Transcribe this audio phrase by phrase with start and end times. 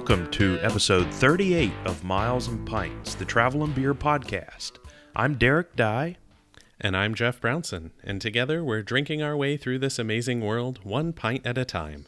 [0.00, 4.78] welcome to episode 38 of Miles and Pints, the Travel and Beer podcast.
[5.14, 6.16] I'm Derek Dye.
[6.80, 11.12] And I'm Jeff Brownson, and together we're drinking our way through this amazing world one
[11.12, 12.06] pint at a time.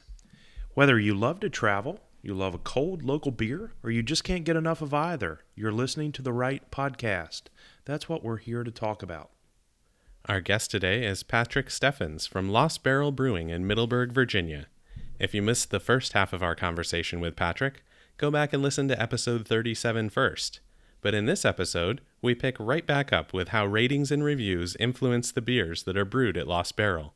[0.72, 4.46] Whether you love to travel, you love a cold local beer, or you just can't
[4.46, 7.42] get enough of either, you're listening to the right podcast.
[7.84, 9.32] That's what we're here to talk about.
[10.30, 14.68] Our guest today is Patrick Steffens from Lost Barrel Brewing in Middleburg, Virginia.
[15.22, 17.84] If you missed the first half of our conversation with Patrick,
[18.18, 20.58] go back and listen to episode 37 first.
[21.00, 25.30] But in this episode, we pick right back up with how ratings and reviews influence
[25.30, 27.14] the beers that are brewed at Lost Barrel.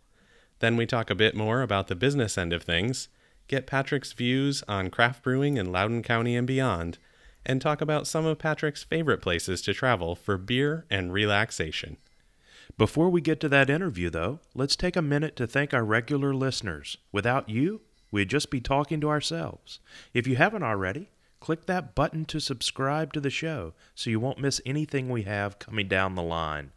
[0.60, 3.08] Then we talk a bit more about the business end of things,
[3.48, 6.98] get Patrick's views on craft brewing in Loudoun County and beyond,
[7.44, 11.96] and talk about some of Patrick's favorite places to travel for beer and relaxation.
[12.78, 16.32] Before we get to that interview, though, let's take a minute to thank our regular
[16.32, 16.98] listeners.
[17.10, 19.80] Without you, we'd just be talking to ourselves.
[20.14, 24.38] If you haven't already, click that button to subscribe to the show so you won't
[24.38, 26.72] miss anything we have coming down the line.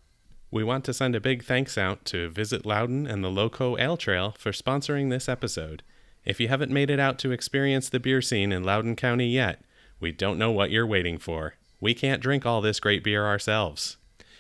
[0.52, 3.98] We want to send a big thanks out to Visit Loudoun and the Loco Ale
[3.98, 5.84] Trail for sponsoring this episode.
[6.26, 9.62] If you haven't made it out to experience the beer scene in Loudoun County yet,
[10.00, 11.54] we don't know what you're waiting for.
[11.80, 13.98] We can't drink all this great beer ourselves.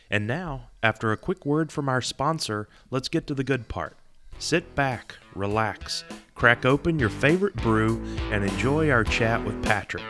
[0.10, 3.96] And now, after a quick word from our sponsor, let's get to the good part.
[4.42, 8.02] Sit back, relax, crack open your favorite brew,
[8.32, 10.02] and enjoy our chat with Patrick.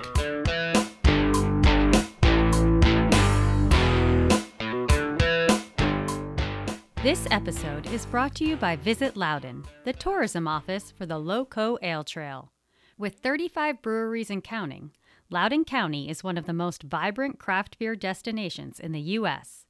[7.01, 11.79] This episode is brought to you by Visit Loudoun, the tourism office for the Loco
[11.81, 12.51] Ale Trail.
[12.99, 14.91] With 35 breweries and counting,
[15.31, 19.65] Loudoun County is one of the most vibrant craft beer destinations in the U.S.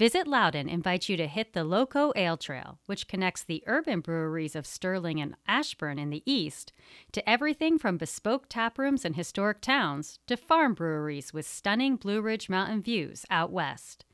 [0.00, 4.56] Visit Loudoun invites you to hit the Loco Ale Trail, which connects the urban breweries
[4.56, 6.72] of Sterling and Ashburn in the east
[7.12, 12.48] to everything from bespoke taprooms and historic towns to farm breweries with stunning Blue Ridge
[12.48, 14.06] Mountain views out west.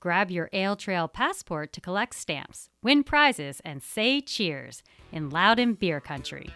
[0.00, 4.82] Grab your Ale Trail passport to collect stamps, win prizes, and say cheers
[5.12, 6.48] in Loudoun Beer Country.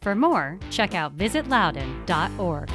[0.00, 2.70] For more, check out visitloudoun.org.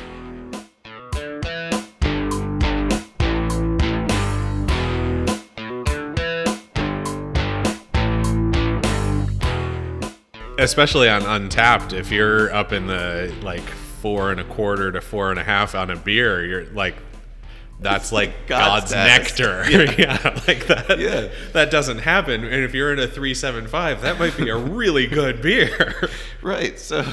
[10.57, 13.67] Especially on Untappd, if you're up in the like
[14.01, 16.95] four and a quarter to four and a half on a beer, you're like
[17.79, 19.63] that's like God's, God's nectar.
[19.97, 20.41] Yeah.
[20.47, 20.97] like that.
[20.99, 21.29] Yeah.
[21.53, 22.43] That doesn't happen.
[22.43, 26.09] And if you're in a three seven five, that might be a really good beer.
[26.41, 26.79] Right.
[26.79, 27.05] So,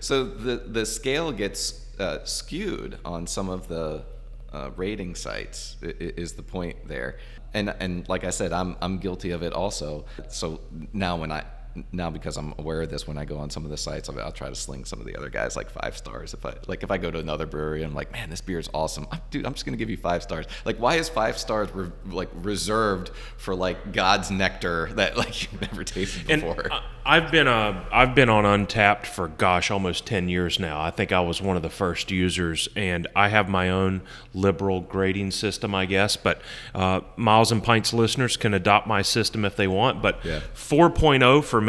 [0.00, 4.04] so the the scale gets uh, skewed on some of the
[4.52, 5.76] uh, rating sites.
[5.82, 7.18] Is the point there?
[7.54, 10.04] And and like I said, I'm I'm guilty of it also.
[10.28, 10.60] So
[10.92, 11.44] now when I
[11.92, 14.20] now because I'm aware of this, when I go on some of the sites, I'll,
[14.20, 16.34] I'll try to sling some of the other guys like five stars.
[16.34, 18.68] If I like, if I go to another brewery, I'm like, man, this beer is
[18.74, 19.46] awesome, I'm, dude.
[19.46, 20.46] I'm just gonna give you five stars.
[20.64, 25.60] Like, why is five stars re- like reserved for like God's nectar that like you've
[25.60, 26.72] never tasted And before?
[26.72, 30.78] I- I've been uh, I've been on Untappd for gosh almost ten years now.
[30.78, 34.02] I think I was one of the first users, and I have my own
[34.34, 36.18] liberal grading system, I guess.
[36.18, 36.42] But
[36.74, 40.02] uh, Miles and Pints listeners can adopt my system if they want.
[40.02, 40.40] But Yeah.
[40.54, 41.67] 4.0 for me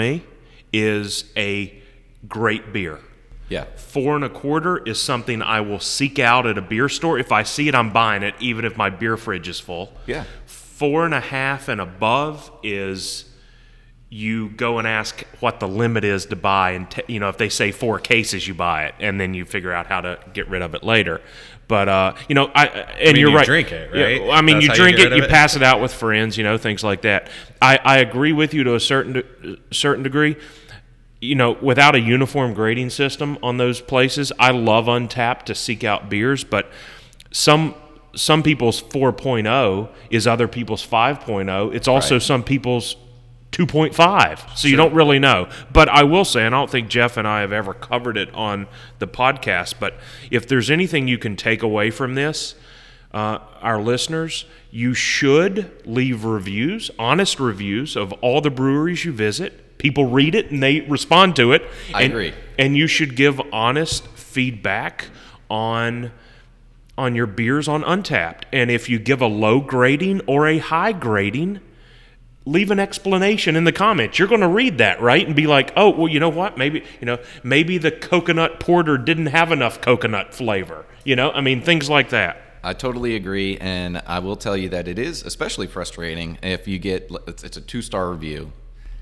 [0.72, 1.74] is a
[2.28, 3.00] great beer.
[3.50, 3.66] yeah.
[3.76, 7.18] Four and a quarter is something I will seek out at a beer store.
[7.18, 9.92] If I see it, I'm buying it, even if my beer fridge is full.
[10.06, 10.26] Yeah.
[10.46, 13.26] Four and a half and above is
[14.12, 17.38] you go and ask what the limit is to buy, and t- you know if
[17.38, 20.48] they say four cases, you buy it, and then you figure out how to get
[20.50, 21.22] rid of it later.
[21.70, 23.46] But uh, you know, I and mean, you're you right.
[23.46, 24.32] drink it, Yeah.
[24.34, 25.30] I mean, That's you how you drink it, you it?
[25.30, 27.30] pass it out with friends, you know, things like that.
[27.62, 30.36] I, I agree with you to a certain de- certain degree
[31.22, 35.84] you know, without a uniform grading system on those places, I love Untappd to seek
[35.84, 36.72] out beers, but
[37.32, 37.76] some
[38.16, 41.76] some people's 4.0 is other people's 5.0.
[41.76, 42.22] It's also Right.
[42.22, 42.96] some people's
[43.52, 44.58] 2.5.
[44.58, 45.50] So you don't really know.
[45.72, 48.34] But I will say, and I don't think Jeff and I have ever covered it
[48.34, 48.68] on
[49.00, 49.96] the podcast, but
[50.30, 52.56] if there's anything you can take away from this,
[53.12, 59.78] uh, our listeners, you should leave reviews, honest reviews of all the breweries you visit.
[59.80, 61.64] People read it and they respond to it.
[61.94, 62.34] I and, agree.
[62.60, 65.06] And you should give honest feedback
[65.50, 66.12] on
[66.98, 68.44] on your beers on Untappd.
[68.52, 71.62] And if you give a low grading or a high grading,
[72.52, 74.18] leave an explanation in the comments.
[74.20, 75.26] You're going to read that, right?
[75.26, 76.58] And be like, "Oh, well, you know what?
[76.58, 81.42] Maybe, you know, maybe the coconut porter didn't have enough coconut flavor." You know, I
[81.42, 82.42] mean, things like that.
[82.64, 86.78] I totally agree, and I will tell you that it is especially frustrating if you
[86.78, 88.52] get it's, it's a two star review,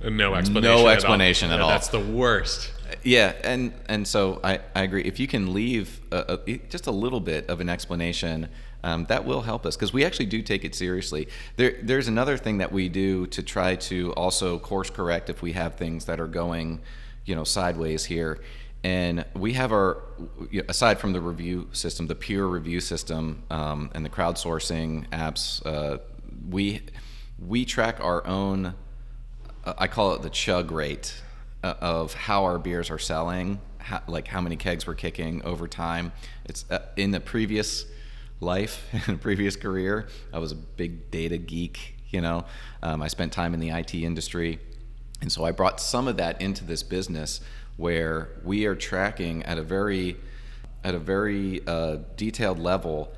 [0.04, 1.50] No explanation.
[1.50, 1.70] No at all.
[1.70, 1.74] at Yeah.
[1.74, 2.72] That's the worst.
[3.04, 5.04] Yeah, and and so I, I agree.
[5.04, 8.50] If you can leave a, a, just a little bit of an explanation,
[8.88, 11.28] um, that will help us because we actually do take it seriously.
[11.57, 15.51] There, there's another thing that we do to try to also course correct if we
[15.51, 16.80] have things that are going,
[17.25, 18.39] you know, sideways here.
[18.86, 20.04] And we have our,
[20.69, 25.98] aside from the review system, the peer review system, um, and the crowdsourcing apps, uh,
[26.50, 26.81] we
[27.45, 28.74] we track our own
[29.66, 31.13] uh, I call it the chug rate
[31.62, 35.68] uh, of how our beers are selling, how, like how many kegs we're kicking over
[35.68, 36.13] time.
[36.45, 37.86] It's uh, in the previous
[38.39, 41.95] life, in a previous career, I was a big data geek.
[42.10, 42.45] You know,
[42.81, 44.60] um, I spent time in the IT industry,
[45.22, 47.42] and so I brought some of that into this business
[47.75, 50.18] where we are tracking at a very
[50.84, 53.12] at a very uh, detailed level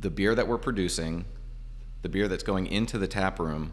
[0.00, 1.24] the beer that we're producing,
[2.02, 3.72] the beer that's going into the tap room,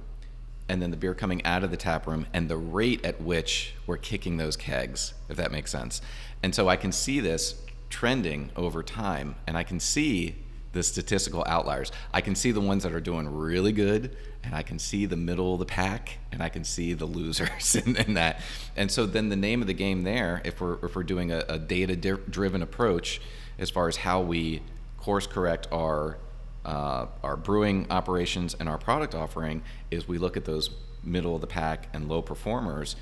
[0.69, 3.73] and then the beer coming out of the tap room, and the rate at which
[3.85, 6.01] we're kicking those kegs, if that makes sense.
[6.41, 10.37] And so I can see this trending over time, and I can see
[10.73, 11.91] the statistical outliers.
[12.13, 15.17] I can see the ones that are doing really good, and I can see the
[15.17, 18.41] middle of the pack, and I can see the losers in, in that.
[18.75, 21.43] And so then the name of the game there, if we're if we're doing a,
[21.49, 23.21] a data-driven approach,
[23.59, 24.61] as far as how we
[24.97, 26.17] course correct our
[26.63, 30.69] uh, our brewing operations and our product offering is we look at those
[31.03, 32.95] middle of the pack and low performers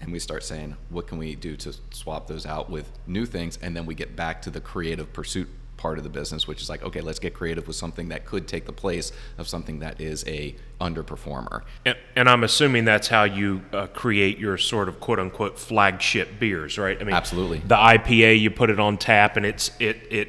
[0.00, 3.58] and we start saying what can we do to swap those out with new things
[3.62, 6.68] and then we get back to the creative pursuit part of the business which is
[6.68, 10.00] like okay let's get creative with something that could take the place of something that
[10.00, 15.00] is a underperformer And, and I'm assuming that's how you uh, create your sort of
[15.00, 17.00] quote unquote flagship beers, right?
[17.00, 17.58] I mean, Absolutely.
[17.58, 20.28] The IPA, you put it on tap, and it's it it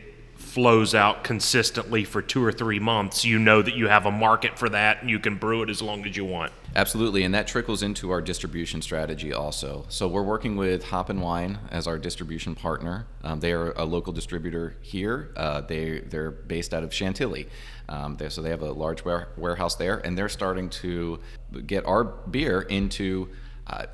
[0.57, 3.23] flows out consistently for two or three months.
[3.23, 5.83] You know that you have a market for that, and you can brew it as
[5.83, 6.51] long as you want.
[6.75, 9.85] Absolutely, and that trickles into our distribution strategy also.
[9.87, 13.05] So we're working with Hop and Wine as our distribution partner.
[13.23, 15.31] Um, they are a local distributor here.
[15.37, 17.47] Uh, they they're based out of Chantilly,
[17.87, 21.19] um, so they have a large ware- warehouse there, and they're starting to
[21.67, 23.29] get our beer into
[23.67, 23.85] uh,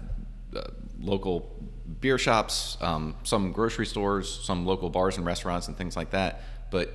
[0.56, 0.62] uh,
[0.98, 1.52] local
[2.00, 6.42] beer shops, um, some grocery stores, some local bars and restaurants, and things like that.
[6.74, 6.92] But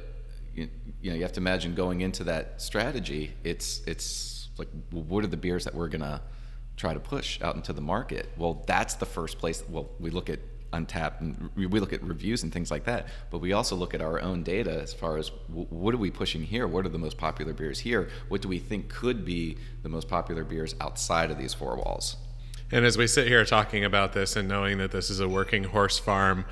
[0.57, 0.69] you,
[1.01, 3.33] you know, you have to imagine going into that strategy.
[3.45, 6.21] It's it's like, well, what are the beers that we're gonna
[6.77, 8.29] try to push out into the market?
[8.37, 9.63] Well, that's the first place.
[9.69, 10.41] Well, we look at
[10.73, 13.07] Untappd and we look at reviews and things like that.
[13.31, 16.11] But we also look at our own data as far as w- what are we
[16.11, 16.67] pushing here?
[16.67, 18.11] What are the most popular beers here?
[18.27, 22.17] What do we think could be the most popular beers outside of these four walls?
[22.73, 25.63] And as we sit here talking about this and knowing that this is a working
[25.63, 26.47] horse farm,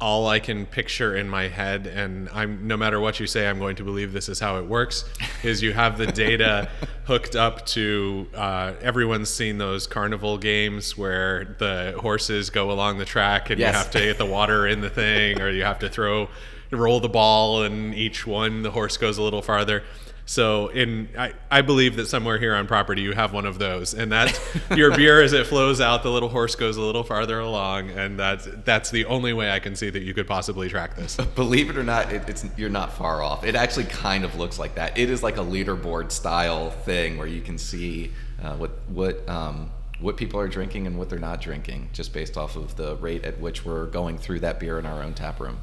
[0.00, 3.58] all I can picture in my head, and I'm no matter what you say, I'm
[3.58, 5.04] going to believe this is how it works.
[5.42, 6.68] Is you have the data
[7.04, 13.04] hooked up to uh, everyone's seen those carnival games where the horses go along the
[13.04, 13.72] track and Yes.
[13.72, 16.28] you have to get the water in the thing, or you have to throw
[16.70, 19.82] roll the ball, and each one the horse goes a little farther.
[20.28, 23.94] So in I, I believe that somewhere here on property you have one of those,
[23.94, 24.38] and that's
[24.76, 26.02] your beer as it flows out.
[26.02, 29.58] The little horse goes a little farther along, and that's that's the only way I
[29.58, 31.16] can see that you could possibly track this.
[31.34, 33.42] Believe it or not, it, it's you're not far off.
[33.42, 34.98] It actually kind of looks like that.
[34.98, 39.70] It is like a leaderboard style thing where you can see uh, what what um,
[39.98, 43.24] what people are drinking and what they're not drinking, just based off of the rate
[43.24, 45.58] at which we're going through that beer in our own tap room.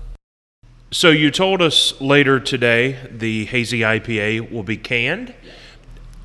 [0.92, 5.34] So you told us later today the hazy IPA will be canned,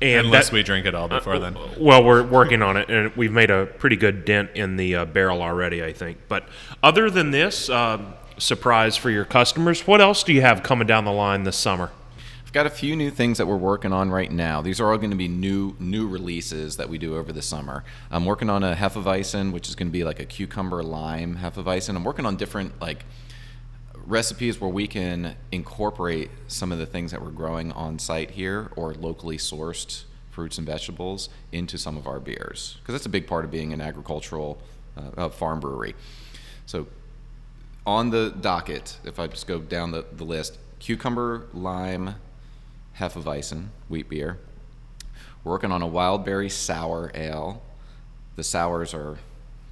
[0.01, 1.57] and Unless that- we drink it all before then.
[1.77, 5.05] Well, we're working on it, and we've made a pretty good dent in the uh,
[5.05, 6.19] barrel already, I think.
[6.27, 6.47] But
[6.81, 11.05] other than this um, surprise for your customers, what else do you have coming down
[11.05, 11.91] the line this summer?
[12.45, 14.61] I've got a few new things that we're working on right now.
[14.61, 17.83] These are all going to be new new releases that we do over the summer.
[18.09, 21.95] I'm working on a Hefeweizen, which is going to be like a cucumber lime Hefeweizen.
[21.95, 23.05] I'm working on different like
[24.05, 28.71] recipes where we can incorporate some of the things that we're growing on site here
[28.75, 33.27] or locally sourced fruits and vegetables into some of our beers because that's a big
[33.27, 34.61] part of being an agricultural
[34.97, 35.95] uh, uh, farm brewery.
[36.65, 36.87] So
[37.85, 42.15] on the docket, if I just go down the, the list, cucumber, lime,
[42.99, 44.37] Hefeweizen, wheat beer.
[45.43, 47.61] Working on a wild berry sour ale.
[48.35, 49.17] The sours are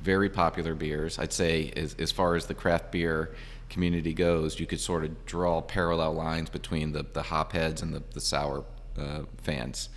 [0.01, 1.19] very popular beers.
[1.19, 3.31] I'd say, as, as far as the craft beer
[3.69, 7.93] community goes, you could sort of draw parallel lines between the, the hop heads and
[7.93, 8.65] the, the sour
[8.97, 9.89] uh, fans.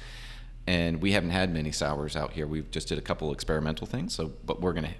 [0.66, 2.46] And we haven't had many sours out here.
[2.46, 4.14] We've just did a couple experimental things.
[4.14, 4.94] So, but we're gonna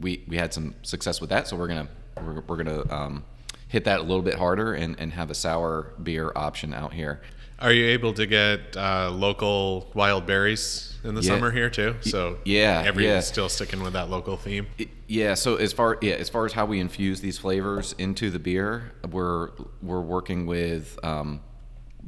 [0.00, 1.48] we we had some success with that.
[1.48, 1.88] So we're gonna
[2.20, 3.24] we're, we're gonna um,
[3.68, 7.22] hit that a little bit harder and, and have a sour beer option out here.
[7.62, 11.28] Are you able to get uh, local wild berries in the Yeah.
[11.28, 11.94] summer here too?
[12.00, 13.20] So yeah, everyone's yeah.
[13.20, 14.66] still sticking with that local theme.
[15.06, 15.34] Yeah.
[15.34, 18.90] So as far yeah as far as how we infuse these flavors into the beer,
[19.08, 19.50] we're
[19.80, 21.40] we're working with um,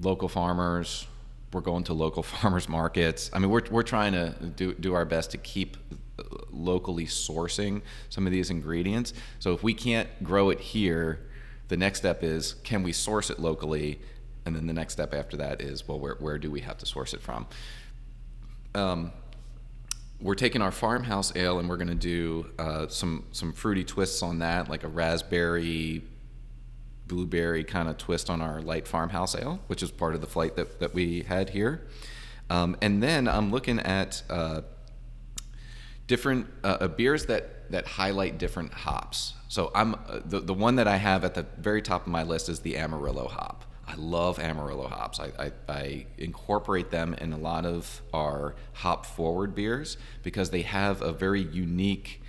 [0.00, 1.06] local farmers.
[1.52, 3.30] We're going to local farmers markets.
[3.32, 5.76] I mean, we're we're trying to do do our best to keep
[6.18, 9.12] uh, locally sourcing some of these ingredients.
[9.38, 11.20] So if we can't grow it here,
[11.68, 14.00] the next step is can we source it locally,
[14.46, 16.86] and then the next step after that is well, where where do we have to
[16.86, 17.46] source it from?
[18.74, 19.12] Um,
[20.20, 24.22] we're taking our farmhouse ale and we're going to do uh, some some fruity twists
[24.22, 26.02] on that, like a raspberry,
[27.06, 30.56] blueberry kind of twist on our light farmhouse ale, which is part of the flight
[30.56, 31.86] that, that we had here.
[32.50, 34.62] Um, and then I'm looking at uh,
[36.06, 39.34] different uh, uh, beers that that highlight different hops.
[39.48, 42.22] So I'm uh, the the one that I have at the very top of my
[42.22, 43.64] list is the Amarillo hop.
[43.86, 45.20] I love Amarillo hops.
[45.20, 50.62] I, I, I incorporate them in a lot of our hop forward beers because they
[50.62, 52.22] have a very unique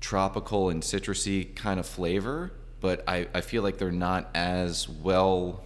[0.00, 5.64] tropical and citrusy kind of flavor, but I, I feel like they're not as well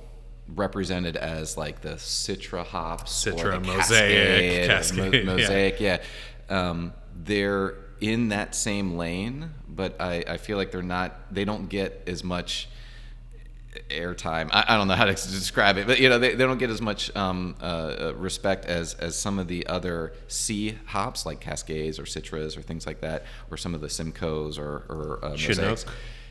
[0.54, 5.24] represented as like the Citra hops, or Citra, Mosaic, Cascade, Mo- yeah.
[5.24, 6.02] Mosaic, yeah.
[6.48, 11.34] Um, they're in that same lane, but I, I feel like they're not.
[11.34, 12.68] They don't get as much
[13.90, 14.48] airtime.
[14.52, 16.70] I, I don't know how to describe it, but you know they, they don't get
[16.70, 21.40] as much um, uh, uh, respect as as some of the other C hops like
[21.40, 25.30] Cascades or Citras or things like that, or some of the Simcoes or, or uh.
[25.30, 25.84] Mosaics.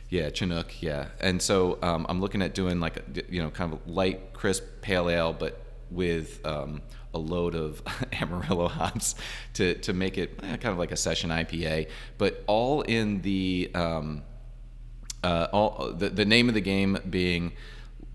[0.10, 0.82] Yeah, Chinook.
[0.82, 4.34] Yeah, and so um, I'm looking at doing like a, you know kind of light,
[4.34, 5.60] crisp pale ale, but
[5.92, 6.82] with um,
[7.14, 7.82] a load of
[8.22, 9.16] Amarillo hops
[9.56, 13.70] to to make it eh, kind of like a session IPA, but all in the
[13.74, 14.24] um,
[15.28, 17.52] Uh, all the, the name of the game being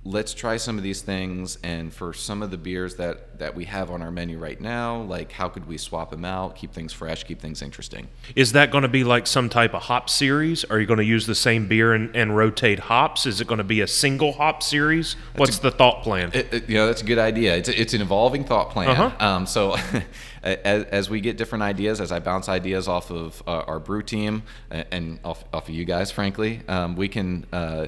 [0.04, 3.64] let's try some of these things and for some of the beers that that we
[3.66, 6.92] have on our menu right now like how could we swap them out keep things
[6.92, 10.64] fresh keep things interesting Is that going to be like some type of hop series?
[10.64, 13.26] Are you going to use the same beer and, and rotate hops?
[13.26, 15.14] Is it going to be a single hop series?
[15.36, 16.30] What's the thought plan?
[16.34, 17.56] It, it- you know, that's a good idea.
[17.56, 18.88] It's, it's an evolving thought plan.
[18.88, 19.24] Uh-huh.
[19.24, 19.76] Um, so,
[20.42, 24.02] as, as we get different ideas, as I bounce ideas off of uh, our brew
[24.02, 27.86] team and, and off, off of you guys, frankly, um, we can uh,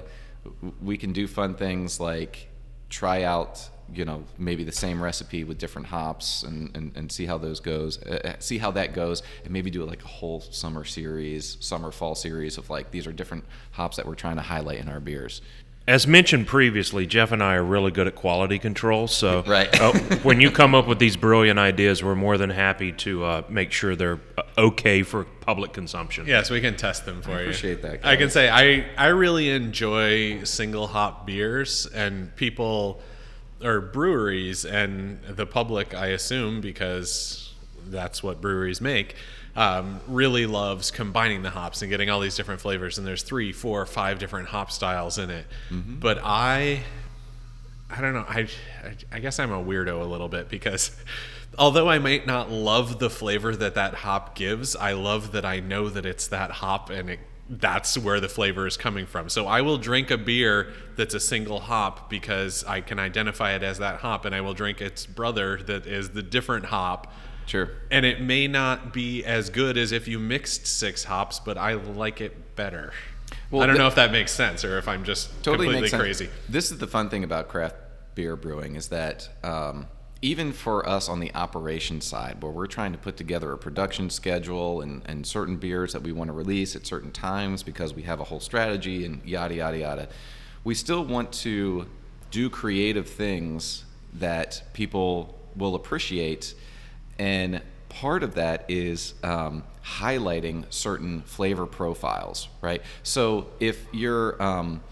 [0.83, 2.49] we can do fun things like
[2.89, 7.27] try out, you know, maybe the same recipe with different hops and, and, and see
[7.27, 8.01] how those goes.
[8.03, 12.15] Uh, see how that goes, and maybe do like a whole summer series, summer fall
[12.15, 15.41] series of like these are different hops that we're trying to highlight in our beers.
[15.87, 19.07] As mentioned previously, Jeff and I are really good at quality control.
[19.07, 19.69] So, Right.
[19.79, 23.43] uh, when you come up with these brilliant ideas, we're more than happy to uh,
[23.51, 26.27] make sure they're uh, okay for public consumption.
[26.27, 27.37] Yes, we can test them for you.
[27.41, 33.03] appreciate that, I can say I I really enjoy single hop beers and people
[33.63, 37.53] or breweries and the public I assume because
[37.87, 39.17] that's what breweries make
[39.57, 43.53] um, really loves combining the hops and getting all these different flavors and there's three
[43.53, 45.47] four five different hop styles in it
[46.01, 46.83] but I
[47.91, 48.25] I don't know.
[48.29, 48.49] I,
[48.83, 50.97] I I guess I'm a weirdo a little bit because
[51.59, 55.61] although I might not love the flavor that that hop gives, I love that I
[55.61, 59.29] know that it's that hop and it that's where the flavor is coming from.
[59.29, 63.63] So I will drink a beer that's a single hop because I can identify it
[63.63, 67.13] as that hop and I will drink its brother that is the different hop.
[67.47, 67.71] Sure.
[67.91, 71.75] And it may not be as good as if you mixed six hops, but I
[71.75, 72.93] like it better.
[73.51, 76.29] Well, I don't know if that makes sense or if I'm just totally completely crazy.
[76.49, 77.77] This is the fun thing about craft
[78.15, 79.87] beer brewing is that um,
[80.23, 84.09] even for us on the operation side, where we're trying to put together a production
[84.09, 88.03] schedule and, and certain beers that we want to release at certain times because we
[88.03, 90.09] have a whole strategy and yada yada yada,
[90.63, 91.87] we still want to
[92.31, 93.85] do creative things
[94.15, 96.55] that people will appreciate
[97.19, 102.83] and part of that is um, highlighting certain flavor profiles, right?
[103.03, 104.83] So if you're, um,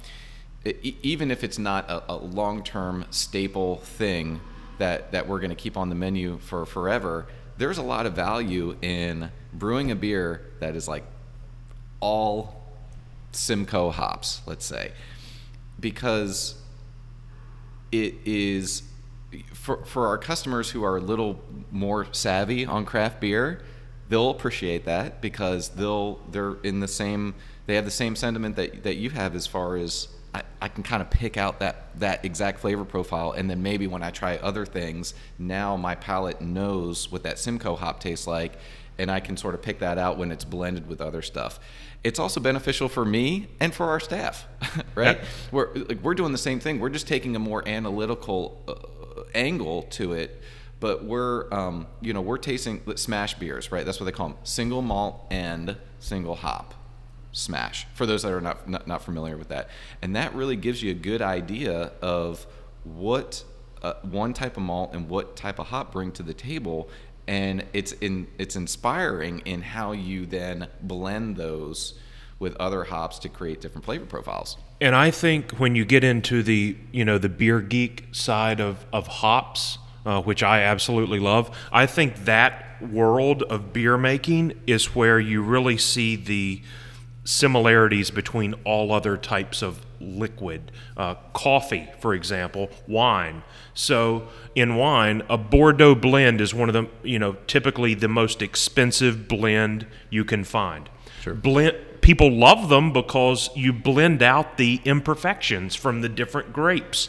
[0.82, 4.40] even if it's not a, a long-term staple thing
[4.78, 7.26] that that we're going to keep on the menu for forever,
[7.58, 11.04] there's a lot of value in brewing a beer that is like
[12.00, 12.62] all
[13.32, 14.92] Simcoe hops, let's say,
[15.80, 16.54] because
[17.90, 18.82] it is
[19.52, 23.62] for for our customers who are a little more savvy on craft beer,
[24.08, 27.34] they'll appreciate that because they'll they're in the same
[27.66, 30.82] they have the same sentiment that that you have as far as I, I can
[30.82, 34.36] kind of pick out that that exact flavor profile and then maybe when I try
[34.38, 38.52] other things, now my palate knows what that Simcoe hop tastes like
[38.98, 41.58] and I can sort of pick that out when it's blended with other stuff.
[42.04, 44.46] It's also beneficial for me and for our staff,
[44.94, 45.20] right?
[45.50, 46.80] We're like, we're doing the same thing.
[46.80, 49.01] We're just taking a more analytical uh,
[49.34, 50.42] angle to it
[50.82, 53.86] but we're um, you know we're tasting smash beers right?
[53.86, 56.74] That's what they call them single malt and single hop
[57.32, 59.70] smash for those that are not, not, not familiar with that.
[60.02, 62.46] And that really gives you a good idea of
[62.84, 63.44] what
[63.82, 66.88] uh, one type of malt and what type of hop bring to the table.
[67.26, 71.94] And it's in it's inspiring in how you then blend those
[72.42, 76.42] with other hops to create different flavor profiles And I think when you get into
[76.42, 81.56] the you know the beer geek side of of hops, uh, which I absolutely love,
[81.70, 86.62] I think that world of beer making is where you really see the
[87.24, 90.72] similarities between all other types of liquid.
[90.96, 93.44] Uh, coffee, for example, wine.
[93.72, 98.42] So in wine, a Bordeaux blend is one of the you know typically the most
[98.42, 100.90] expensive blend you can find.
[101.20, 101.34] Sure.
[101.34, 107.08] Blend people love them because you blend out the imperfections from the different grapes.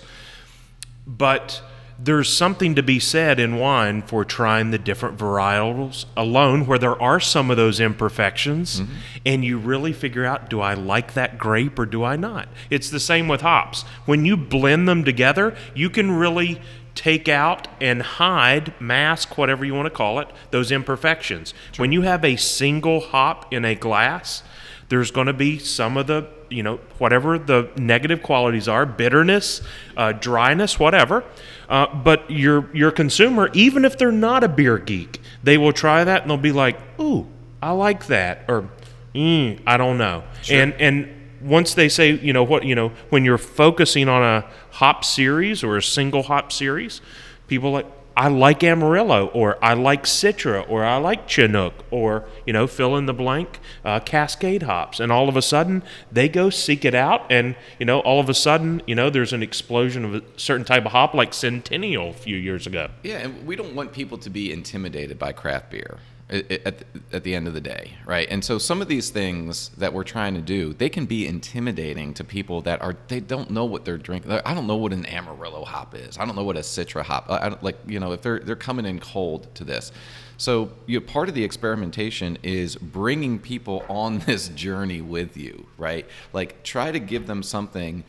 [1.05, 1.62] But
[2.00, 7.00] there's something to be said in wine for trying the different varietals alone where there
[7.01, 8.93] are some of those imperfections mm-hmm.
[9.25, 12.47] and you really figure out do I like that grape or do I not?
[12.69, 13.83] It's the same with hops.
[14.05, 16.62] When you blend them together, you can really
[16.95, 21.53] take out and hide, mask, whatever you want to call it, those imperfections.
[21.77, 24.43] When you have a single hop in a glass,
[24.89, 29.61] there's going to be some of the, you know, whatever the negative qualities are, bitterness,
[29.97, 31.23] uh, dryness, whatever.
[31.69, 36.03] Uh, but your your consumer, even if they're not a beer geek, they will try
[36.03, 37.27] that and they'll be like, "Ooh,
[37.61, 38.69] I like that," or
[39.15, 41.09] mm, "I don't know." And and
[41.43, 45.63] once they say, you know what, you know, when you're focusing on a hop series
[45.63, 47.01] or a single hop series,
[47.47, 47.85] people like
[48.15, 52.96] I like Amarillo or I like Citra or I like Chinook or you know fill
[52.96, 56.96] in the blank uh, Cascade hops, and all of a sudden they go seek it
[56.96, 60.22] out, and you know all of a sudden you know there's an explosion of a
[60.38, 62.89] certain type of hop like Centennial a few years ago.
[63.03, 66.00] Yeah, and we don't want people to be intimidated by craft beer
[66.33, 68.27] at, at, the end of the day, right?
[68.29, 72.13] And so some of these things that we're trying to do, they can be intimidating
[72.15, 74.31] to people that are they don't know what they're drinking.
[74.31, 76.17] I don't know what an Amarillo hop is.
[76.17, 77.29] I don't know what a Citra hop.
[77.29, 79.91] I like you know if they're they're coming in cold to this.
[80.38, 85.67] So you know, part of the experimentation is bringing people on this journey with you,
[85.77, 86.08] right?
[86.34, 88.03] Like try to give them something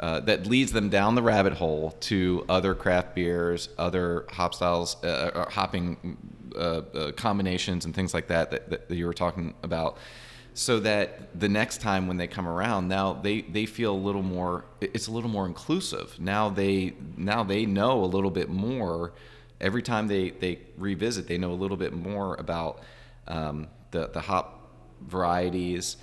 [0.00, 5.02] uh, that leads them down the rabbit hole to other craft beers, other hop styles,
[5.04, 6.16] uh, or hopping
[6.60, 9.96] uh, uh, combinations, and things like that, that that you were talking about.
[10.52, 14.22] So that the next time when they come around, now they, they feel a little
[14.22, 14.64] more.
[14.80, 16.18] It's a little more inclusive.
[16.18, 19.12] Now they now they know a little bit more.
[19.60, 22.82] Every time they, they revisit, they know a little bit more about
[23.28, 24.70] um, the the hop
[25.00, 25.96] varieties,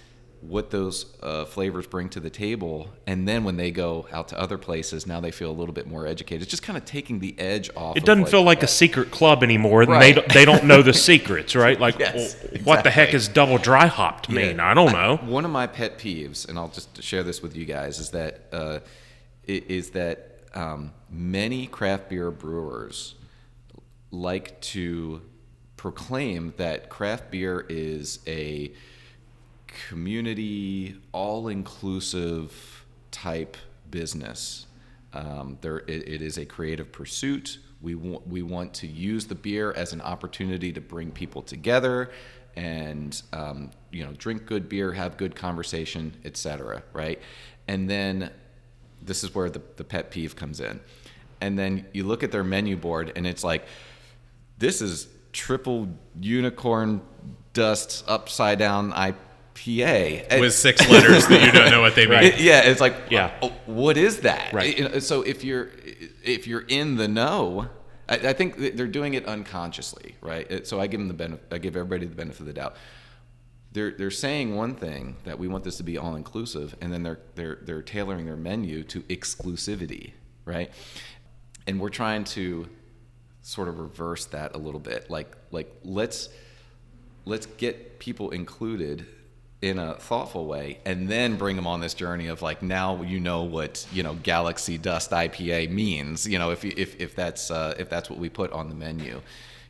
[0.48, 4.40] what those uh, flavors bring to the table, and then when they go out to
[4.40, 6.44] other places, now they feel a little bit more educated.
[6.44, 7.98] It's just kind of taking the edge off.
[7.98, 9.82] It doesn't like, feel like a secret club anymore.
[9.82, 10.16] and They Right.
[10.16, 11.80] don't, they don't know the secrets, right?
[11.80, 13.18] Like, Yes, well, what the heck exactly.
[13.18, 14.60] is double dry hopped mean?
[14.60, 15.18] I don't know.
[15.18, 18.42] One of my pet peeves, and I'll just share this with you guys, is that
[18.52, 18.80] uh,
[19.46, 23.16] is that um, many craft beer brewers
[24.12, 25.22] like to
[25.76, 28.72] proclaim that craft beer is a
[29.90, 33.58] community, all-inclusive type
[33.90, 34.68] business.
[35.14, 37.60] Um, there, it, it is a creative pursuit.
[37.82, 42.12] We want we want to use the beer as an opportunity to bring people together,
[42.56, 46.84] and um, you know, drink good beer, have good conversation, etc.
[46.94, 47.22] Right,
[47.68, 48.32] and then
[49.02, 50.80] this is where the, the pet peeve comes in.
[51.40, 53.66] And then you look at their menu board, and it's like,
[54.58, 55.88] this is triple
[56.20, 57.02] unicorn
[57.54, 59.16] dust upside down IPA.
[60.30, 62.24] And- with six letters that you don't know what they mean.
[62.24, 63.32] it- yeah, it's like, Yeah.
[63.42, 64.54] Uh, oh, what is that?
[64.54, 64.78] Right.
[64.78, 65.70] You so if you're
[66.24, 67.70] if you're in the know,
[68.10, 70.50] I, I think they're doing it unconsciously, right?
[70.50, 71.46] It- So I give them the benefit.
[71.52, 72.76] I give everybody the benefit of the doubt.
[73.74, 77.04] They're they're saying one thing that we want this to be all inclusive, and then
[77.04, 80.12] they're they're they're tailoring their menu to exclusivity,
[80.46, 80.72] right?
[81.68, 82.68] And we're trying to
[83.42, 85.10] sort of reverse that a little bit.
[85.10, 86.30] Like like let's
[87.26, 89.06] let's get people included
[89.62, 93.20] in a thoughtful way and then bring them on this journey of like now you
[93.20, 97.74] know what you know galaxy dust ipa means you know if if, if that's uh,
[97.80, 99.20] if that's what we put on the menu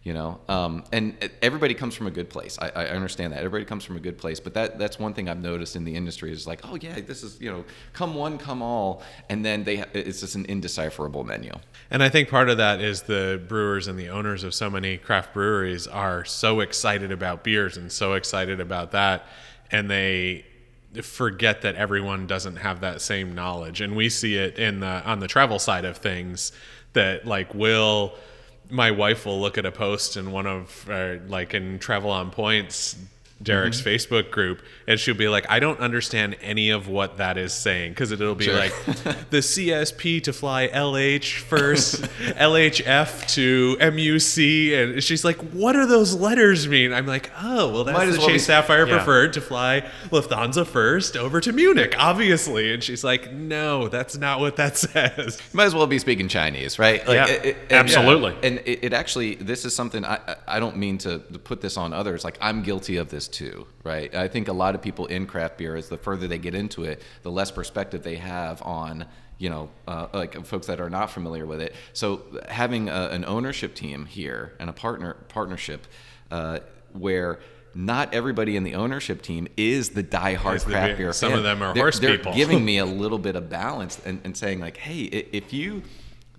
[0.07, 0.39] you know?
[0.47, 2.57] Um, and everybody comes from a good place.
[2.61, 3.39] I, I understand that.
[3.39, 5.93] Everybody comes from a good place but that that's one thing i've noticed in the
[5.95, 9.65] industry is like oh yeah this is you know come one come all and then
[9.65, 11.51] they it's just an indecipherable menu.
[11.91, 14.97] And I think part of that is the brewers and the owners of so many
[14.97, 19.25] craft breweries are so excited about beers and so excited about that,
[19.71, 20.45] and they
[21.01, 23.81] forget that everyone doesn't have that same knowledge.
[23.81, 26.51] And we see it in the on the travel side of things
[26.93, 28.13] that like will
[28.69, 32.31] my wife will look at a post in one of uh, like in Travel on
[32.31, 32.95] Points
[33.41, 33.89] Derek's mm-hmm.
[33.89, 37.91] Facebook group, and she'll be like, "I don't understand any of what that is saying,"
[37.91, 38.55] because it'll be Sure.
[38.57, 38.73] like
[39.29, 42.01] the CSP to fly LH first,
[42.51, 47.83] LHF to MUC, and she's like, "What do those letters mean?" I'm like, "Oh, well,
[47.83, 48.95] that's Might the well be- Chase Sapphire Yeah.
[48.97, 54.39] preferred to fly Lufthansa first over to Munich, obviously." And she's like, "No, that's not
[54.39, 57.01] what that says." Might as well be speaking Chinese, right?
[57.07, 58.35] Yeah, and- absolutely.
[58.43, 61.93] And it, it actually, this is something I, I- don't mean to put this on
[61.93, 62.23] others.
[62.23, 64.13] Like I'm guilty of this too, right?
[64.15, 66.83] I think a lot of people in craft beer, is the further they get into
[66.83, 69.05] it, the less perspective they have on,
[69.37, 71.75] you know, uh, like folks that are not familiar with it.
[71.93, 75.87] So having a, an ownership team here and a partner partnership
[76.31, 76.59] uh,
[76.93, 77.39] where.
[77.75, 81.13] Not everybody in the ownership team is the diehard Is craft beer- beer.
[81.13, 81.37] some fan.
[81.37, 82.33] of them are They're- horse they're people.
[82.33, 85.83] giving me a little bit of balance and, and saying like, hey, if you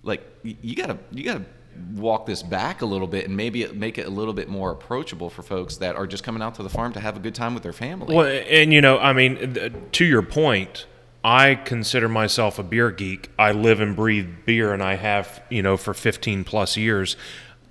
[0.03, 1.45] like, you gotta you gotta
[1.93, 5.29] walk this back a little bit and maybe make it a little bit more approachable
[5.29, 7.53] for folks that are just coming out to the farm to have a good time
[7.53, 8.15] with their family.
[8.15, 10.85] Well, and you know, I mean, to your point,
[11.23, 13.29] I consider myself a beer geek.
[13.37, 17.17] I live and breathe beer, and I have, you know, for 15 plus years.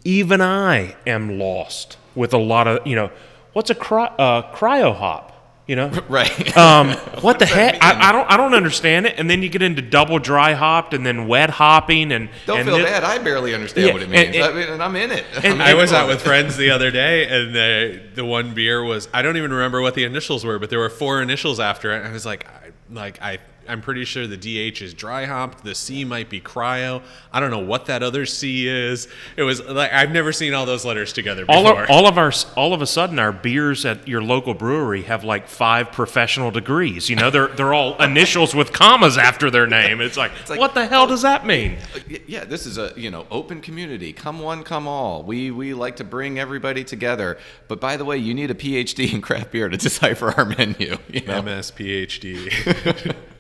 [0.05, 3.11] Even I am lost with a lot of, you know,
[3.53, 5.35] what's a cry, uh, cryo hop?
[5.69, 6.57] You know, right.
[6.57, 7.77] um, what the heck?
[7.85, 9.17] I, I don't, I don't understand it.
[9.19, 12.69] And then you get into double dry hopped, and then wet hopping, and Don't and
[12.69, 13.05] feel thi- bad.
[13.05, 14.35] I barely understand Yeah, what it and- means.
[14.37, 15.27] and- I mean, and I'm in it.
[15.45, 19.09] and- I was out with friends the other day, and the the one beer was
[19.13, 21.99] I don't even remember what the initials were, but there were four initials after it.
[21.99, 25.65] And I was like, I, like I I'm pretty sure the DH is dry hopped.
[25.65, 27.03] The C might be cryo.
[27.33, 29.09] I don't know what that other C is.
[29.37, 31.57] It was like I've never seen all those letters together before.
[31.57, 35.03] all of, all of our all of a sudden our beers at your local brewery
[35.03, 37.11] have like five professional degrees.
[37.11, 40.01] You know, they're they're all initials with commas after their name.
[40.01, 41.77] It's like, like, what the hell oh, does that mean?
[41.95, 44.13] Uh, yeah, this is a you know open community.
[44.13, 45.23] Come one, come all.
[45.23, 47.39] We we like to bring everybody together.
[47.69, 50.97] But by the way, you need a PhD in craft beer to decipher our menu.
[51.09, 51.43] You know?
[51.43, 53.17] MS PhD.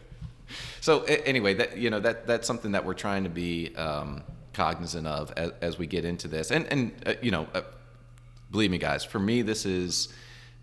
[0.88, 4.22] So anyway, that you know that that's something that we're trying to be um,
[4.54, 7.60] cognizant of as, as we get into this, and and uh, you know, uh,
[8.50, 10.08] believe me, guys, for me this is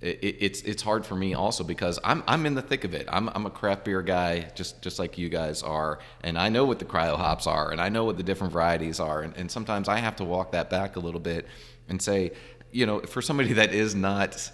[0.02, 3.08] it, it's it's hard for me also because I'm I'm in the thick of it.
[3.08, 6.66] I'm I'm a craft beer guy, just just like you guys are, and I know
[6.66, 9.52] what the cryo hops are, and I know what the different varieties are, and, and
[9.52, 11.46] sometimes I have to walk that back a little bit
[11.88, 12.32] and say,
[12.72, 14.52] you know, for somebody that is not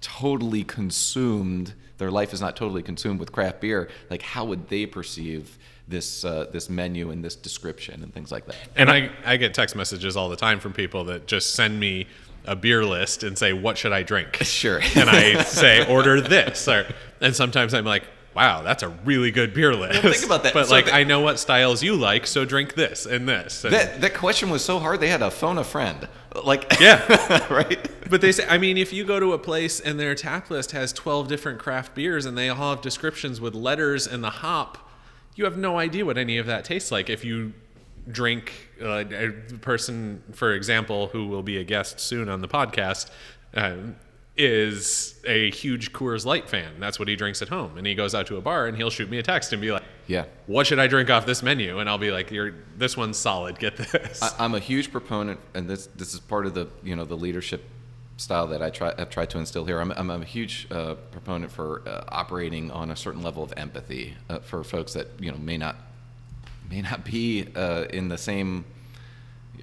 [0.00, 4.86] totally consumed, their life is not totally consumed with craft beer, like how would they
[4.86, 8.56] perceive this uh, this menu and this description and things like that?
[8.76, 12.06] And I, I get text messages all the time from people that just send me
[12.44, 14.80] a beer list and say, "What should I drink?" Sure.
[14.96, 16.86] and I say, "Order this." Or,
[17.20, 20.54] and sometimes I'm like, "Wow, that's a really good beer list." think about that.
[20.54, 23.64] But So like, that- I know what styles you like, so drink this and this.
[23.64, 26.06] And- That that question was so hard they had to phone a friend.
[26.44, 27.52] Like Yeah.
[27.52, 27.90] right.
[28.10, 30.72] But they say, I mean, if you go to a place and their tap list
[30.72, 34.78] has 12 different craft beers and they all have descriptions with letters and the hop,
[35.34, 37.08] you have no idea what any of that tastes like.
[37.10, 37.52] If you
[38.10, 43.10] drink, uh, a person, for example, who will be a guest soon on the podcast,
[43.54, 43.96] um,
[44.38, 46.78] is a huge Coors Light fan.
[46.78, 47.76] That's what he drinks at home.
[47.76, 49.72] And he goes out to a bar and he'll shoot me a text and be
[49.72, 50.26] like, Yeah.
[50.46, 51.80] What should I drink off this menu?
[51.80, 53.58] And I'll be like, You're, This one's solid.
[53.58, 54.22] Get this.
[54.22, 57.16] I, I'm a huge proponent, and this this is part of the you know the
[57.16, 57.64] leadership
[58.16, 59.80] style that I try have tried to instill here.
[59.80, 64.14] I'm, I'm a huge uh, proponent for uh, operating on a certain level of empathy
[64.28, 65.76] uh, for folks that you know may not
[66.70, 68.64] may not be uh, in the same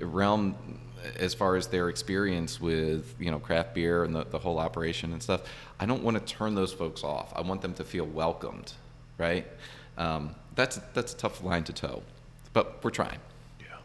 [0.02, 0.56] realm
[1.18, 5.14] as far as their experience with you know craft beer and the, the whole operation
[5.14, 5.42] and stuff.
[5.80, 7.34] I don't want to turn those folks off.
[7.36, 8.74] I want them to feel welcomed,
[9.18, 9.46] right?
[9.98, 12.04] Um, that's that's a tough line to toe,
[12.54, 13.20] but we're trying.
[13.60, 13.78] yeah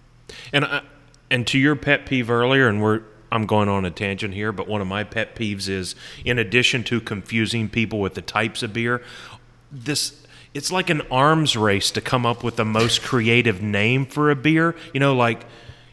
[0.53, 0.83] And I,
[1.31, 3.03] and to your pet peeve earlier, and we're
[3.33, 6.83] I'm going on a tangent here, but one of my pet peeves is in addition
[6.85, 9.03] to confusing people with the types of beer,
[9.71, 14.31] this it's like an arms race to come up with the most creative name for
[14.31, 14.75] a beer.
[14.93, 15.47] You know, like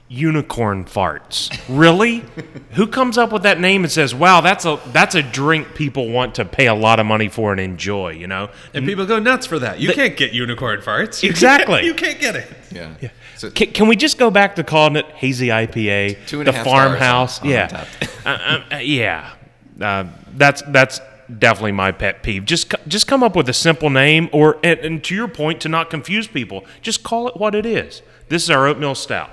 [0.09, 1.49] unicorn farts.
[1.67, 2.23] Really?
[2.71, 6.09] Who comes up with that name and says, "Wow, that's a that's a drink people
[6.09, 8.11] want to pay a lot of money for and enjoy"?
[8.11, 8.49] You know?
[8.73, 9.79] and people go nuts for that.
[9.79, 11.23] You can't get unicorn farts.
[11.23, 11.75] You Exactly.
[11.75, 12.47] can't- you can't get it.
[12.71, 12.93] Yeah.
[13.01, 13.09] yeah.
[13.37, 16.51] So Can, can we just go back to calling it hazy IPA, Two and a
[16.51, 17.41] the half farmhouse?
[17.41, 17.85] on yeah,
[18.25, 19.33] uh, uh, yeah.
[19.79, 20.99] Uh, that's that's
[21.37, 22.45] definitely my pet peeve.
[22.45, 25.69] Just just come up with a simple name, or and, and to your point, to
[25.69, 28.01] not confuse people, just call it what it is.
[28.29, 29.29] This is our oatmeal stout.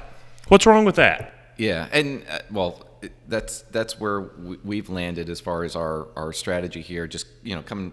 [0.48, 1.32] What's wrong with that?
[1.56, 2.86] Yeah, and uh, well,
[3.28, 7.06] that's that's where we- we've landed as far as our our strategy here.
[7.06, 7.92] Just you know, coming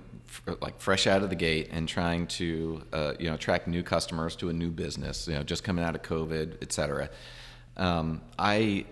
[0.62, 4.36] like fresh out of the gate and trying to uh, you know attract new customers
[4.38, 5.28] to a new business.
[5.28, 7.10] You know, just coming out of COVID, et cetera.
[7.78, 8.86] Um, I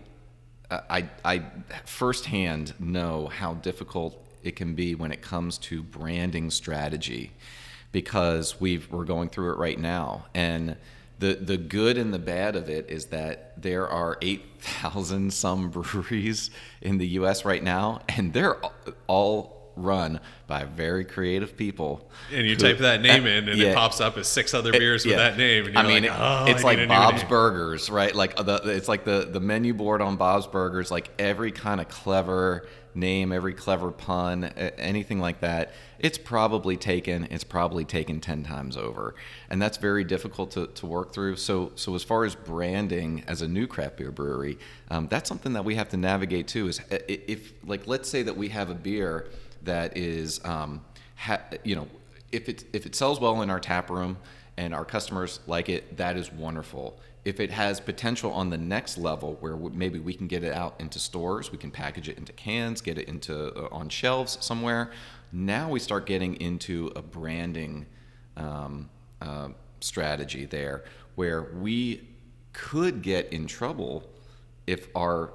[0.72, 1.43] I, I
[1.86, 7.32] firsthand know how difficult it can be when it comes to branding strategy
[7.91, 10.26] because we are going through it right now.
[10.36, 10.78] And
[11.19, 16.49] the, the good and the bad of it is that there are 8,000 some breweries
[16.82, 18.58] in the US right now, and they're
[19.08, 22.10] all run by very creative people.
[22.34, 23.69] And you who- type that name in, and Yeah.
[23.69, 25.29] it pops up as six other beers with Yeah.
[25.29, 25.67] that name.
[25.67, 27.23] And I mean, like, it- oh, it's I like need a new Bob's.
[27.23, 28.13] Burgers, right?
[28.13, 31.88] Like the, it's like the the menu board on Bob's Burgers, like every kind of
[31.88, 34.45] clever name, every clever pun,
[34.78, 35.73] anything like that.
[35.99, 37.25] It's probably taken.
[37.30, 39.15] It's probably taken ten times over,
[39.49, 41.36] and that's very difficult to, to work through.
[41.38, 44.58] So so as far as branding as a new craft beer brewery,
[44.89, 46.67] um, that's something that we have to navigate too.
[46.67, 49.28] Is i- if like let's say that we have a beer
[49.63, 50.82] that is um,
[51.15, 51.88] ha, you know
[52.32, 54.17] if it if it sells well in our tap room
[54.58, 56.99] and our customers like it, that is wonderful.
[57.25, 60.75] If it has potential on the next level where maybe we can get it out
[60.79, 64.91] into stores, we can package it into cans, get it into uh, on shelves somewhere.
[65.32, 67.86] Now we start getting into a branding
[68.38, 68.89] um,
[69.21, 69.49] uh,
[69.82, 72.08] strategy there where we
[72.53, 74.10] could get in trouble
[74.65, 75.34] if our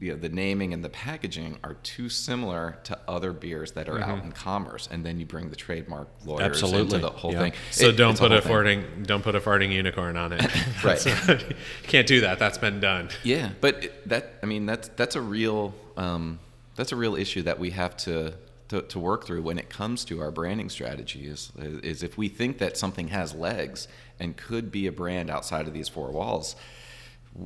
[0.00, 4.00] you know, the naming and the packaging are too similar to other beers that are
[4.00, 6.96] out in commerce, and then you bring the trademark lawyers Absolutely.
[6.96, 7.40] into the whole Yeah.
[7.40, 7.52] thing.
[7.70, 8.50] So It- don't a put a thing.
[8.52, 10.40] farting don't put a farting unicorn on it.
[10.84, 10.98] Right.
[11.04, 11.42] That's-
[11.82, 12.38] can't do that.
[12.38, 13.10] That's been done.
[13.22, 16.38] Yeah, but it- that I mean that's that's a real um,
[16.76, 18.32] that's a real issue that we have to,
[18.68, 21.26] to to work through when it comes to our branding strategy.
[21.26, 23.86] Is is if we think that something has legs
[24.18, 26.56] and could be a brand outside of these four walls,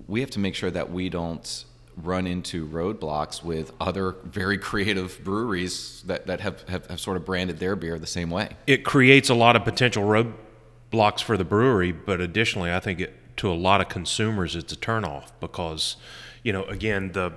[0.06, 1.64] we have to make sure that we don't
[1.96, 7.24] run into roadblocks with other very creative breweries that, that have, have, have sort of
[7.24, 8.50] branded their beer the same way.
[8.66, 13.14] it creates a lot of potential roadblocks for the brewery, but additionally, I think it
[13.36, 15.96] to a lot of consumers it's a turnoff because,
[16.42, 17.32] you know, again, the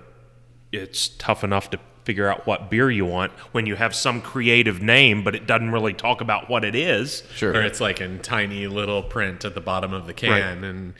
[0.71, 4.81] it's tough enough to figure out what beer you want when you have some creative
[4.81, 7.23] name, but it doesn't really talk about what it is.
[7.35, 7.51] Sure.
[7.51, 10.93] Or it's like in tiny little print at the bottom of the can, and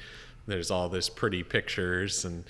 [0.48, 2.44] there's all this pretty pictures, and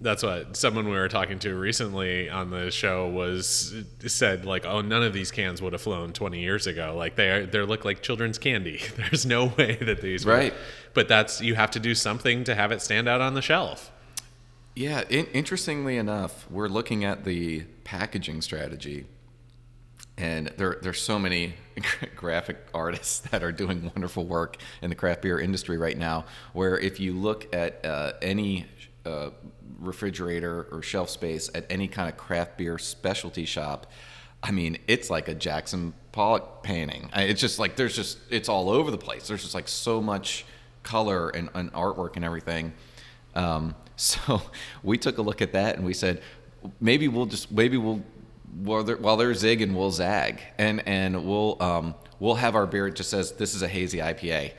[0.00, 3.74] that's what someone we were talking to recently on the show was
[4.06, 6.94] said like, oh, none of these cans would have flown 20 years ago.
[6.96, 8.80] Like they are, they look like children's candy.
[8.96, 10.54] There's no way that these, would- Right.
[10.92, 13.90] But that's you have to do something to have it stand out on the shelf.
[14.76, 19.06] Yeah, in, interestingly enough, we're looking at the packaging strategy,
[20.18, 21.54] and there there's so many
[22.16, 26.24] graphic artists that are doing wonderful work in the craft beer industry right now.
[26.52, 28.66] Where if you look at uh, any
[29.06, 29.30] uh,
[29.78, 33.90] refrigerator or shelf space at any kind of craft beer specialty shop,
[34.42, 37.08] I mean, it's like a Jackson Pollock painting.
[37.14, 39.26] It's just like there's just it's all over the place.
[39.26, 40.44] There's just like so much
[40.82, 42.74] color and, and artwork and everything.
[43.34, 44.42] Um, so
[44.82, 46.20] we took a look at that and we said,
[46.80, 48.02] maybe we'll just maybe we'll
[48.62, 52.86] while they're, while they're zigging, we'll zag and and we'll um, we'll have our beer.
[52.86, 54.52] It just says this is a hazy IPA.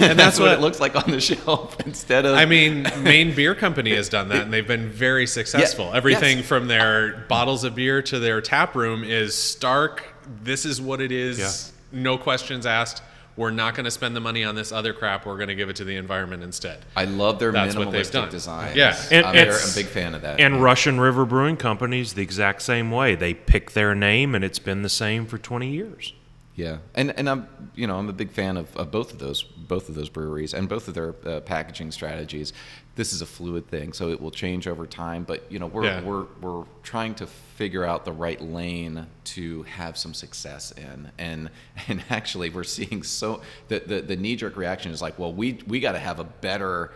[0.00, 2.36] And that's, what, what- it looks like on the shelf instead of.
[2.36, 5.86] I mean, Maine Beer Company has done that, and they've been very successful.
[5.86, 6.46] Yeah, Everything yes.
[6.46, 10.04] from their bottles of beer to their tap room is stark.
[10.42, 11.72] This is what it is.
[11.92, 13.02] No questions asked.
[13.36, 15.26] We're not going to spend the money on this other crap.
[15.26, 16.78] We're going to give it to the environment instead.
[16.96, 18.30] I love their That's what minimalistic done.
[18.30, 18.74] design.
[18.74, 18.96] Yeah.
[19.10, 20.40] And- I'm, and- I'm a big fan of that.
[20.40, 23.14] And Russian River Brewing Company's the exact same way.
[23.14, 26.14] They pick their name, and it's been the same for 20 years.
[26.56, 29.42] Yeah, and and I'm you know I'm a big fan of, of both of those
[29.42, 32.54] both of those breweries and both of their uh, packaging strategies.
[32.94, 35.24] This is a fluid thing, so it will change over time.
[35.24, 36.02] But you know we're Yeah.
[36.02, 41.50] we're we're trying to figure out the right lane to have some success in, and
[41.88, 45.58] and actually we're seeing so the the, the knee jerk reaction is like, well we
[45.66, 46.90] we got to have a better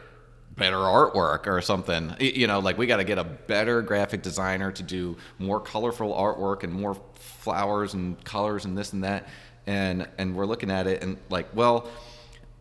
[0.56, 4.70] better artwork or something you know like we got to get a better graphic designer
[4.72, 9.26] to do more colorful artwork and more flowers and colors and this and that
[9.70, 11.88] and and we're looking at it and like well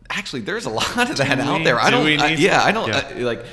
[0.10, 2.90] actually there's a lot of that out there i do don't I- yeah i don't
[2.90, 3.10] Yeah.
[3.16, 3.44] I- like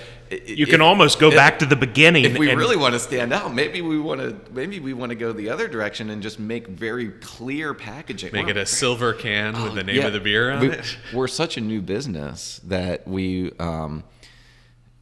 [0.59, 2.25] You can almost go back to the beginning.
[2.25, 5.11] if we and- really want to stand out maybe we want to maybe we want
[5.11, 9.13] to go the other direction and just make very clear packaging Make it a silver
[9.13, 10.07] can with the name Oh, yeah.
[10.09, 10.97] of the beer on we, it.
[11.15, 14.03] We're such a new business that we um,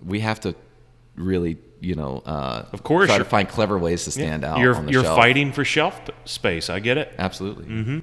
[0.05, 0.55] we have to
[1.17, 4.59] really, you know, uh, Of course, try to find clever ways to stand out.
[4.59, 5.17] You're on the you're shelf.
[5.17, 5.95] fighting for shelf
[6.27, 6.69] space.
[6.69, 7.14] I get it.
[7.19, 8.03] Absolutely.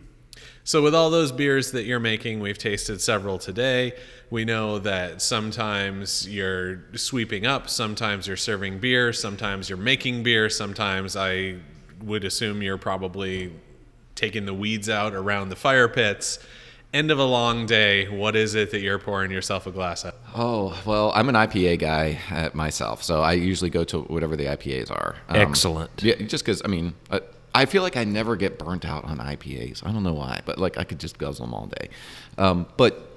[0.63, 3.93] So, with all those beers that you're making, we've tasted several today.
[4.29, 10.49] We know that sometimes you're sweeping up, sometimes you're serving beer, sometimes you're making beer,
[10.49, 11.57] sometimes I
[12.01, 13.53] would assume you're probably
[14.15, 16.39] taking the weeds out around the fire pits.
[16.93, 18.07] End of a long day.
[18.09, 20.13] What is it that you're pouring yourself a glass of?
[20.35, 24.45] Oh well, I'm an IPA guy uh, myself, so I usually go to whatever the
[24.45, 25.15] IPAs are.
[25.29, 25.89] Um, Excellent.
[26.03, 27.21] Yeah, just because I mean, uh,
[27.53, 29.85] I feel like I never get burnt out on IPAs.
[29.85, 31.89] I don't know why, but like I could just guzzle them all day.
[32.37, 33.07] Um, but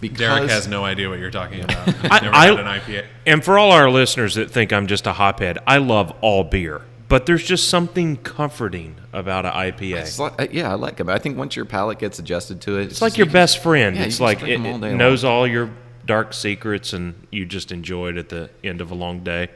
[0.00, 1.86] because Derek has no idea what you're talking about.
[1.94, 3.06] He's I- never I- had an IPA.
[3.26, 6.82] And for all our listeners that think I'm just a hophead, I love all beer.
[7.08, 9.96] But there's just something comforting about an IPA.
[10.00, 11.10] It's like, yeah, I like them.
[11.10, 13.94] I think once your palate gets adjusted to it, It's like your best friend.
[13.96, 15.70] Yeah, it's like drink it, 'em all it knows all your
[16.06, 19.50] dark secrets, and you just enjoy it at the end of a long day.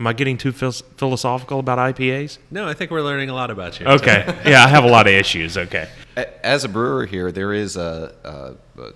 [0.00, 2.38] Am I getting too phil- philosophical about IPAs?
[2.50, 3.86] No, I think we're learning a lot about you.
[3.86, 4.24] Okay.
[4.46, 5.58] yeah, I have a lot of issues.
[5.58, 5.90] Okay.
[6.42, 8.92] As a brewer here, there is a, a, a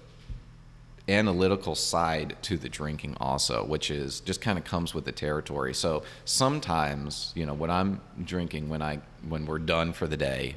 [1.06, 5.74] analytical side to the drinking also, which is just kind of comes with the territory.
[5.74, 10.56] So sometimes, you know, when I'm drinking, when I when we're done for the day,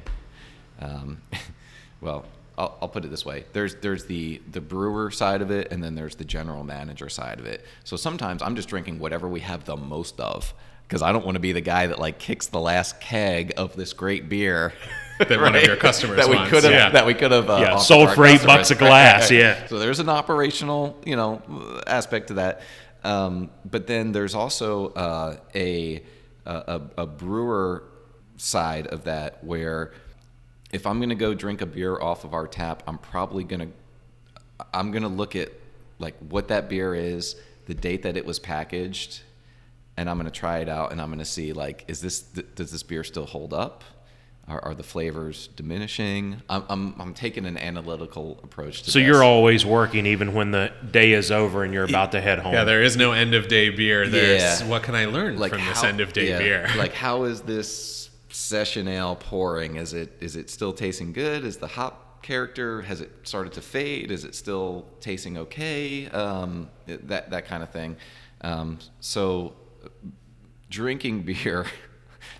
[0.80, 1.20] um,
[2.00, 2.24] well,
[2.58, 5.82] I'll, I'll put it this way: there's there's the the brewer side of it, and
[5.82, 7.64] then there's the general manager side of it.
[7.84, 10.52] So sometimes I'm just drinking whatever we have the most of.
[10.86, 13.76] Because I don't want to be the guy that like kicks the last keg of
[13.76, 14.72] this great beer
[15.18, 16.90] That one of your customers that we could have yeah.
[16.90, 19.66] that we could have uh, Yeah, sold for eight bucks a glass, yeah.
[19.66, 21.42] So there's an operational, you know,
[21.86, 22.62] aspect to that.
[23.02, 26.02] Um, but then there's also uh, a,
[26.46, 27.84] a a brewer
[28.36, 29.92] side of that where
[30.72, 33.68] if I'm gonna go drink a beer off of our tap, I'm probably gonna
[34.74, 35.50] I'm gonna look at
[35.98, 39.22] like what that beer is, the date that it was packaged,
[39.96, 42.70] and I'm gonna try it out, and I'm gonna see like, is this th- does
[42.70, 43.84] this beer still hold up?
[44.46, 46.40] Are, are the flavors diminishing?
[46.48, 48.94] I'm, I'm I'm taking an analytical approach to this.
[48.94, 49.06] So this.
[49.06, 52.54] you're always working even when the day is over and you're about to head home.
[52.54, 54.08] Yeah, there is no end of day beer.
[54.08, 54.66] There's Yeah.
[54.66, 56.70] what can I learn from this end of day yeah, beer?
[56.78, 59.76] like how is this session ale pouring?
[59.76, 61.44] Is it is it still tasting good?
[61.44, 64.10] Is the hop character has it started to fade?
[64.10, 66.08] Is it still tasting okay?
[66.08, 67.96] Um, that that kind of thing.
[68.40, 69.54] Um, so
[70.70, 71.66] drinking beer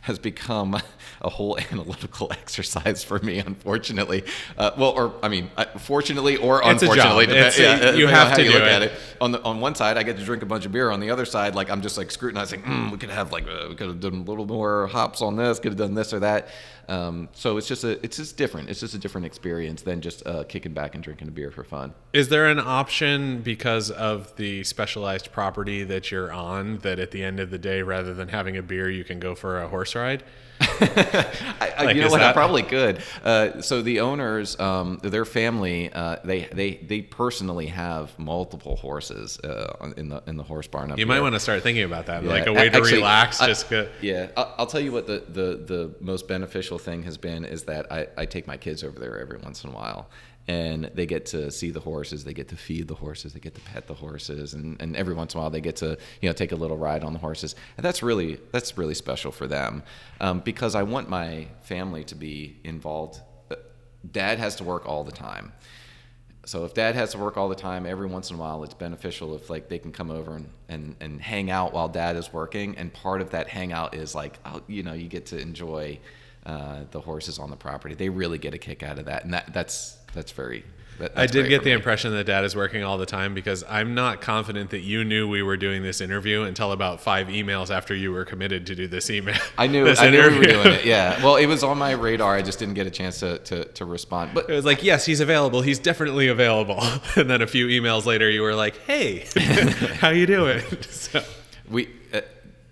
[0.08, 0.74] has become
[1.22, 4.24] a whole analytical exercise for me, unfortunately.
[4.56, 8.28] Uh, well, or I mean, uh, fortunately or It's unfortunately, It's a- yeah, you have
[8.30, 8.68] how to you look it.
[8.68, 8.92] at it.
[9.20, 10.90] On the on one side, I get to drink a bunch of beer.
[10.90, 12.62] On the other side, like I'm just like scrutinizing.
[12.62, 15.36] Mm, we could have like uh, we could have done a little more hops on
[15.36, 15.58] this.
[15.60, 16.48] Could have done this or that.
[16.88, 18.70] Um, so it's just a it's just different.
[18.70, 21.62] It's just a different experience than just uh, kicking back and drinking a beer for
[21.62, 21.92] fun.
[22.12, 27.22] Is there an option because of the specialized property that you're on that at the
[27.22, 29.94] end of the day, rather than having a beer, you can go for a horse
[29.94, 30.24] ride?
[30.60, 32.20] I, Like, you know what?
[32.22, 33.00] I probably could.
[33.22, 39.38] Uh, so the owners, um, their family, uh, they they they personally have multiple horses
[39.40, 41.14] uh, in the in the horse barn up You here.
[41.14, 43.40] might want to start thinking about that, Yeah, like a way to relax.
[43.40, 43.88] I- just go.
[44.00, 47.64] Yeah, I'll, I'll tell you what the, the, the most beneficial thing has been is
[47.64, 50.08] that I, I take my kids over there every once in a while.
[50.48, 53.54] And they get to see the horses, they get to feed the horses, they get
[53.54, 56.28] to pet the horses, and, and every once in a while they get to you
[56.28, 59.46] know take a little ride on the horses, and that's really that's really special for
[59.46, 59.82] them,
[60.20, 63.20] um, because I want my family to be involved.
[64.10, 65.52] Dad has to work all the time,
[66.48, 68.72] so if dad has to work all the time every once in a while it's
[68.72, 72.32] beneficial if like they can come over and, and, and hang out while dad is
[72.32, 72.74] working.
[72.78, 76.00] And part of that hangout is like oh, you know you get to enjoy
[76.46, 77.94] uh, the horses on the property.
[77.94, 79.24] They really get a kick out of that.
[79.24, 80.64] And that that's that's very
[80.98, 81.74] that, I did get the me.
[81.74, 85.28] impression that dad is working all the time because I'm not confident that you knew
[85.28, 88.88] we were doing this interview until about five emails after you were committed to do
[88.88, 89.38] this email.
[89.56, 92.34] I knew I knew we were doing it yeah well it was on my radar
[92.34, 95.06] I just didn't get a chance to, to, to respond but It was like, yes,
[95.06, 95.62] he's available.
[95.62, 96.82] He's definitely available.
[97.16, 99.26] And then a few emails later, you were like, hey,
[100.00, 100.62] how you doing?
[100.82, 101.22] So,
[101.68, 102.20] we uh,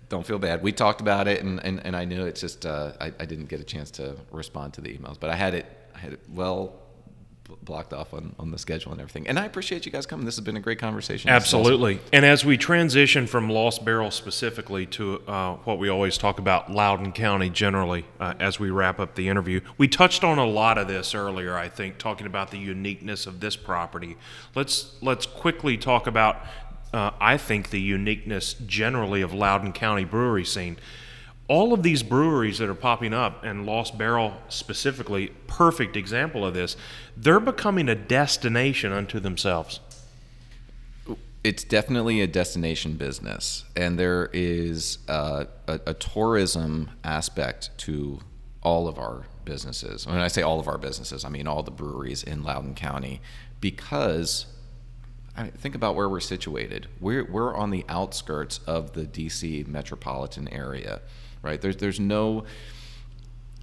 [0.09, 0.63] don't feel bad.
[0.63, 3.47] We talked about it, and, and, and I knew it's just uh, I, I didn't
[3.47, 6.19] get a chance to respond to the emails, but I had it I had it
[6.29, 6.86] well
[7.63, 9.27] blocked off on, on the schedule and everything.
[9.27, 10.25] And I appreciate you guys coming.
[10.25, 11.29] This has been a great conversation.
[11.29, 11.59] Is awesome.
[11.59, 11.99] Absolutely.
[12.11, 16.71] And as we transition from Lost Barrel specifically to uh, what we always talk about,
[16.71, 20.77] Loudoun County generally, uh, as we wrap up the interview, we touched on a lot
[20.77, 21.55] of this earlier.
[21.55, 24.17] I think talking about the uniqueness of this property.
[24.55, 26.37] Let's let's quickly talk about.
[26.93, 30.77] Uh, I think the uniqueness generally of Loudoun County brewery scene.
[31.47, 36.53] All of these breweries that are popping up, and Lost Barrel specifically, perfect example of
[36.53, 36.75] this.
[37.15, 39.79] They're becoming a destination unto themselves.
[41.43, 48.19] It's definitely a destination business, and there is uh, a, a tourism aspect to
[48.61, 50.05] all of our businesses.
[50.05, 53.21] When I say all of our businesses, I mean all the breweries in Loudoun County,
[53.61, 54.47] because
[55.37, 56.87] I think about where we're situated.
[56.99, 60.99] We're we're on the outskirts of the DC metropolitan area,
[61.41, 61.59] right?
[61.61, 62.45] There's there's no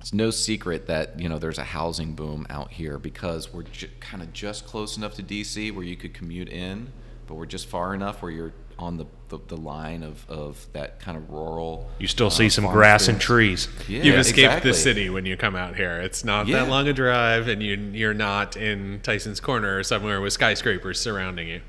[0.01, 3.89] it's no secret that you know there's a housing boom out here because we're ju-
[4.01, 6.93] kind of just close enough to DC where you could commute in,
[7.27, 10.99] but we're just far enough where you're on the, the, the line of, of that
[10.99, 11.89] kind of rural.
[12.01, 13.69] You still uh, see some grass and trees.
[13.89, 14.71] Yeah, You've escaped exactly.
[14.73, 16.01] the city when you come out here.
[16.01, 16.65] It's not Yeah.
[16.65, 21.01] that long a drive, and you you're not in Tyson's Corner or somewhere with skyscrapers
[21.01, 21.61] surrounding you.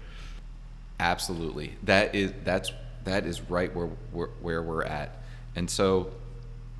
[0.99, 1.75] Absolutely.
[1.83, 2.71] That is that's
[3.03, 5.21] that is right where where, where we're at.
[5.55, 6.11] And so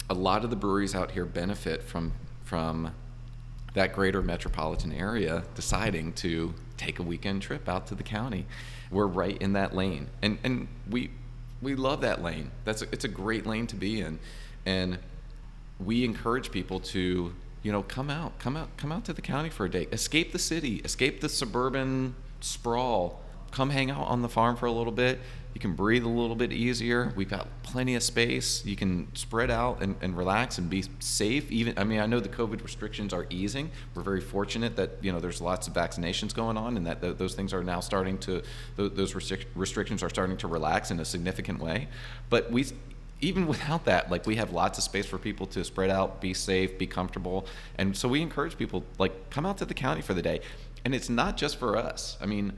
[0.10, 2.14] a lot of the breweries out here benefit from
[2.44, 2.94] from
[3.74, 8.46] that greater metropolitan area deciding to take a weekend trip out to the county.
[8.92, 10.08] We're right in that lane.
[10.22, 11.12] And and we
[11.62, 12.52] we love that lane.
[12.64, 14.20] That's a, it's a great lane to be in.
[14.66, 15.00] And
[15.80, 19.50] we encourage people to you know come out come out come out to the county
[19.50, 23.22] for a day escape the city escape the suburban sprawl
[23.52, 25.20] come hang out on the farm for a little bit
[25.56, 27.14] you can breathe a little bit easier.
[27.16, 28.64] We've got plenty of space.
[28.66, 31.50] You can spread out and, and relax and be safe.
[31.50, 33.72] Even i mean i know the covid restrictions are easing.
[33.96, 37.18] We're very fortunate that you know there's lots of vaccinations going on and that th-
[37.18, 38.44] those things are now starting to
[38.76, 41.88] th- those restric- restrictions are starting to relax in a significant way.
[42.30, 42.66] But we
[43.22, 46.34] even without that, like we have lots of space for people to spread out, be
[46.34, 47.48] safe, be comfortable,
[47.78, 50.42] and so we encourage people like come out to the county for the day,
[50.84, 52.18] and it's not just for us.
[52.20, 52.52] I mean,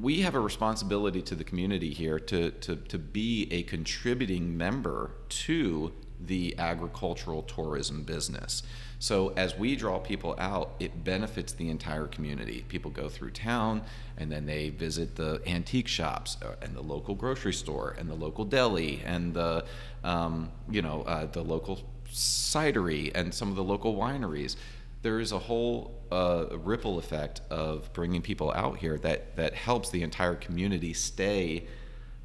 [0.00, 5.12] we have a responsibility to the community here to to to be a contributing member
[5.28, 8.62] to the agricultural tourism business.
[8.98, 12.66] So as we draw people out, it benefits the entire community.
[12.68, 13.82] People go through town
[14.18, 18.14] and then they visit the antique shops uh, and the local grocery store and the
[18.14, 19.64] local deli and the
[20.04, 21.80] um, you know uh, the local
[22.12, 24.56] cidery and some of the local wineries.
[25.02, 29.90] There is a whole uh, ripple effect of bringing people out here that that helps
[29.90, 31.66] the entire community stay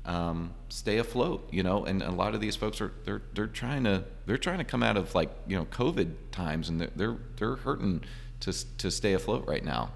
[0.05, 1.85] um, stay afloat, you know.
[1.85, 4.83] And a lot of these folks are they're they're trying to they're trying to come
[4.83, 8.03] out of like you know COVID times, and they're they're, they're hurting
[8.41, 9.91] to to stay afloat right now.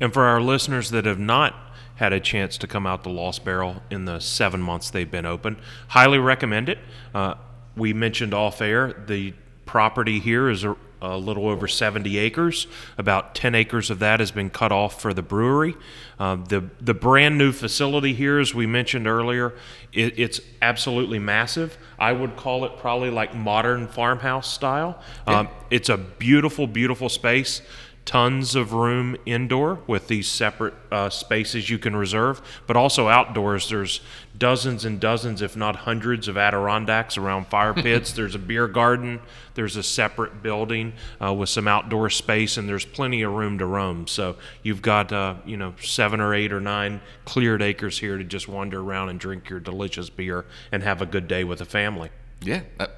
[0.00, 1.54] And for our listeners that have not
[1.96, 5.26] had a chance to come out the Lost Barrel in the seven months they've been
[5.26, 5.58] open,
[5.88, 6.78] highly recommend it.
[7.14, 7.34] Uh,
[7.76, 9.34] we mentioned off air the
[9.66, 10.64] property here is
[11.00, 12.66] a, little over 70 acres.
[12.98, 15.76] About 10 acres of that has been cut off for the brewery.
[16.18, 19.54] Uh, the the brand new facility here, as we mentioned earlier,
[19.92, 21.78] it, it's absolutely massive.
[21.98, 25.02] I would call it probably like modern farmhouse style.
[25.26, 27.62] Um, it's a beautiful, beautiful space
[28.10, 33.68] tons of room indoor with these separate uh, spaces you can reserve, but also outdoors.
[33.68, 34.00] There's
[34.36, 38.10] dozens and dozens, if not hundreds, of Adirondacks around fire pits.
[38.10, 39.20] there's a beer garden.
[39.54, 40.94] There's a separate building
[41.24, 44.08] uh, with some outdoor space, and there's plenty of room to roam.
[44.08, 44.34] So
[44.64, 48.48] you've got uh, you know seven or eight or nine cleared acres here to just
[48.48, 52.10] wander around and drink your delicious beer and have a good day with the family.
[52.42, 52.62] Yeah.
[52.80, 52.88] Uh,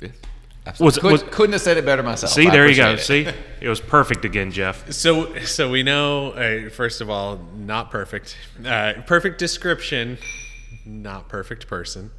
[0.00, 0.08] yeah.
[0.66, 1.12] Was- Absolutely.
[1.12, 2.32] was- Couldn't, couldn't have said it better myself.
[2.32, 2.92] See, I there you go.
[2.92, 3.00] it.
[3.00, 3.26] See,
[3.60, 4.90] it was perfect again, Jeff.
[4.92, 6.30] So, so we know.
[6.32, 8.36] Uh, first of all, not perfect.
[8.64, 10.16] Uh, perfect description,
[10.86, 12.10] not perfect person.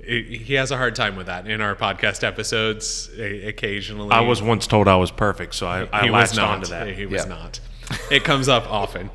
[0.00, 3.10] I- He has a hard time with that in our podcast episodes.
[3.18, 6.50] o- Occasionally, I was once told I was perfect, so I, I he latched not.
[6.50, 6.88] onto that.
[6.88, 7.28] He was Yeah.
[7.28, 7.60] not.
[8.10, 9.10] It comes up often,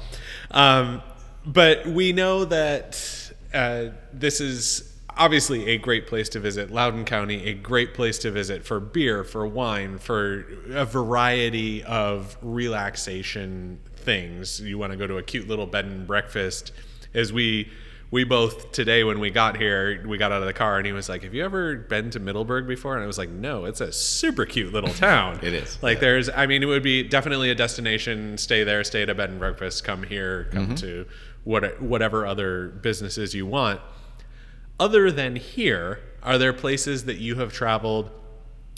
[0.52, 1.02] um,
[1.44, 4.89] but we know that uh, this is
[5.20, 6.72] obviously a great place to visit.
[6.72, 12.38] Loudoun County, a great place to visit for beer, for wine, for a variety of
[12.42, 14.62] relaxation things.
[14.62, 16.72] You want to go to a cute little bed and breakfast,
[17.14, 17.70] as we.
[18.12, 20.92] We both today when we got here, we got out of the car and he
[20.92, 23.82] was like, "Have you ever been to Middleburg before?" And I was like, "No, it's
[23.82, 25.40] a super cute little town.
[25.44, 26.02] It is, Like yeah.
[26.02, 28.40] there's, I mean, it would be definitely a destination.
[28.40, 29.84] Stay there, stay at a bed and breakfast.
[29.84, 30.76] Come here, come mm-hmm.
[30.78, 31.06] to
[31.44, 33.80] what whatever other businesses you want.
[34.80, 38.10] Other than here, are there places that you have traveled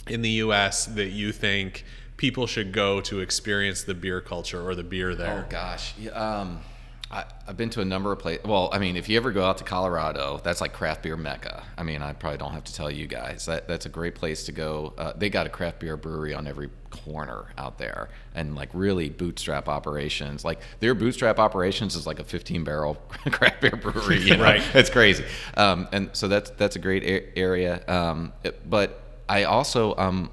[0.08, 0.86] in the U.S.
[0.86, 1.84] that you think
[2.16, 5.46] people should go to experience the beer culture or the beer there?
[5.46, 6.60] Oh gosh, um,
[7.12, 8.44] I, I've been to a number of places.
[8.46, 11.62] Well, I mean, if you ever go out to Colorado, that's like craft beer mecca.
[11.76, 14.44] I mean, I probably don't have to tell you guys that that's a great place
[14.46, 14.94] to go.
[14.96, 19.10] Uh, they got a craft beer brewery on every corner out there, and like really
[19.10, 20.44] bootstrap operations.
[20.44, 22.94] Like their bootstrap operations is like a 15 barrel
[23.30, 24.20] craft beer brewery.
[24.22, 24.44] You know?
[24.44, 24.62] Right.
[24.74, 25.24] it's crazy.
[25.56, 27.82] Um, and so that's that's a great a- area.
[27.88, 30.30] Um, it- but I also um,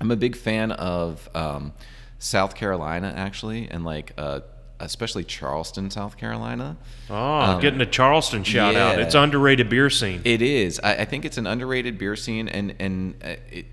[0.00, 1.72] I'm a big fan of um,
[2.18, 4.40] South Carolina actually, and like uh,
[4.80, 6.76] especially Charleston, South Carolina.
[7.08, 8.98] Oh, getting a Charleston shout out.
[8.98, 10.22] It's underrated beer scene.
[10.24, 10.80] It is.
[10.82, 13.66] I, I think it's an underrated beer scene, and and uh, it,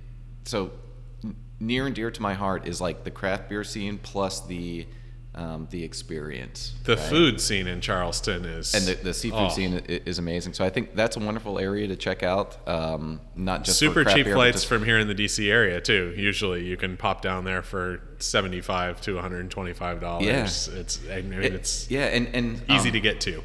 [0.45, 0.71] so
[1.59, 4.85] near and dear to my heart is like the craft beer scene plus the
[5.37, 6.73] um, the experience.
[6.83, 7.05] The right?
[7.05, 9.49] food scene in Charleston is and the, the seafood Oh.
[9.49, 10.53] scene is amazing.
[10.53, 12.57] So I think that's a wonderful area to check out.
[12.67, 16.13] Um, not just super cheap beer, flights just- from here in the DC area too.
[16.17, 20.25] Usually, you can pop down there for seventy-five to one hundred and twenty-five dollars.
[20.73, 20.79] Yeah.
[20.79, 23.43] It's I mean, it- it's yeah, and and easy um, to get to.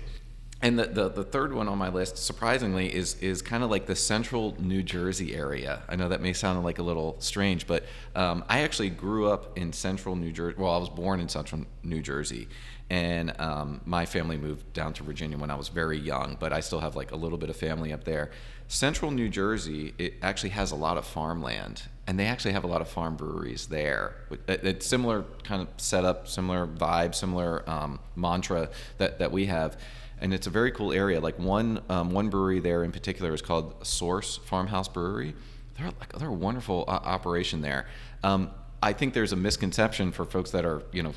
[0.65, 3.87] And the, the, the third one on my list, surprisingly, is is kind of like
[3.87, 5.83] the central New Jersey area.
[5.89, 7.83] I know that may sound like a little strange, but
[8.15, 10.55] um, I actually grew up in central New Jersey.
[10.57, 12.47] Well, I was born in central New Jersey,
[12.91, 16.37] and um, my family moved down to Virginia when I was very young.
[16.39, 18.31] But I still have like a little bit of family up there.
[18.69, 22.69] Central New Jersey, it actually has a lot of farmland, and they actually have a
[22.69, 24.15] lot of farm breweries there.
[24.47, 29.77] It- It's similar kind of setup, similar vibe, similar um, mantra that, that we have
[30.23, 31.21] and it's a very cool area.
[31.21, 35.35] Like one um, one brewery there in particular is called Source Farmhouse Brewery.
[35.77, 37.87] They're like they're a wonderful uh, operation there.
[38.23, 38.51] Um,
[38.83, 41.13] I think there's a misconception for folks that are you know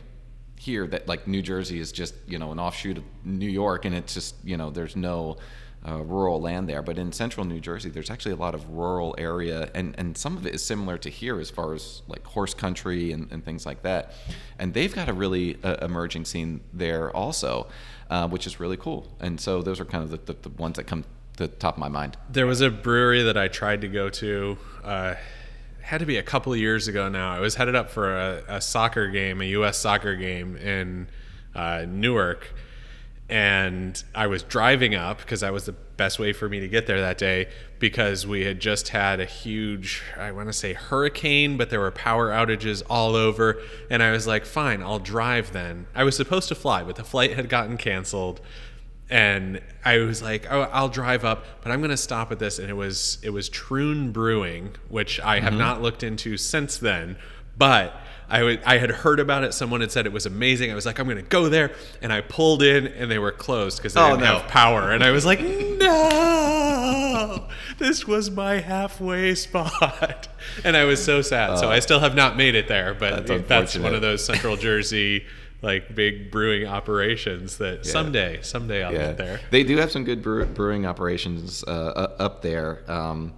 [0.58, 3.96] here that like New Jersey is just you know an offshoot of New York, and
[3.96, 5.38] it's just you know there's no
[5.88, 6.82] uh, rural land there.
[6.82, 10.36] But in central New Jersey, there's actually a lot of rural area, and, and some
[10.36, 13.66] of it is similar to here as far as like horse country and, and things
[13.66, 14.14] like that.
[14.58, 17.68] And they've got a really uh, emerging scene there also,
[18.10, 19.08] uh, which is really cool.
[19.20, 21.04] And so those are kind of the, the, the ones that come
[21.38, 22.18] to the top of my mind.
[22.30, 24.58] There was a brewery that I tried to go to.
[24.84, 25.16] Uh,
[25.82, 27.32] had to be a couple of years ago now.
[27.32, 29.78] I was headed up for a, a soccer game, a U.S.
[29.78, 31.08] soccer game in
[31.54, 32.54] uh, Newark,
[33.30, 36.88] and I was driving up because I was the best way for me to get
[36.88, 37.48] there that day
[37.80, 41.92] because we had just had a huge, I want to say hurricane, but there were
[41.92, 43.62] power outages all over.
[43.90, 45.88] And I was like, fine, I'll drive then.
[45.96, 48.42] I was supposed to fly, but the flight had gotten canceled
[49.10, 52.58] and I was like, oh, I'll drive up, but I'm going to stop at this.
[52.58, 55.60] And it was it was Troon Brewing, which I have mm-hmm.
[55.60, 57.18] not looked into since then,
[57.58, 57.96] but
[58.30, 59.54] I had heard about it.
[59.54, 60.72] Someone had said it was amazing.
[60.72, 61.72] I was like, I'm going to go there,
[62.02, 64.40] and I pulled in, and they were closed because they Oh, didn't no.
[64.40, 64.92] have power.
[64.92, 67.46] And I was like, no,
[67.78, 70.28] this was my halfway spot,
[70.64, 71.60] and I was so sad.
[71.60, 74.24] so I still have not made it there, but Uh, That's that's, one of those
[74.26, 75.26] Central Jersey.
[75.62, 79.40] Like big brewing operations that someday, someday I'll get there.
[79.50, 82.84] They do have some good brew- brewing operations uh, up there.
[82.92, 83.34] Um,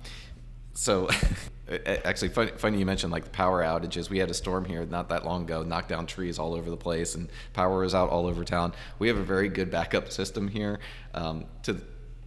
[0.74, 1.08] so,
[1.86, 4.10] actually, funny, funny you mentioned like the power outages.
[4.10, 6.78] We had a storm here not that long ago, knocked down trees all over the
[6.78, 8.74] place, and power is out all over town.
[9.00, 10.80] We have a very good backup system here.
[11.14, 11.82] Um, to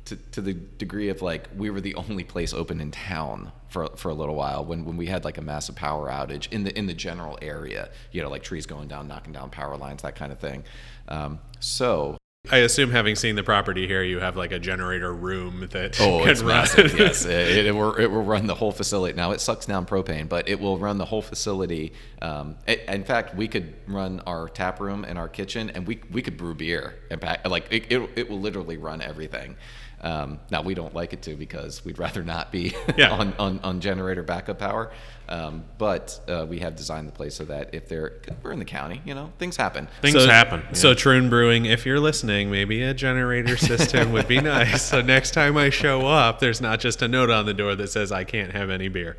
[0.06, 3.88] to, to the degree of like we were the only place open in town for,
[3.96, 6.76] for a little while when, when we had like a massive power outage in the
[6.76, 10.16] in the general area you know like trees going down knocking down power lines that
[10.16, 10.64] kind of thing
[11.08, 12.16] um, so
[12.50, 16.20] I assume, having seen the property here, you have like a generator room that Oh,
[16.22, 16.48] can it's run.
[16.56, 16.94] massive.
[16.98, 17.94] yes, it, it will.
[17.96, 19.14] It will run the whole facility.
[19.14, 21.92] Now it sucks down propane, but it will run the whole facility.
[22.22, 26.00] Um, it- in fact, we could run our tap room and our kitchen, and we
[26.10, 27.46] we could brew beer and pack.
[27.46, 29.56] Like it, it, it will literally run everything.
[30.02, 33.10] Um, now we don't like it to because we'd rather not be Yeah.
[33.10, 34.90] on, on on generator backup power.
[35.28, 38.64] Um, but uh, we have designed the place so that if they're we're in the
[38.64, 39.88] county, you know, things happen.
[40.02, 40.62] Things so, happen.
[40.66, 40.72] yeah.
[40.72, 44.82] So Troon Brewing, if you're listening, maybe a generator system would be nice.
[44.82, 47.88] So next time I show up, there's not just a note on the door that
[47.88, 49.16] says I can't have any beer.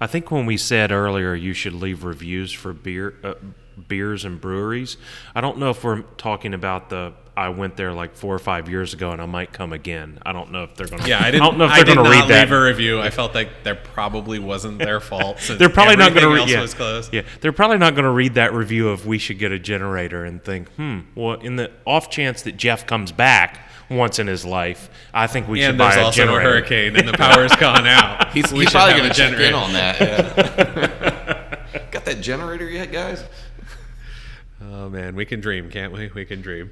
[0.00, 3.34] I think when we said earlier you should leave reviews for beer, uh,
[3.86, 4.96] beers and breweries.
[5.34, 7.12] I don't know if we're talking about the.
[7.36, 10.18] I went there like four or five years ago, and I might come again.
[10.26, 11.08] I don't know if they're going to.
[11.08, 11.42] Yeah, I didn't.
[11.42, 12.40] I don't know if they're did going to not read that.
[12.48, 13.00] leave a review.
[13.00, 15.38] I felt like that probably wasn't their fault.
[15.58, 16.40] They're probably not going to read.
[16.40, 17.14] else Yeah, was closed.
[17.14, 20.24] yeah, they're probably not going to read that review of we should get a generator
[20.24, 21.00] and think, hmm.
[21.14, 25.46] Well, in the off chance that Jeff comes back once in his life, I think
[25.46, 26.50] we should And buy there's a also a generator.
[26.50, 28.32] hurricane, and the power's gone out.
[28.32, 29.56] He's, We he's probably going to check in generator.
[29.56, 30.00] on that.
[30.00, 31.84] yeah.
[31.92, 33.22] Got that generator yet, guys?
[34.60, 36.10] Oh man, we can dream, can't we?
[36.14, 36.70] We can dream.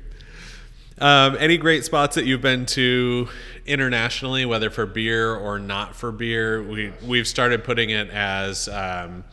[0.98, 3.28] Um, any great spots that you've been to
[3.66, 6.62] internationally, whether for beer or not for beer?
[6.62, 8.68] We we've started putting it as.
[8.68, 9.24] Um,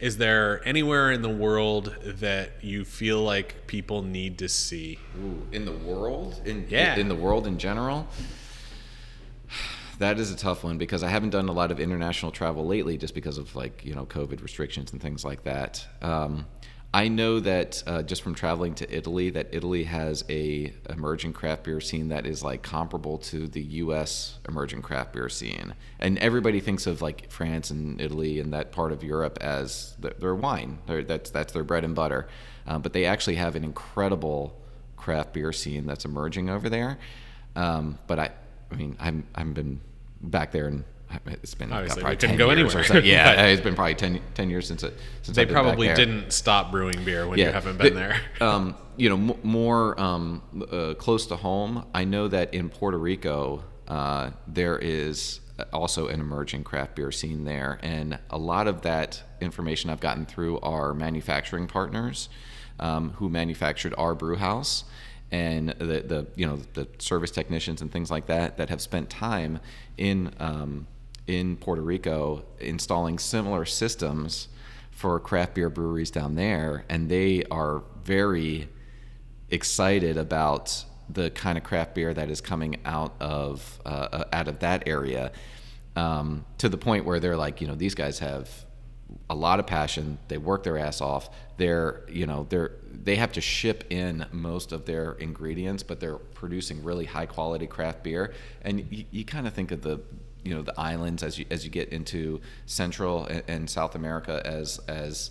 [0.00, 4.96] is there anywhere in the world that you feel like people need to see?
[5.20, 6.94] Ooh, in the world, in Yeah.
[6.96, 8.06] in the world in general.
[9.98, 12.96] That is a tough one because I haven't done a lot of international travel lately,
[12.96, 15.84] just because of like you know COVID restrictions and things like that.
[16.00, 16.46] Um,
[16.98, 21.62] I know that uh, just from traveling to Italy, that Italy has a emerging craft
[21.62, 24.40] beer scene that is like comparable to the U.S.
[24.48, 28.90] emerging craft beer scene, and everybody thinks of like France and Italy and that part
[28.90, 30.78] of Europe as th- their wine.
[30.88, 32.26] Their, that's that's their bread and butter,
[32.66, 34.60] uh, but they actually have an incredible
[34.96, 36.98] craft beer scene that's emerging over there.
[37.54, 38.32] Um, but I,
[38.72, 39.80] I mean, I'm I've been
[40.20, 40.84] back there in
[41.26, 43.02] It's been Obviously, probably 10 go years or anywhere.
[43.02, 43.06] so.
[43.06, 47.04] Yeah, it's been probably 10, 10 years since it since They probably didn't stop brewing
[47.04, 48.20] beer when you haven't been The- there.
[48.40, 51.86] Um, you know, m- more um, uh, close to home.
[51.94, 55.40] I know that in Puerto Rico, uh, there is
[55.72, 60.26] also an emerging craft beer scene there, and a lot of that information I've gotten
[60.26, 62.28] through our manufacturing partners,
[62.80, 64.84] um, who manufactured our brew house,
[65.30, 69.10] and the, the you know the service technicians and things like that that have spent
[69.10, 69.58] time
[69.96, 70.86] in um,
[71.28, 74.48] in Puerto Rico installing similar systems
[74.90, 78.68] for craft beer breweries down there, and they are very
[79.50, 84.58] excited about the kind of craft beer that is coming out of uh, out of
[84.58, 85.30] that area,
[85.94, 88.50] um, to the point where they're like, you know, these guys have
[89.30, 90.18] a lot of passion.
[90.28, 91.30] They work their ass off.
[91.58, 96.16] They're, you know, they're they have to ship in most of their ingredients, but they're
[96.16, 98.34] producing really high quality craft beer.
[98.62, 100.00] And you, you kind of think of the
[100.44, 104.42] you know the islands as you as you get into Central and, and South America
[104.44, 105.30] as as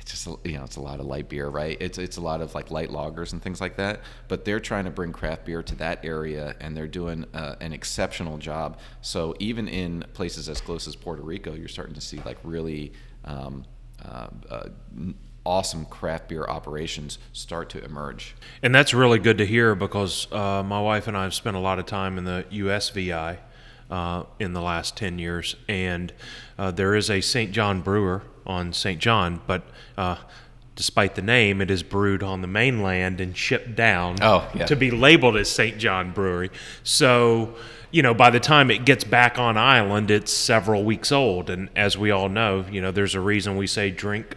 [0.00, 1.76] it's just you know it's a lot of light beer right?
[1.80, 4.02] It's it's a lot of like light lagers and things like that.
[4.28, 7.72] But they're trying to bring craft beer to that area and they're doing uh, an
[7.72, 8.78] exceptional job.
[9.00, 12.92] So even in places as close as Puerto Rico you're starting to see like really
[13.24, 13.64] um,
[14.04, 14.68] uh, uh,
[15.44, 18.34] awesome craft beer operations start to emerge.
[18.62, 21.60] And that's really good to hear because uh, my wife and I have spent a
[21.60, 23.38] lot of time in the USVI
[23.90, 25.56] uh, in the last 10 years.
[25.68, 26.12] And
[26.58, 27.52] uh, there is a St.
[27.52, 29.00] John brewer on St.
[29.00, 29.62] John, but
[29.98, 30.16] uh,
[30.76, 34.66] despite the name, it is brewed on the mainland and shipped down Oh, yeah.
[34.66, 35.78] to be labeled as St.
[35.78, 36.50] John Brewery.
[36.84, 37.54] So,
[37.90, 41.50] you know, by the time it gets back on island, it's several weeks old.
[41.50, 44.36] And as we all know, you know, there's a reason we say drink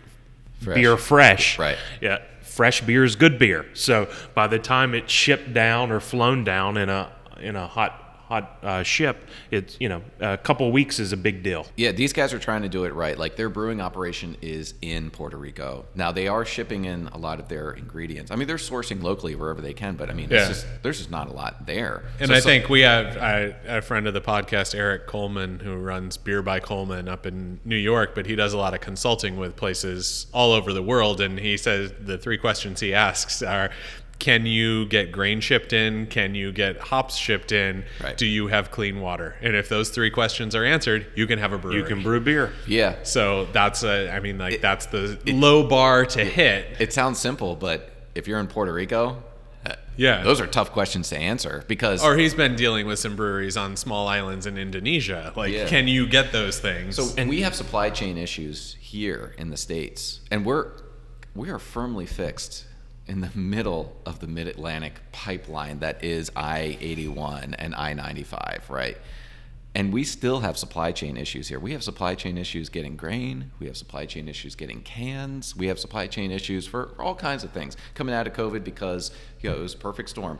[0.62, 0.76] Fresh.
[0.76, 1.60] beer fresh.
[1.60, 1.78] Right.
[2.02, 3.66] Yeah, fresh beer is good beer.
[3.74, 8.09] So by the time it's shipped down or flown down in a in a hot
[8.30, 11.66] hot uh, ship, it's you know a couple weeks is a big deal.
[11.76, 13.18] Yeah, these guys are trying to do it right.
[13.18, 15.86] Like their brewing operation is in Puerto Rico.
[15.96, 18.30] Now they are shipping in a lot of their ingredients.
[18.32, 20.48] I mean, they're sourcing locally wherever they can, but I mean, Yeah.
[20.48, 22.04] it's just, there's just not a lot there.
[22.20, 25.60] And So I some- think we have I, a friend of the podcast, Eric Coleman,
[25.60, 28.80] who runs Beer by Coleman up in New York, but he does a lot of
[28.82, 31.20] consulting with places all over the world.
[31.20, 33.72] And he says the three questions he asks are
[34.20, 36.06] Can you get grain shipped in?
[36.08, 37.86] Can you get hops shipped in?
[38.04, 38.18] Right.
[38.18, 39.36] Do you have clean water?
[39.42, 41.78] And if those three questions are answered, you can have a brewery.
[41.80, 42.52] You can brew beer.
[42.68, 46.68] yeah, So that's a, I mean, like that's the low bar to hit.
[46.80, 49.24] it sounds simple, but if you're in Puerto Rico,
[49.66, 50.22] uh, Yeah.
[50.24, 53.78] those are tough questions to answer because Or he's been dealing with some breweries on
[53.78, 55.32] small islands in Indonesia.
[55.38, 55.66] Like, Yeah.
[55.68, 56.98] can you get those things?
[56.98, 60.68] So and we have supply chain issues here in the states, and we're
[61.36, 62.66] we are firmly fixed
[63.10, 67.94] in the middle of the Mid Atlantic pipeline that is I eighty one and I
[67.94, 68.98] ninety five, right?
[69.76, 71.60] And we still have supply chain issues here.
[71.60, 73.52] We have supply chain issues getting grain.
[73.60, 75.56] We have supply chain issues getting cans.
[75.56, 79.12] We have supply chain issues for all kinds of things coming out of COVID because
[79.42, 80.40] you know it was a perfect storm.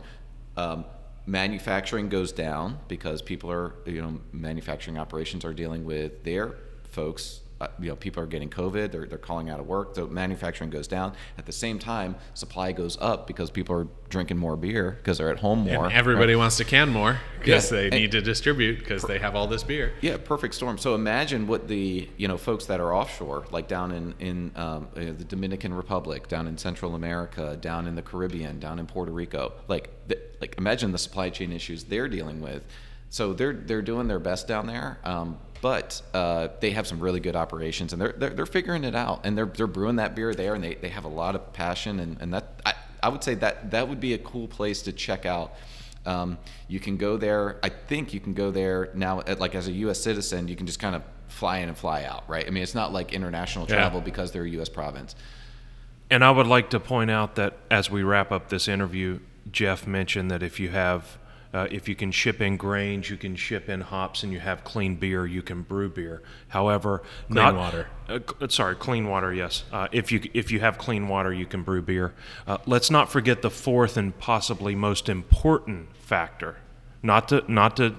[0.56, 0.84] Um,
[1.26, 6.54] manufacturing goes down because people are you know manufacturing operations are dealing with their
[6.84, 10.06] folks uh, you know people are getting covid they're, they're calling out of work so
[10.06, 14.56] manufacturing goes down at the same time supply goes up because people are drinking more
[14.56, 16.38] beer because they're at home more and everybody right?
[16.38, 17.78] wants to can more because Yeah.
[17.78, 19.92] they And- need to distribute because they have all this beer.
[20.00, 20.78] Yeah, perfect storm.
[20.78, 24.88] So imagine what the you know folks that are offshore, like down in in um,
[24.96, 29.12] uh, the Dominican Republic, down in Central America, down in the Caribbean, down in Puerto
[29.12, 29.52] Rico.
[29.68, 32.62] Like the, like imagine the supply chain issues they're dealing with.
[33.10, 37.20] So they're they're doing their best down there, um, but uh, they have some really
[37.20, 40.34] good operations, and they're, they're they're figuring it out, and they're they're brewing that beer
[40.34, 43.22] there, and they, they have a lot of passion, and and that I, I would
[43.24, 45.54] say that that would be a cool place to check out.
[46.06, 47.58] Um, you can go there.
[47.62, 49.20] I think you can go there now.
[49.20, 50.00] At, like as a U.S.
[50.00, 52.46] citizen, you can just kind of fly in and fly out, right?
[52.46, 53.76] I mean, it's not like international Yeah.
[53.76, 54.68] travel because they're a U.S.
[54.70, 55.14] province.
[56.10, 59.20] And I would like to point out that as we wrap up this interview,
[59.52, 61.18] Jeff mentioned that if you have,
[61.52, 64.62] uh, if you can ship in grains, you can ship in hops, and you have
[64.62, 66.22] clean beer, you can brew beer.
[66.48, 67.86] However, Clean not water.
[68.08, 69.32] Uh, sorry, clean water.
[69.32, 72.14] Yes, uh, if you if you have clean water, you can brew beer.
[72.46, 76.56] Uh, let's not forget the fourth and possibly most important factor.
[77.02, 77.96] Not to not to,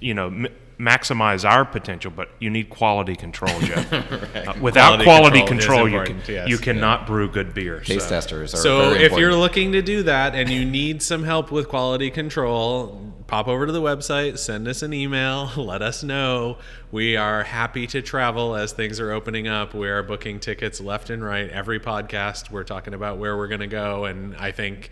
[0.00, 0.26] you know.
[0.26, 0.46] M-
[0.78, 3.92] maximize our potential but you need quality control jeff
[4.38, 6.48] Uh, without Quality quality control control, you, can, yes.
[6.48, 8.08] you cannot brew good beer Taste so.
[8.08, 11.50] testers are So very if you're looking to do that and you need some help
[11.50, 16.58] with quality control, pop over to the website, send us an email, let us know.
[16.90, 19.74] We are happy to travel as things are opening up.
[19.74, 21.48] We are booking tickets left and right.
[21.50, 24.06] Every podcast, we're talking about where we're going to go.
[24.06, 24.90] And I think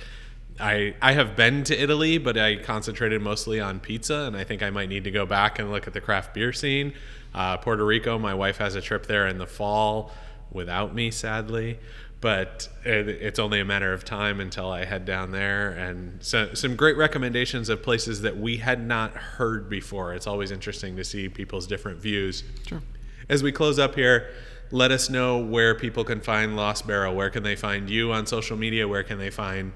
[0.61, 4.63] I I have been to Italy, but I concentrated mostly on pizza, and I think
[4.63, 6.95] I might need to go back and look at the craft beer scene.
[7.35, 10.11] Uh, Puerto Rico, my wife has a trip there in the fall
[10.51, 11.79] without me, sadly,
[12.21, 15.71] but it, it's only a matter of time until I head down there.
[15.71, 20.15] And so, some great recommendations of places that we had not heard before.
[20.15, 22.43] It's always interesting to see people's different views.
[22.67, 22.83] Sure.
[23.29, 24.31] As we close up here,
[24.71, 27.15] let us know where people can find Lost Barrel.
[27.15, 28.89] Where can they find you on social media?
[28.89, 29.73] Where can they find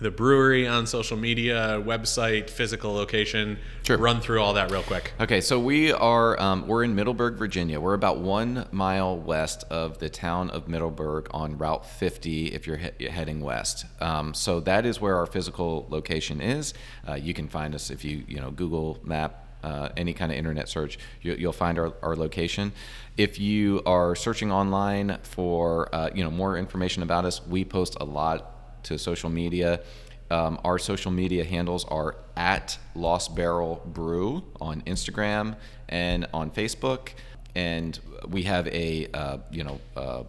[0.00, 3.58] the brewery on social media, website, physical location?
[3.82, 3.98] Sure.
[3.98, 5.12] Run through all that real quick.
[5.20, 7.78] Okay, so we are um, we're in Middleburg, Virginia.
[7.80, 12.78] We're about one mile west of the town of Middleburg on Route 50 if you're
[12.78, 13.84] he- heading west.
[14.00, 16.74] Um, so that is where our physical location is.
[17.06, 19.46] Uh, you can find us if you you know Google Map.
[19.62, 22.72] Uh, any kind of internet search, you, you'll find our, our location.
[23.18, 27.98] If you are searching online for uh, you know more information about us, we post
[28.00, 29.80] a lot to social media.
[30.30, 35.56] Um, our social media handles are at Lost Barrel Brew on Instagram
[35.88, 37.10] and on Facebook,
[37.54, 40.22] and we have a uh, you know uh,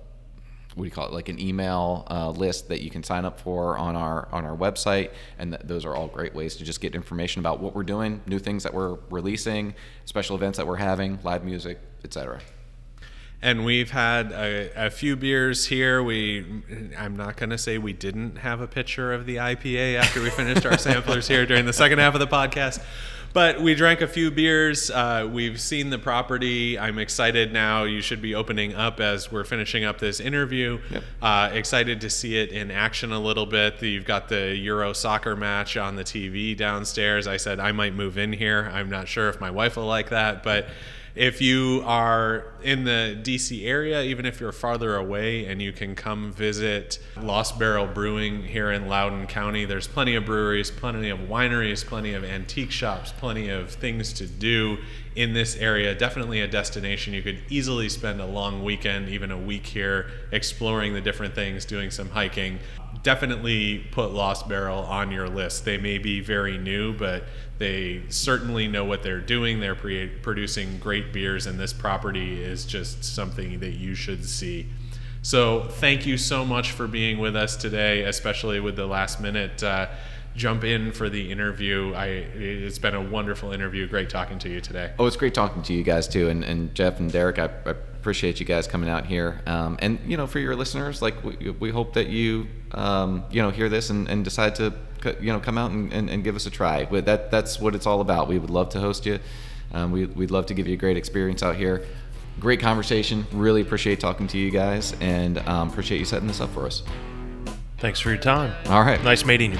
[0.76, 3.39] what do you call it like an email uh, list that you can sign up
[3.39, 6.82] for on our on our website, and th- those are all great ways to just
[6.82, 9.76] get information about what we're doing, new things that we're releasing,
[10.06, 12.41] special events that we're having, live music, etc.
[13.43, 16.03] And we've had a, a few beers here.
[16.03, 16.45] We,
[16.97, 20.29] I'm not going to say we didn't have a picture of the IPA after we
[20.29, 22.83] finished our samplers here during the second half of the podcast,
[23.33, 24.91] but we drank a few beers.
[24.91, 26.77] Uh, we've seen the property.
[26.77, 27.83] I'm excited now.
[27.83, 30.79] You should be opening up as we're finishing up this interview.
[30.91, 31.03] Yep.
[31.21, 33.81] Uh, excited to see it in action a little bit.
[33.81, 37.25] You've got the Euro soccer match on the TV downstairs.
[37.25, 38.69] I said I might move in here.
[38.71, 40.67] I'm not sure if my wife will like that, but
[41.16, 45.95] if you are in the DC area, even if you're farther away and you can
[45.95, 51.20] come visit Lost Barrel Brewing here in Loudoun County, there's plenty of breweries, plenty of
[51.20, 54.78] wineries, plenty of antique shops, plenty of things to do
[55.16, 55.93] in this area.
[55.93, 57.14] Definitely a destination.
[57.14, 61.66] You could easily spend a long weekend, even a week here, exploring the different things,
[61.66, 62.59] doing some hiking.
[63.04, 65.66] Definitely put Lost Barrel on your list.
[65.66, 67.24] They may be very new, but
[67.58, 69.60] they certainly know what they're doing.
[69.60, 74.68] They're pre- producing great beers, and this property is just something that you should see.
[75.24, 79.64] So, thank you so much for being with us today, especially with the last minute
[79.64, 79.88] uh,
[80.36, 81.93] jump in for the interview.
[81.93, 83.88] I, it's been a wonderful interview.
[83.88, 84.93] Great talking to you today.
[84.97, 87.39] Oh, it's great talking to you guys too, and, and Jeff and Derek.
[87.39, 89.41] I, I appreciate you guys coming out here.
[89.45, 93.41] Um, and you know, for your listeners, like we, we hope that you um, you
[93.41, 94.74] know hear this and, and decide to
[95.20, 96.86] you know come out and, and, and give us a try.
[96.86, 98.28] But that that's what it's all about.
[98.28, 99.20] We would love to host you.
[99.74, 101.86] Um, we, we'd love to give you a great experience out here.
[102.39, 103.26] Great conversation.
[103.32, 106.84] Really appreciate talking to you guys, and um, appreciate you setting this up for us.
[107.78, 108.54] Thanks for your time.
[108.68, 109.02] All right.
[109.04, 109.60] Nice meeting you.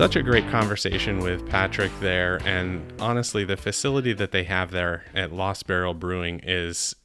[0.00, 2.40] Such a great conversation with Patrick there.
[2.46, 6.96] And honestly, the facility that they have there at Lost Barrel Brewing is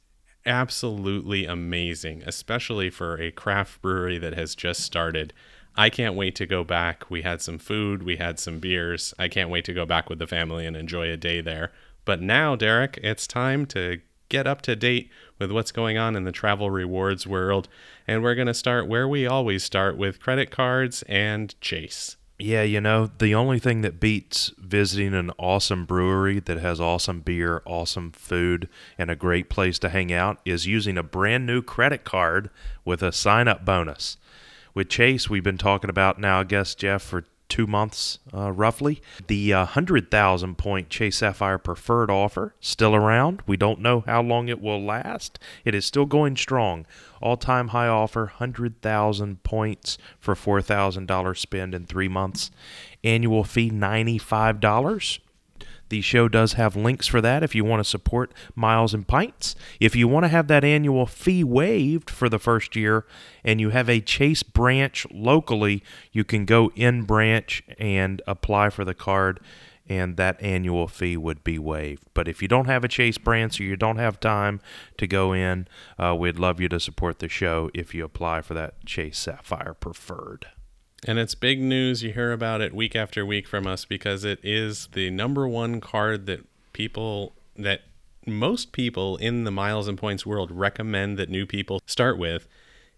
[0.46, 5.34] absolutely amazing, especially for a craft brewery that has just started.
[5.76, 7.10] I can't wait to go back.
[7.10, 9.12] We had some food, we had some beers.
[9.18, 11.72] I can't wait to go back with the family and enjoy a day there.
[12.06, 16.24] But now, Derek, it's time to get up to date with what's going on in
[16.24, 17.68] the travel rewards world.
[18.08, 22.16] And we're going to start where we always start with credit cards and Chase.
[22.38, 27.20] Yeah, you know, the only thing that beats visiting an awesome brewery that has awesome
[27.20, 28.68] beer, awesome food,
[28.98, 32.50] and a great place to hang out is using a brand new credit card
[32.84, 34.18] with a sign up bonus.
[34.74, 39.00] With Chase, we've been talking about now, I guess, Jeff, for two months uh, roughly.
[39.26, 43.42] The uh, 100,000 point Chase Sapphire Preferred offer still around.
[43.46, 45.38] We don't know how long it will last.
[45.64, 46.84] It is still going strong.
[47.20, 52.50] All time high offer 100,000 points for $4,000 spend in three months.
[53.04, 55.18] Annual fee $95.
[55.88, 59.54] The show does have links for that if you want to support Miles and Pints.
[59.78, 63.06] If you want to have that annual fee waived for the first year
[63.44, 68.84] and you have a Chase branch locally, you can go in branch and apply for
[68.84, 69.38] the card
[69.88, 72.02] and that annual fee would be waived.
[72.14, 74.60] But if you don't have a Chase branch or you don't have time
[74.98, 75.68] to go in,
[75.98, 79.74] uh, we'd love you to support the show if you apply for that Chase Sapphire
[79.74, 80.46] Preferred.
[81.06, 82.02] And it's big news.
[82.02, 85.80] You hear about it week after week from us because it is the number one
[85.80, 86.40] card that
[86.72, 87.82] people, that
[88.26, 92.48] most people in the miles and points world recommend that new people start with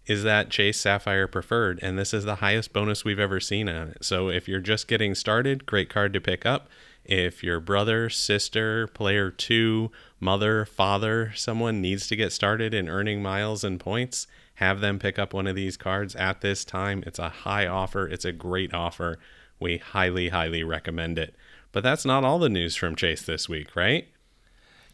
[0.09, 1.79] is that Chase Sapphire Preferred.
[1.83, 4.03] And this is the highest bonus we've ever seen on it.
[4.03, 6.67] So if you're just getting started, great card to pick up.
[7.05, 13.21] If your brother, sister, player two, mother, father, someone needs to get started in earning
[13.21, 17.03] miles and points, have them pick up one of these cards at this time.
[17.05, 19.19] It's a high offer, it's a great offer.
[19.59, 21.35] We highly, highly recommend it.
[21.71, 24.07] But that's not all the news from Chase this week, right?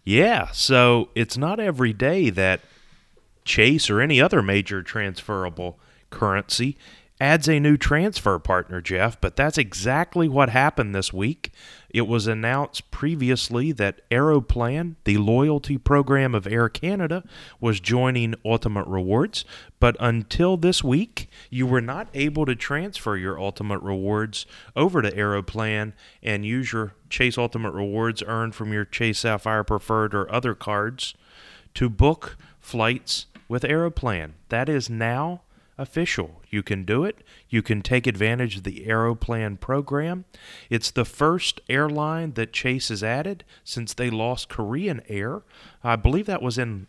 [0.03, 2.59] Yeah, so it's not every day that
[3.45, 5.79] Chase or any other major transferable
[6.09, 6.77] currency
[7.19, 11.51] adds a new transfer partner, Jeff, but that's exactly what happened this week.
[11.89, 17.23] It was announced previously that Aeroplan, the loyalty program of Air Canada,
[17.61, 19.45] was joining Ultimate Rewards,
[19.79, 25.15] but until this week, you were not able to transfer your Ultimate Rewards over to
[25.15, 30.53] Aeroplan and use your Chase Ultimate Rewards earned from your Chase Sapphire Preferred or other
[30.53, 31.13] cards
[31.75, 34.33] to book flights with Aeroplan.
[34.49, 35.41] That is now
[35.77, 36.41] official.
[36.49, 37.17] You can do it.
[37.49, 40.25] You can take advantage of the Aeroplan program.
[40.69, 45.41] It's the first airline that Chase has added since they lost Korean Air.
[45.83, 46.87] I believe that was in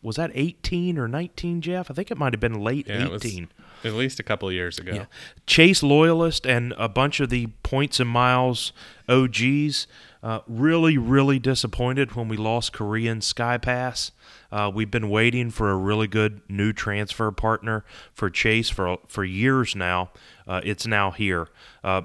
[0.00, 1.90] was that 18 or 19, Jeff?
[1.90, 3.48] I think it might have been late Yeah, it was 18.
[3.82, 4.92] at least a couple of years ago.
[4.94, 5.04] Yeah.
[5.44, 8.72] Chase loyalist and a bunch of the points and miles
[9.08, 9.88] OGs
[10.22, 14.12] uh, really, really disappointed when we lost Korean Sky Pass.
[14.50, 19.24] Uh, we've been waiting for a really good new transfer partner for Chase for for
[19.24, 20.10] years now.
[20.46, 21.48] Uh, it's now here.
[21.84, 22.02] Uh,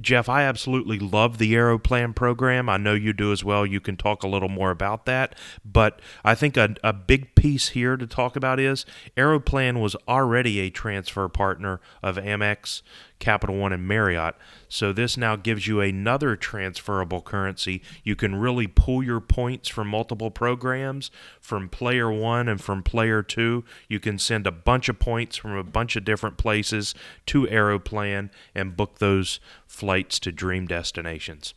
[0.00, 2.68] Jeff, I absolutely love the Aeroplan program.
[2.68, 3.64] I know you do as well.
[3.64, 5.36] You can talk a little more about that.
[5.64, 8.84] But I think a, a big piece here to talk about is
[9.16, 12.82] Aeroplan was already a transfer partner of Amex,
[13.24, 14.34] Capital One, and Marriott.
[14.68, 17.80] So this now gives you another transferable currency.
[18.02, 21.10] You can really pull your points from multiple programs,
[21.40, 23.64] from player one and from player two.
[23.88, 26.94] You can send a bunch of points from a bunch of different places
[27.26, 31.54] to Aeroplan and book those flights to dream destinations.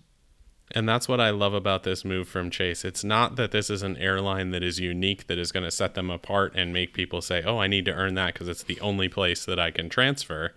[0.71, 2.85] And that's what I love about this move from Chase.
[2.85, 5.95] It's not that this is an airline that is unique, that is going to set
[5.95, 8.79] them apart and make people say, oh, I need to earn that because it's the
[8.79, 10.53] only place that I can transfer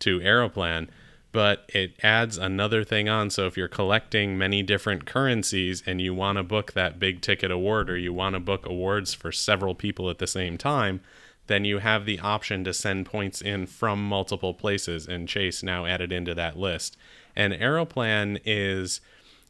[0.00, 0.88] to Aeroplan.
[1.30, 3.30] But it adds another thing on.
[3.30, 7.50] So if you're collecting many different currencies and you want to book that big ticket
[7.50, 11.00] award or you want to book awards for several people at the same time,
[11.46, 15.06] then you have the option to send points in from multiple places.
[15.06, 16.96] And Chase now added into that list.
[17.36, 19.00] And Aeroplan is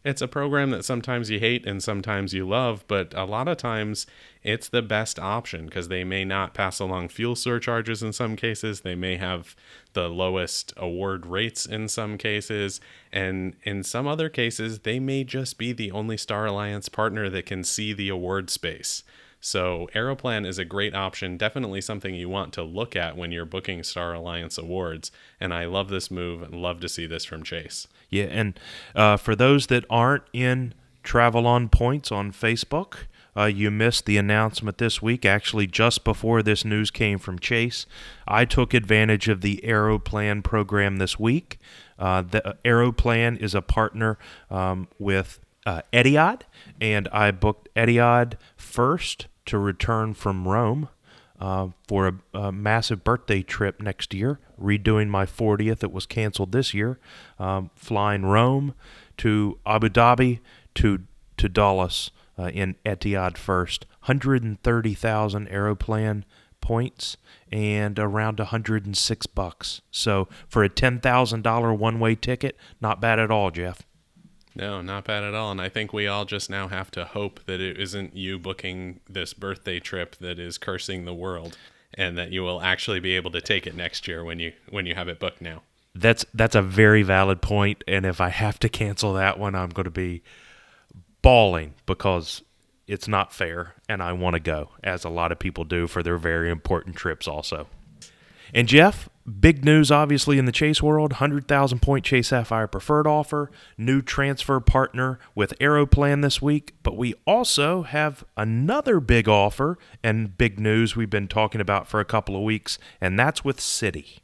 [0.09, 3.59] it's a program that sometimes you hate and sometimes you love, but a lot of
[3.59, 4.07] times
[4.43, 8.81] it's the best option because they may not pass along fuel surcharges in some cases.
[8.81, 9.55] They may have
[9.93, 12.81] the lowest award rates in some cases.
[13.13, 17.45] And in some other cases, they may just be the only Star Alliance partner that
[17.45, 19.03] can see the award space.
[19.41, 23.45] So Aeroplan is a great option, definitely something you want to look at when you're
[23.45, 25.13] booking Star Alliance awards.
[25.39, 27.87] And I love this move and love to see this from Chase.
[28.11, 28.59] Yeah, and
[28.95, 33.07] uh, for those that aren't in Travel on Points on Facebook,
[33.37, 35.25] uh, you missed the announcement this week.
[35.25, 37.87] Actually, just before this news came from Chase,
[38.27, 41.59] I took advantage of the Aeroplan program this week.
[41.99, 44.19] Uh, the Aeroplan is a partner
[44.51, 46.43] um, with uh, Etihad,
[46.81, 50.89] and I booked Etihad first to return from Rome
[51.41, 55.85] uh, for a, a, massive birthday trip next year, redoing my 40th.
[55.85, 56.99] It was canceled this year,
[57.39, 58.75] um, flying Rome
[59.19, 60.41] to Abu Dhabi
[60.75, 61.01] to
[61.37, 63.87] to Dallas uh, in Etihad first.
[64.01, 66.25] 130,000 Aeroplan
[66.61, 67.17] points
[67.53, 69.81] and around 106 bucks.
[69.91, 73.83] So for a $10,000 one-way ticket, not bad at all, Jeff.
[74.55, 75.51] No, not bad at all.
[75.51, 79.01] And I think we all just now have to hope that it isn't you booking
[79.09, 81.57] this birthday trip that is cursing the world
[81.95, 84.87] and that you will actually be able to take it next year when you when
[84.87, 85.63] you have it booked now.
[85.95, 89.71] That's that's a very valid point and if I have to cancel that one I'm
[89.71, 90.23] going to be
[91.23, 92.43] bawling because
[92.87, 96.03] it's not fair and I want to go as a lot of people do for
[96.03, 97.67] their very important trips also.
[98.55, 103.51] And Jeff, big news obviously in the Chase world 100,000 point Chase Sapphire preferred offer,
[103.77, 106.75] new transfer partner with Aeroplan this week.
[106.83, 112.01] But we also have another big offer and big news we've been talking about for
[112.01, 114.19] a couple of weeks, and that's with Citi.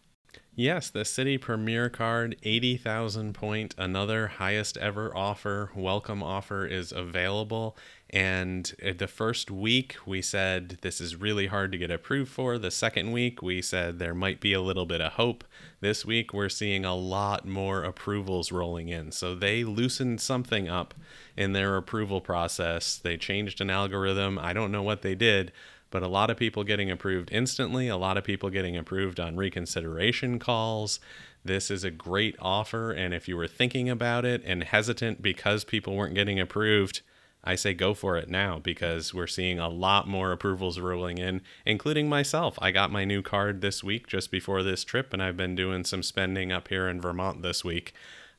[0.56, 7.76] Yes, the Citi Premier Card, 80,000 point, another highest ever offer, welcome offer is available.
[8.14, 12.58] And uh, the first week, we said this is really hard to get approved for.
[12.58, 15.42] The second week, we said there might be a little bit of hope.
[15.80, 19.10] This week, we're seeing a lot more approvals rolling in.
[19.10, 20.94] So they loosened something up
[21.36, 22.98] in their approval process.
[22.98, 24.38] They changed an algorithm.
[24.38, 25.50] I don't know what they did,
[25.90, 29.34] but a lot of people getting approved instantly, a lot of people getting approved on
[29.34, 31.00] reconsideration calls.
[31.44, 32.92] This is a great offer.
[32.92, 37.02] And if you were thinking about it and hesitant because people weren't getting approved,
[37.44, 41.42] I say go for it now because we're seeing a lot more approvals rolling in,
[41.66, 42.58] including myself.
[42.60, 45.84] I got my new card this week just before this trip, and I've been doing
[45.84, 47.92] some spending up here in Vermont this week,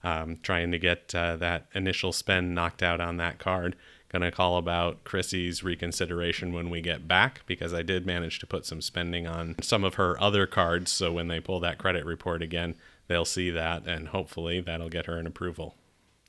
[0.03, 3.75] um, trying to get uh, that initial spend knocked out on that card.
[4.09, 8.65] Gonna call about Chrissy's reconsideration when we get back because I did manage to put
[8.65, 10.91] some spending on some of her other cards.
[10.91, 12.75] So when they pull that credit report again,
[13.07, 15.75] they'll see that, and hopefully that'll get her an approval.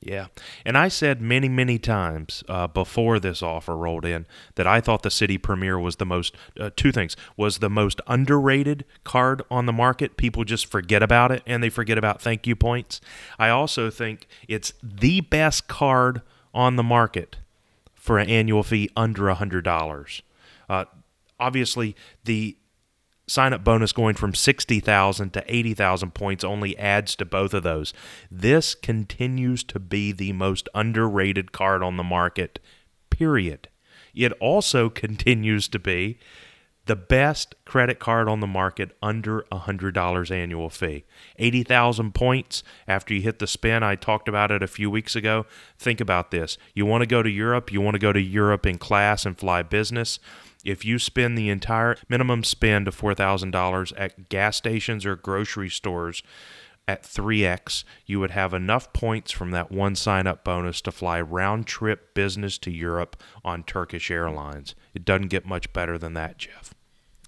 [0.00, 0.26] Yeah.
[0.64, 5.02] And I said many, many times uh, before this offer rolled in that I thought
[5.02, 9.66] the Citi Premier was the most, uh, two things, was the most underrated card on
[9.66, 10.16] the market.
[10.16, 13.00] People just forget about it and they forget about thank you points.
[13.38, 16.20] I also think it's the best card
[16.52, 17.36] on the market
[17.94, 20.22] for an annual fee under a $100.
[20.68, 20.84] Uh,
[21.40, 22.56] obviously, the
[23.28, 27.92] sign up bonus going from 60,000 to 80,000 points only adds to both of those.
[28.30, 32.60] This continues to be the most underrated card on the market,
[33.10, 33.68] period.
[34.14, 36.18] It also continues to be
[36.86, 41.04] the best credit card on the market under a $100 annual fee.
[41.36, 43.82] 80,000 points after you hit the spin.
[43.82, 45.46] I talked about it a few weeks ago.
[45.78, 46.58] Think about this.
[46.74, 49.36] You want to go to Europe, you want to go to Europe in class and
[49.36, 50.20] fly business
[50.66, 56.24] if you spend the entire minimum spend of $4,000 at gas stations or grocery stores
[56.88, 61.20] at 3x, you would have enough points from that one sign up bonus to fly
[61.20, 64.74] round trip business to Europe on Turkish Airlines.
[64.92, 66.74] It doesn't get much better than that, Jeff.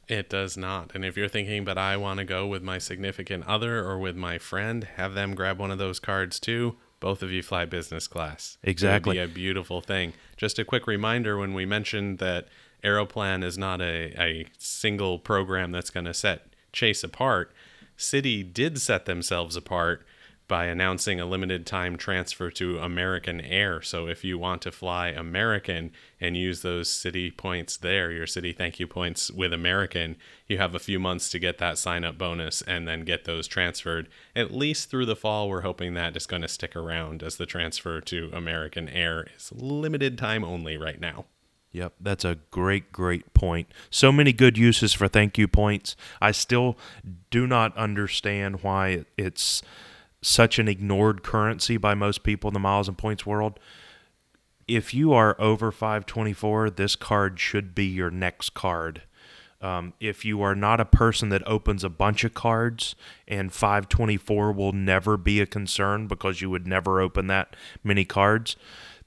[0.09, 0.93] It does not.
[0.95, 4.17] And if you're thinking, but I want to go with my significant other or with
[4.17, 6.77] my friend, have them grab one of those cards too.
[6.99, 8.59] Both of you fly business class.
[8.65, 9.15] Exactly.
[9.17, 10.15] Be a beautiful thing.
[10.37, 12.49] Just a quick reminder when we mentioned that
[12.83, 17.53] Aeroplan is not a, a single program that's going to set Chase apart.
[17.97, 20.07] Citi did set themselves apart
[20.49, 23.83] by announcing a limited time transfer to American Air.
[23.83, 28.57] So if you want to fly American and use those Citi points there, your Citi
[28.57, 30.17] thank you points with American,
[30.47, 33.47] you have a few months to get that sign up bonus and then get those
[33.47, 34.09] transferred.
[34.35, 37.47] At least through the fall, we're hoping that is going to stick around as the
[37.47, 41.27] transfer to American Air is limited time only right now.
[41.73, 43.69] Yep, that's a great, great point.
[43.91, 45.97] So many good uses for thank you points.
[46.21, 46.79] I still
[47.31, 49.63] do not understand why it's
[50.23, 53.59] such an ignored currency by most people in the miles and points world.
[54.67, 59.03] If you are over 524, this card should be your next card.
[59.61, 62.95] Um, if you are not a person that opens a bunch of cards,
[63.27, 68.57] and 524 will never be a concern because you would never open that many cards,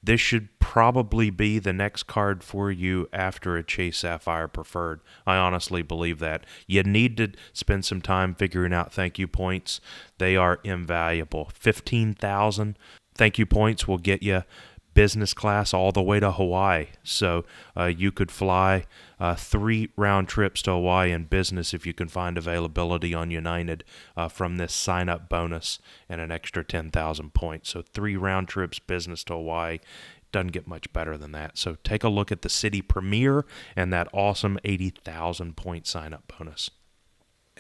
[0.04, 5.02] this should probably be the next card for you after a Chase Sapphire Preferred.
[5.28, 6.46] I honestly believe that.
[6.66, 9.82] You need to spend some time figuring out thank you points.
[10.18, 11.52] They are invaluable.
[11.54, 12.78] 15,000
[13.16, 14.44] thank you points will get you
[14.94, 16.88] business class all the way to Hawaii.
[17.04, 17.46] So
[17.78, 18.86] uh, you could fly
[19.20, 23.84] uh, three round trips to Hawaii in business if you can find availability on United
[24.18, 25.80] uh, from this sign up bonus
[26.10, 27.70] and an extra 10,000 points.
[27.70, 29.80] So three round trips business to Hawaii.
[30.32, 31.58] Doesn't get much better than that.
[31.58, 36.32] So take a look at the Citi Premier and that awesome 80,000 point sign up
[36.38, 36.70] bonus.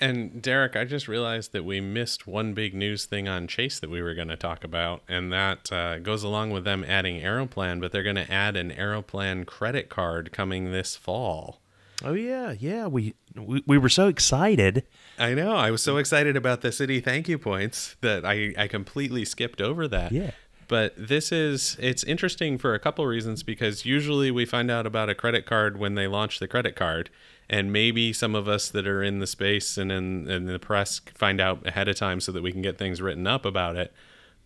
[0.02, 3.89] And Derek, I just realized that we missed one big news thing on Chase that
[3.91, 7.80] we were going to talk about, and that uh, goes along with them adding Aeroplan,
[7.80, 11.62] but they're going to add an Aeroplan credit card coming this fall.
[12.04, 12.88] Oh yeah, yeah.
[12.88, 14.84] We, we we were so excited.
[15.20, 15.56] I know.
[15.56, 19.62] I was so excited about the Citi thank you points that I I completely skipped
[19.62, 20.12] over that.
[20.12, 20.32] Yeah.
[20.72, 25.10] But this is it's interesting for a couple reasons because usually we find out about
[25.10, 27.10] a credit card when they launch the credit card
[27.50, 31.02] and maybe some of us that are in the space and in, in the press
[31.14, 33.92] find out ahead of time so that we can get things written up about it.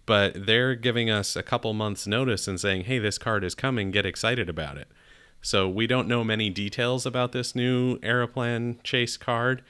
[0.07, 3.91] But they're giving us a couple months notice and saying hey this card is coming.
[3.91, 4.87] Get excited about it.
[5.43, 9.61] So we don't know many details about this new aeroplan chase card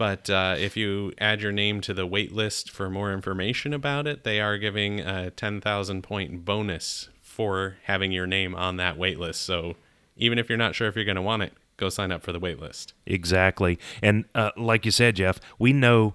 [0.00, 4.06] but uh, if you add your name to the wait list for more information about
[4.06, 9.18] it they are giving a 10000 point bonus for having your name on that wait
[9.18, 9.76] list so
[10.16, 12.30] even if you're not sure if you're going to want it go sign up for
[12.30, 12.92] the wait list.
[13.06, 13.78] Exactly.
[14.00, 16.14] And uh, like you said, Jeff, we know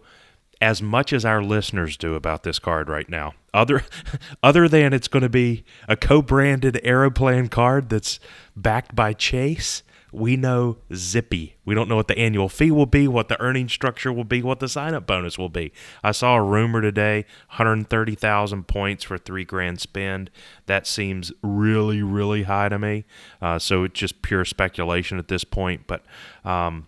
[0.61, 3.33] as much as our listeners do about this card right now.
[3.53, 3.83] Other
[4.43, 8.19] other than it's going to be a co-branded Aeroplan card that's
[8.55, 9.83] backed by Chase,
[10.16, 11.57] we know zippy.
[11.66, 14.41] We don't know what the annual fee will be, what the earning structure will be,
[14.41, 15.72] what the sign-up bonus will be.
[16.03, 20.32] I saw a rumor today, 130,000 points for three grand spend.
[20.68, 23.05] That seems really, really high to me.
[23.41, 25.86] Uh, so it's just pure speculation at this point.
[25.86, 26.03] But
[26.43, 26.88] um,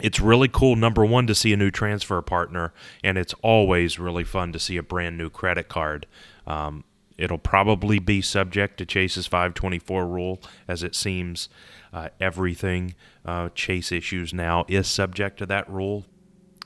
[0.00, 4.24] it's really cool number one to see a new transfer partner and it's always really
[4.24, 6.06] fun to see a brand new credit card
[6.46, 6.84] um,
[7.18, 11.48] it'll probably be subject to Chase's 524 rule, as it seems
[11.92, 12.94] uh, everything
[13.24, 16.06] uh, Chase issues now is subject to that rule.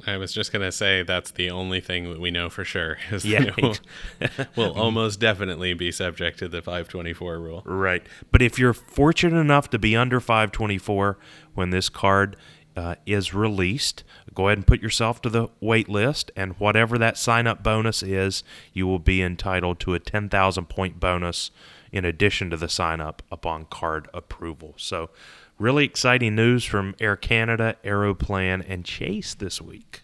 [0.07, 3.24] I was just gonna say that's the only thing that we know for sure is
[3.24, 3.50] Yeah.
[3.61, 3.76] will,
[4.57, 7.62] will almost definitely be subject to the 524 rule.
[7.64, 8.05] Right.
[8.32, 11.18] But if you're fortunate enough to be under 524
[11.55, 12.36] when this card
[12.76, 14.03] uh, is released,
[14.35, 18.03] go ahead and put yourself to the wait list, and whatever that sign up bonus
[18.03, 21.51] is, you will be entitled to a 10,000 point bonus
[21.91, 24.74] in addition to the sign up upon card approval.
[24.76, 25.11] So,
[25.59, 30.03] really exciting news from Air Canada, Aeroplan, and Chase this week.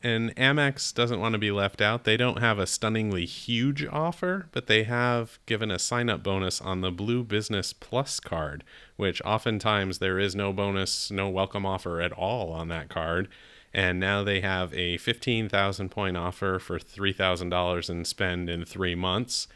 [0.00, 2.04] And Amex doesn't want to be left out.
[2.04, 6.60] They don't have a stunningly huge offer, but they have given a sign up bonus
[6.60, 8.62] on the Blue Business Plus card,
[8.96, 13.28] which oftentimes there is no bonus, no welcome offer at all on that card.
[13.74, 19.48] And now they have a 15,000 point offer for $3,000 in spend in three months.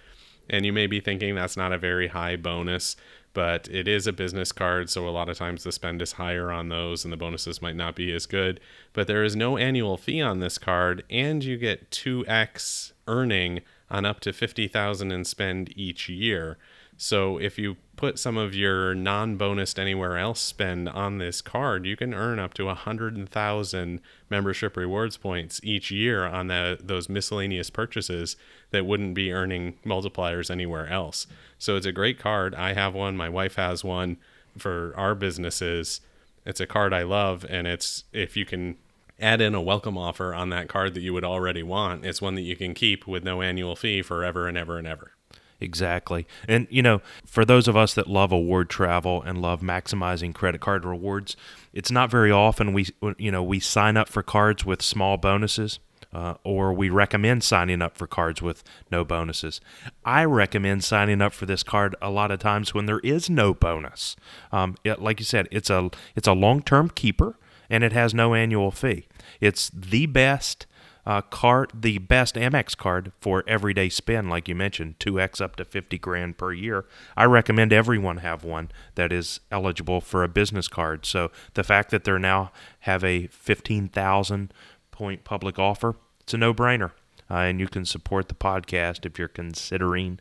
[0.51, 2.97] And you may be thinking that's not a very high bonus,
[3.35, 6.51] but it is a business card, so a lot of times the spend is higher
[6.51, 8.61] on those and the bonuses might not be as good.
[8.93, 13.61] But there is no annual fee on this card, and you get 2x earning
[13.91, 16.59] on up to 50,000 in spend each year.
[16.97, 21.97] So if you put some of your non-bonused anywhere else spend on this card, you
[21.97, 28.37] can earn up to 100,000 membership rewards points each year on the, those miscellaneous purchases
[28.71, 31.27] that wouldn't be earning multipliers anywhere else.
[31.63, 32.57] So it's a great card.
[32.57, 34.17] I have one, my wife has one
[34.59, 36.01] for our businesses.
[36.45, 38.79] It's a card I love and it's if you can
[39.21, 42.35] add in a welcome offer on that card that you would already want, it's one
[42.35, 45.13] that you can keep with no annual fee forever and ever and ever.
[45.61, 46.27] Exactly.
[46.49, 50.61] And, you know, for those of us that love award travel and love maximizing credit
[50.61, 51.37] card rewards,
[51.73, 52.89] it's not very often we,
[53.19, 55.79] you know, we sign up for cards with small bonuses.
[56.13, 59.61] Uh, or we recommend signing up for cards with no bonuses.
[60.05, 63.55] I recommend signing up for this card a lot of times when there is no
[63.55, 64.15] bonus.
[64.51, 67.39] Um, it, like you said, it's a it's a long term keeper
[67.71, 69.07] and it has no annual fee.
[69.41, 70.67] It's the best
[71.05, 75.65] uh, card, the best Amex card for everyday spend, like you mentioned, 2x up to
[75.65, 76.85] 50 grand per year.
[77.17, 81.05] I recommend everyone have one that is eligible for a business card.
[81.05, 84.53] So the fact that they're now have a 15,000
[84.93, 86.93] point public offer, it's a no brainer.
[87.31, 90.21] Uh, and you can support the podcast if you're considering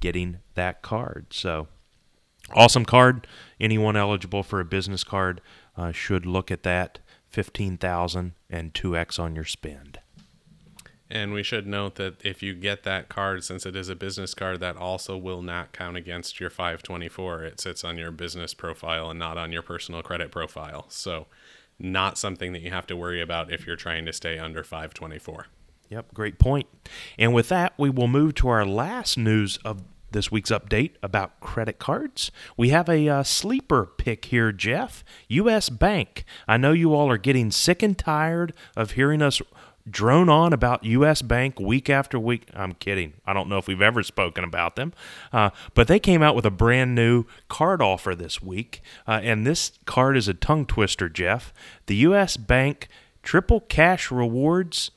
[0.00, 1.26] getting that card.
[1.30, 1.66] So
[2.54, 3.26] awesome card.
[3.60, 5.40] Anyone eligible for a business card
[5.76, 7.00] uh, should look at that.
[7.28, 9.98] 15,000 and 2x on your spend.
[11.10, 14.34] And we should note that if you get that card, since it is a business
[14.34, 17.44] card, that also will not count against your 524.
[17.44, 20.86] It sits on your business profile and not on your personal credit profile.
[20.88, 21.26] So,
[21.78, 25.46] not something that you have to worry about if you're trying to stay under 524.
[25.90, 26.66] Yep, great point.
[27.18, 29.82] And with that, we will move to our last news of
[30.14, 32.30] this week's update about credit cards.
[32.56, 35.04] We have a uh, sleeper pick here, Jeff.
[35.28, 35.68] U.S.
[35.68, 36.24] Bank.
[36.46, 39.42] I know you all are getting sick and tired of hearing us
[39.88, 41.22] drone on about U.S.
[41.22, 42.48] Bank week after week.
[42.54, 43.14] I'm kidding.
[43.26, 44.92] I don't know if we've ever spoken about them,
[45.32, 49.46] uh, but they came out with a brand new card offer this week, uh, and
[49.46, 51.52] this card is a tongue twister, Jeff.
[51.86, 52.36] The U.S.
[52.36, 52.88] Bank
[53.22, 54.90] Triple Cash Rewards.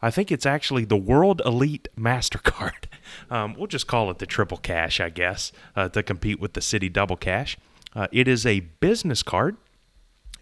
[0.00, 2.86] I think it's actually the World Elite MasterCard.
[3.30, 6.60] Um, we'll just call it the Triple Cash, I guess, uh, to compete with the
[6.60, 7.56] Citi Double Cash.
[7.94, 9.56] Uh, it is a business card.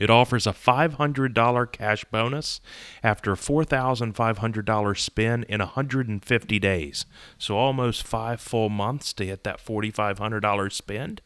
[0.02, 2.60] It offers a $500 cash bonus
[3.04, 7.06] after a $4,500 spend in 150 days.
[7.38, 11.22] So almost five full months to hit that $4,500 spend.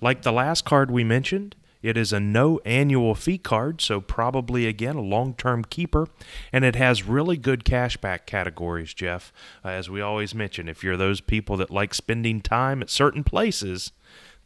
[0.00, 4.68] Like the last card we mentioned, it is a no annual fee card, so probably
[4.68, 6.06] again a long term keeper.
[6.52, 9.32] And it has really good cashback categories, Jeff.
[9.64, 13.24] Uh, as we always mention, if you're those people that like spending time at certain
[13.24, 13.90] places,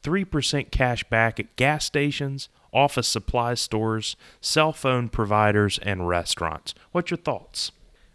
[0.02, 6.74] 3% cash back at gas stations, office supply stores, cell phone providers, and restaurants.
[6.92, 7.72] What's your thoughts?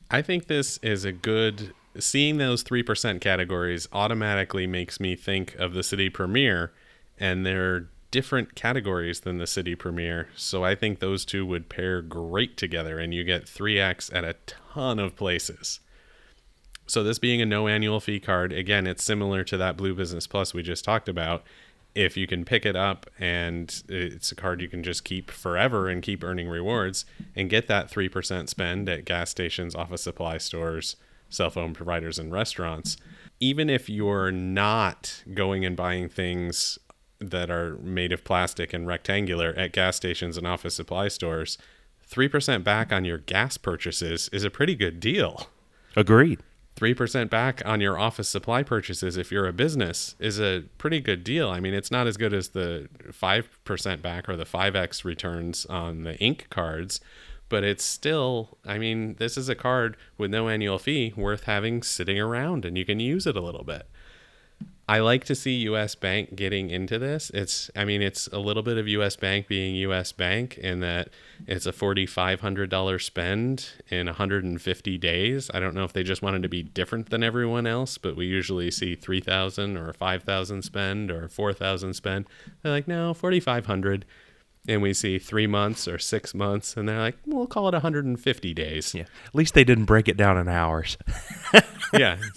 [0.10, 1.73] I think this is a good.
[1.98, 6.73] Seeing those 3% categories automatically makes me think of the Citi Premier,
[7.18, 10.27] and they're different categories than the Citi Premier.
[10.36, 14.36] So I think those two would pair great together, and you get 3x at a
[14.45, 15.80] ton of places.
[16.88, 20.27] So, this being a no annual fee card, again, it's similar to that Blue Business
[20.27, 21.44] Plus we just talked about.
[21.95, 25.88] If you can pick it up and it's a card you can just keep forever
[25.88, 27.05] and keep earning rewards
[27.35, 30.97] and get that 3% spend at gas stations, office supply stores,
[31.30, 32.97] cell phone providers, and restaurants,
[33.39, 36.77] even if you're not going and buying things
[37.19, 41.57] that are made of plastic and rectangular at gas stations and office supply stores,
[42.09, 45.49] 3% back on your gas purchases is a pretty good deal.
[45.95, 46.39] Agreed.
[46.76, 51.23] 3% back on your office supply purchases if you're a business is a pretty good
[51.23, 51.49] deal.
[51.49, 56.03] I mean, it's not as good as the 5% back or the 5x returns on
[56.03, 56.99] the ink cards,
[57.47, 61.81] but it's still, I mean, this is a card with no annual fee worth having
[61.81, 63.88] sitting around and you can use it a little bit.
[64.88, 67.32] I like to see US Bank getting into this.
[67.34, 71.10] It's I mean it's a little bit of US Bank being US Bank in that
[71.48, 75.49] it's a $4500 spend in 150 days.
[75.53, 78.28] I don't know if they just wanted to be different than everyone else, but we
[78.28, 82.26] usually see 3000 or 5000 spend or 4000 spend.
[82.62, 84.06] They're like, "No, 4500."
[84.68, 88.53] And we see 3 months or 6 months and they're like, "We'll call it 150
[88.53, 89.06] days." Yeah.
[89.26, 90.98] At least they didn't break it down in hours.
[91.94, 92.18] yeah.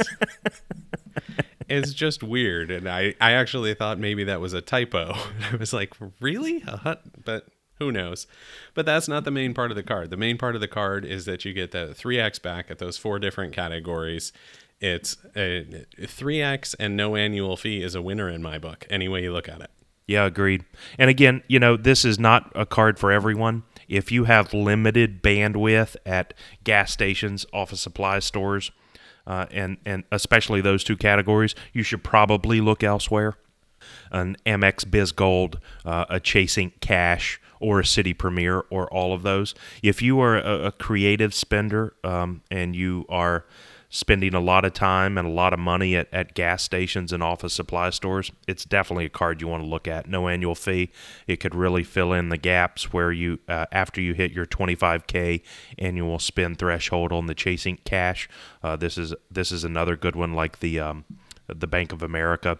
[1.68, 2.70] It's, it's just weird.
[2.70, 5.14] And I, I actually thought maybe that was a typo.
[5.52, 6.62] I was like, really?
[6.66, 6.96] Uh-huh.
[7.24, 8.26] But who knows?
[8.74, 10.10] But that's not the main part of the card.
[10.10, 12.98] The main part of the card is that you get the 3x back at those
[12.98, 14.32] four different categories.
[14.80, 19.22] It's a 3x and no annual fee is a winner in my book, any way
[19.22, 19.70] you look at it.
[20.06, 20.64] Yeah, agreed.
[20.98, 23.64] And again, you know, this is not a card for everyone.
[23.88, 26.32] If you have limited bandwidth at
[26.64, 28.70] gas stations, office supply stores,
[29.28, 33.34] uh, and and especially those two categories, you should probably look elsewhere.
[34.10, 39.12] An Amex Biz Gold, uh, a Chase Ink Cash, or a Citi Premier, or all
[39.12, 39.54] of those.
[39.82, 43.44] If you are a, a creative spender um, and you are
[43.90, 47.22] spending a lot of time and a lot of money at, at gas stations and
[47.22, 50.08] office supply stores, it's definitely a card you want to look at.
[50.08, 50.90] No annual fee.
[51.26, 55.42] It could really fill in the gaps where you, uh, after you hit your 25k
[55.78, 58.28] annual spend threshold on the Chase Ink Cash,
[58.62, 61.04] uh, this is this is another good one like the um,
[61.46, 62.58] the Bank of America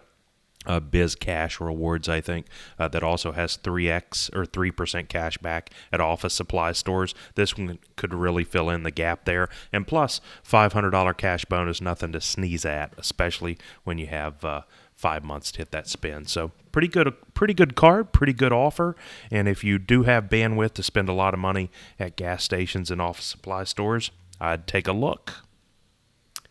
[0.65, 2.45] uh, Biz Cash rewards, I think,
[2.77, 7.15] uh, that also has 3x or 3% cash back at office supply stores.
[7.35, 9.49] This one could really fill in the gap there.
[9.71, 14.61] And plus, $500 cash bonus, nothing to sneeze at, especially when you have uh,
[14.95, 16.27] five months to hit that spend.
[16.27, 18.97] So pretty good, pretty good card, pretty good offer.
[19.31, 22.91] And if you do have bandwidth to spend a lot of money at gas stations
[22.91, 24.11] and office supply stores,
[24.41, 25.35] I'd take a look.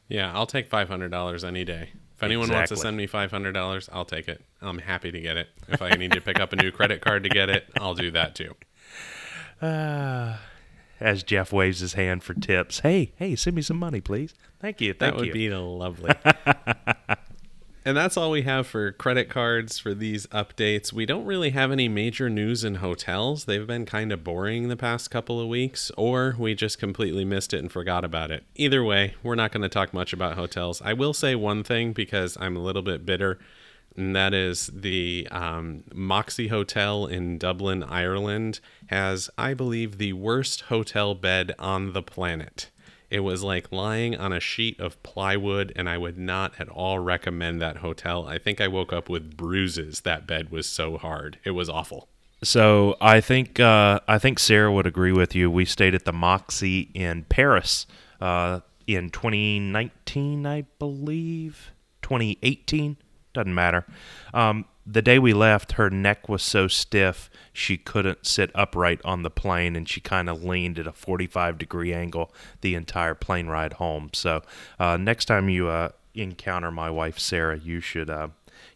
[0.09, 1.91] Yeah, I'll take $500 any day.
[2.19, 2.57] If anyone exactly.
[2.57, 4.43] wants to send me five hundred dollars, I'll take it.
[4.61, 5.51] I'm happy to get it.
[5.69, 8.11] If I need to pick up a new credit card to get it, I'll do
[8.11, 8.57] that too.
[9.63, 10.39] Uh,
[11.01, 14.35] as Jeff waves his hand for tips, hey, hey, send me some money, please.
[14.59, 14.95] Thank you.
[14.95, 15.33] Thank that would you.
[15.33, 16.11] be lovely.
[17.89, 20.93] And that's all we have for credit cards for these updates.
[20.93, 23.47] We don't really have any major news in hotels.
[23.47, 27.55] They've been kind of boring the past couple of weeks, or we just completely missed
[27.55, 28.45] it and forgot about it.
[28.57, 30.83] Either way, we're not going to talk much about hotels.
[30.83, 33.39] I will say one thing because I'm a little bit bitter,
[33.97, 40.61] and that is the um, Moxy Hotel in Dublin, Ireland, has, I believe, the worst
[40.61, 42.69] hotel bed on the planet.
[43.11, 46.99] It was like lying on a sheet of plywood, and I would not at all
[46.99, 48.27] recommend that hotel.
[48.27, 50.03] I think I woke up with bruises.
[50.03, 51.39] That bed was so hard.
[51.45, 52.09] It was awful.
[52.43, 55.51] So I think uh, I think Sarah would agree with you.
[55.51, 57.87] We stayed at the Moxy in Paris
[58.21, 61.73] uh, in 2019, I believe,
[62.03, 62.97] 2018
[63.35, 63.87] doesn't matter.
[64.33, 69.23] Um, the day we left, her neck was so stiff she couldn't sit upright on
[69.23, 72.33] the plane, and she kind of leaned at a 45 degree angle
[72.63, 74.09] the entire plane ride home.
[74.15, 74.43] So
[74.79, 78.29] uh, next time you uh, encounter my wife Sarah, you should uh,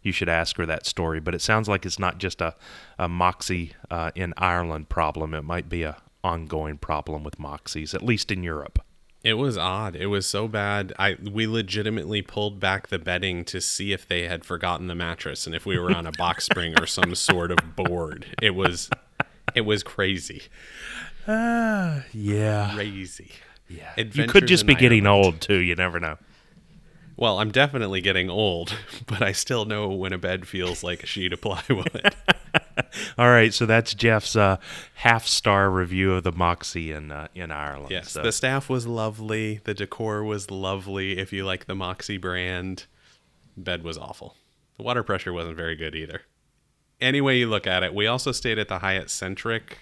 [0.02, 1.18] you should ask her that story.
[1.18, 2.56] But it sounds like it's not just a,
[2.98, 8.02] a Moxy uh, in Ireland problem; it might be a ongoing problem with Moxys, at
[8.02, 8.80] least in Europe.
[9.24, 9.94] It was odd.
[9.94, 10.92] It was so bad.
[10.98, 15.46] I we legitimately pulled back the bedding to see if they had forgotten the mattress
[15.46, 18.26] and if we were on a box spring or some sort of board.
[18.42, 18.90] It was
[19.54, 20.42] it was crazy.
[21.26, 22.72] Uh, yeah.
[22.74, 23.30] Crazy.
[23.68, 23.92] Yeah.
[23.96, 26.18] Adventures you could just be getting old too, you never know.
[27.16, 28.74] Well, I'm definitely getting old,
[29.06, 32.12] but I still know when a bed feels like a sheet of plywood.
[33.18, 34.58] All right, so that's Jeff's uh,
[34.94, 37.90] half star review of the Moxy in uh, in Ireland.
[37.90, 38.22] Yes, so.
[38.22, 39.60] the staff was lovely.
[39.64, 41.18] The decor was lovely.
[41.18, 42.86] If you like the Moxy brand,
[43.56, 44.36] bed was awful.
[44.76, 46.22] The water pressure wasn't very good either.
[47.00, 49.78] Any way you look at it, we also stayed at the Hyatt Centric,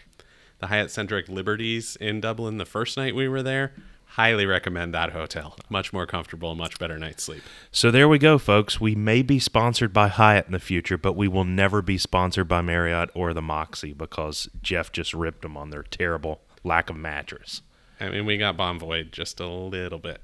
[0.59, 3.73] the Hyatt Centric Liberties in Dublin the first night we were there
[4.11, 5.57] highly recommend that hotel.
[5.69, 7.43] Much more comfortable, much better night's sleep.
[7.71, 8.81] So there we go, folks.
[8.81, 12.49] We may be sponsored by Hyatt in the future, but we will never be sponsored
[12.49, 16.97] by Marriott or the Moxy because Jeff just ripped them on their terrible lack of
[16.97, 17.63] mattress.
[18.01, 20.21] I mean, we got Bonvoy just a little bit.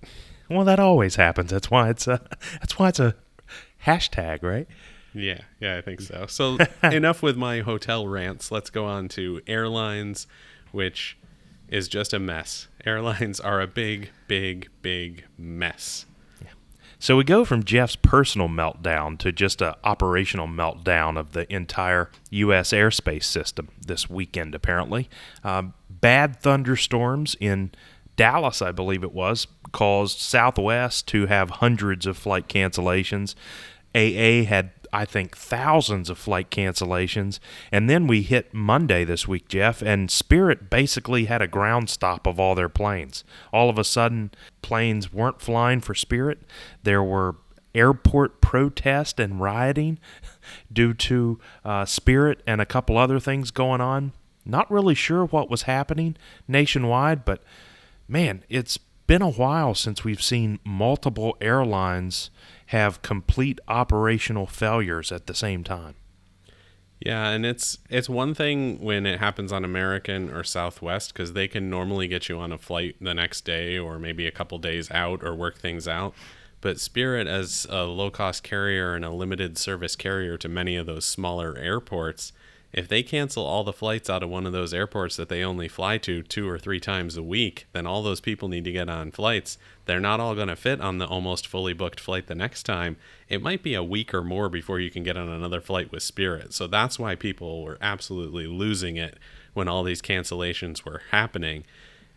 [0.48, 1.50] Well, that always happens.
[1.50, 2.20] That's why it's a
[2.60, 3.14] that's why it's a
[3.84, 4.66] hashtag, right?
[5.14, 6.26] Yeah, yeah, I think so.
[6.28, 8.50] So enough with my hotel rants.
[8.50, 10.26] Let's go on to airlines,
[10.72, 11.16] which
[11.68, 12.68] is just a mess.
[12.84, 16.06] Airlines are a big, big, big mess.
[16.98, 22.10] So we go from Jeff's personal meltdown to just a operational meltdown of the entire
[22.30, 22.70] U.S.
[22.70, 24.54] airspace system this weekend.
[24.54, 25.10] Apparently,
[25.44, 27.72] um, bad thunderstorms in
[28.16, 33.34] Dallas, I believe it was, caused Southwest to have hundreds of flight cancellations.
[33.94, 37.38] AA had I think thousands of flight cancellations.
[37.70, 42.26] And then we hit Monday this week, Jeff, and Spirit basically had a ground stop
[42.26, 43.24] of all their planes.
[43.52, 44.30] All of a sudden,
[44.62, 46.42] planes weren't flying for Spirit.
[46.82, 47.36] There were
[47.74, 49.98] airport protest and rioting
[50.72, 54.12] due to uh, Spirit and a couple other things going on.
[54.44, 57.42] Not really sure what was happening nationwide, but
[58.08, 62.30] man, it's been a while since we've seen multiple airlines
[62.66, 65.94] have complete operational failures at the same time.
[67.00, 71.46] Yeah, and it's it's one thing when it happens on American or Southwest because they
[71.46, 74.90] can normally get you on a flight the next day or maybe a couple days
[74.90, 76.14] out or work things out.
[76.62, 80.86] But Spirit, as a low cost carrier and a limited service carrier to many of
[80.86, 82.32] those smaller airports,
[82.72, 85.68] if they cancel all the flights out of one of those airports that they only
[85.68, 88.88] fly to two or three times a week, then all those people need to get
[88.88, 89.56] on flights.
[89.86, 92.96] They're not all going to fit on the almost fully booked flight the next time.
[93.28, 96.02] It might be a week or more before you can get on another flight with
[96.02, 96.52] Spirit.
[96.52, 99.18] So that's why people were absolutely losing it
[99.54, 101.64] when all these cancellations were happening.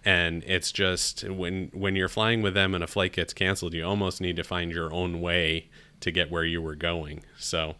[0.04, 3.86] And it's just when when you're flying with them and a flight gets canceled, you
[3.86, 5.68] almost need to find your own way
[6.00, 7.24] to get where you were going.
[7.38, 7.76] So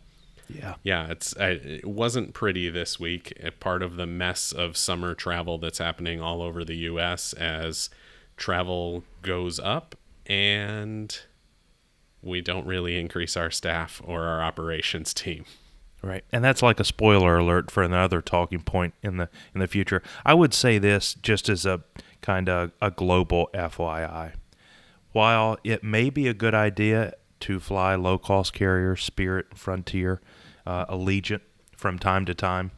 [0.50, 0.76] yeah.
[0.84, 3.34] Yeah, it's it wasn't pretty this week.
[3.60, 7.90] Part of the mess of summer travel that's happening all over the US as
[8.38, 9.96] travel goes up
[10.26, 11.20] and
[12.22, 15.46] we don't really increase our staff or our operations team.
[16.02, 16.24] Right.
[16.32, 20.02] And that's like a spoiler alert for another talking point in the in the future.
[20.26, 21.82] I would say this just as a
[22.22, 24.34] kind of a global FYI.
[25.12, 30.22] While it may be a good idea to fly low cost carriers, Spirit, Frontier,
[30.70, 31.42] uh, Allegiant
[31.76, 32.70] from time to time,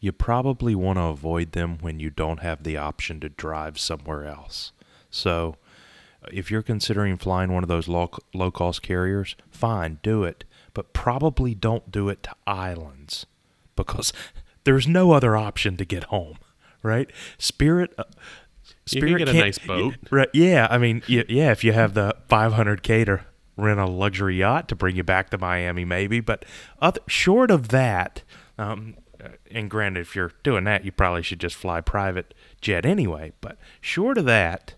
[0.00, 4.24] you probably want to avoid them when you don't have the option to drive somewhere
[4.24, 4.72] else.
[5.10, 5.56] So,
[6.24, 10.44] uh, if you're considering flying one of those low, low cost carriers, fine, do it.
[10.72, 13.26] But probably don't do it to islands
[13.76, 14.14] because
[14.64, 16.38] there's no other option to get home,
[16.82, 17.10] right?
[17.36, 17.92] Spirit.
[17.98, 18.04] Uh,
[18.86, 19.94] Spirit you can get a nice boat.
[20.10, 23.24] Right, yeah, I mean, yeah, if you have the 500k to
[23.56, 26.20] rent a luxury yacht to bring you back to Miami, maybe.
[26.20, 26.44] But
[26.80, 28.22] other, short of that,
[28.58, 28.96] um,
[29.50, 33.32] and granted, if you're doing that, you probably should just fly private jet anyway.
[33.40, 34.74] But short of that,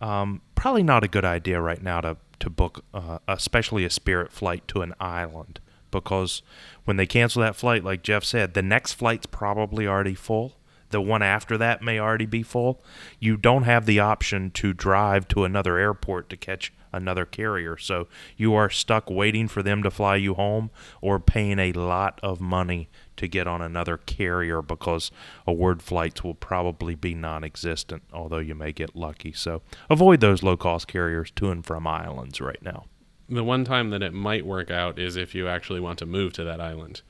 [0.00, 4.30] um, probably not a good idea right now to to book, uh, especially a Spirit
[4.32, 5.58] flight to an island,
[5.90, 6.40] because
[6.84, 10.54] when they cancel that flight, like Jeff said, the next flight's probably already full.
[10.90, 12.82] The one after that may already be full.
[13.18, 17.76] You don't have the option to drive to another airport to catch another carrier.
[17.76, 20.70] So you are stuck waiting for them to fly you home
[21.00, 25.10] or paying a lot of money to get on another carrier because
[25.46, 29.32] award flights will probably be non existent, although you may get lucky.
[29.32, 32.86] So avoid those low cost carriers to and from islands right now.
[33.28, 36.32] The one time that it might work out is if you actually want to move
[36.34, 37.02] to that island.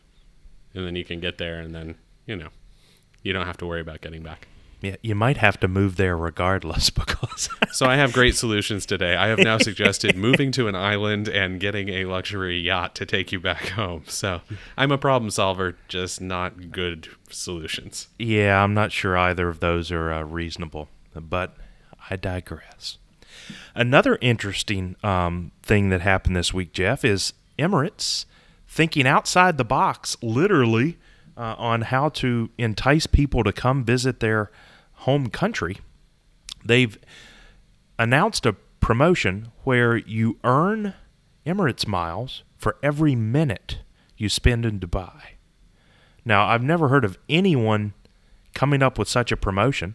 [0.75, 1.97] And then you can get there and then,
[2.27, 2.49] you know,
[3.23, 4.49] you don't have to worry about getting back.
[4.81, 7.49] Yeah, you might have to move there regardless because.
[7.73, 9.17] so I have great solutions today.
[9.17, 13.33] I have now suggested moving to an island and getting a luxury yacht to take
[13.33, 14.05] you back home.
[14.07, 14.41] So
[14.77, 18.09] I'm a problem solver, just not good solutions.
[18.19, 21.57] Yeah, I'm not sure either of those are uh, reasonable, but
[22.09, 22.99] I digress.
[23.75, 28.27] Another interesting um, thing that happened this week, Jeff, is Emirates
[28.67, 30.99] thinking outside the box, literally,
[31.37, 34.51] uh, on how to entice people to come visit their
[34.99, 35.79] home country,
[36.65, 36.99] they've
[37.99, 40.95] announced a promotion where you earn
[41.47, 43.79] Emirates miles for every minute
[44.17, 45.21] you spend in Dubai.
[46.25, 47.95] Now, I've never heard of anyone
[48.55, 49.95] coming up with such a promotion.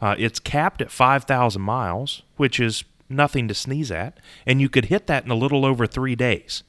[0.00, 4.86] Uh, it's capped at 5,000 miles, which is nothing to sneeze at, and you could
[4.86, 6.62] hit that in a little over three days.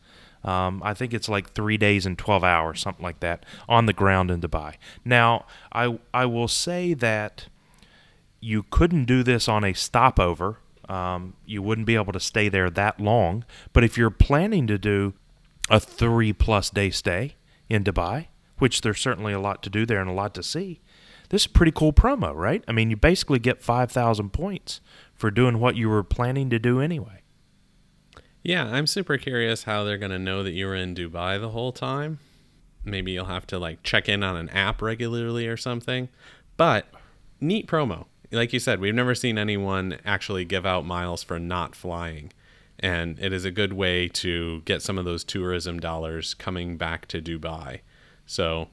[0.43, 3.93] Um, I think it's like three days and 12 hours, something like that, on the
[3.93, 4.76] ground in Dubai.
[5.03, 7.47] Now, I, I will say that
[8.40, 10.57] you couldn't do this on a stopover.
[10.88, 13.45] Um, you wouldn't be able to stay there that long.
[13.74, 15.14] But if you're planning to do
[15.70, 17.36] a three plus day stay
[17.70, 20.82] in Dubai, which there's certainly a lot to do there and a lot to see,
[21.30, 22.64] this is a pretty cool promo, right?
[22.68, 24.82] I mean, you basically get 5,000 points
[25.14, 27.22] for doing what you were planning to do anyway.
[28.41, 31.49] Yeah, I'm super curious how they're going to know that you were in Dubai the
[31.49, 32.20] whole time.
[32.84, 36.10] Maybe you'll have to like check in on an app regularly or something.
[36.57, 36.88] But
[37.40, 41.76] neat promo like you said, we've never seen anyone actually give out miles for not
[41.76, 42.31] flying.
[42.80, 47.07] and it is a good way to get some of those tourism dollars coming back
[47.07, 47.81] to Dubai.
[48.26, 48.69] So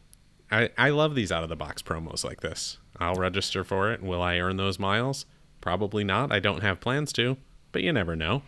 [0.51, 2.79] I, I love these out of the box promos like this.
[2.99, 4.03] I'll register for it.
[4.03, 5.27] Will I earn those miles?
[5.61, 6.31] Probably not.
[6.33, 7.37] I don't have plans to,
[7.73, 8.43] but you never know.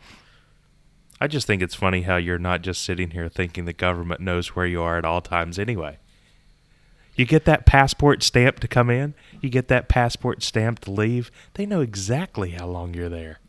[1.21, 4.55] I just think it's funny how you're not just sitting here thinking the government knows
[4.55, 5.99] where you are at all times anyway.
[7.19, 11.33] You get that passport stamp to come in, you get that passport stamp to leave.
[11.55, 13.41] They know exactly how long you're there.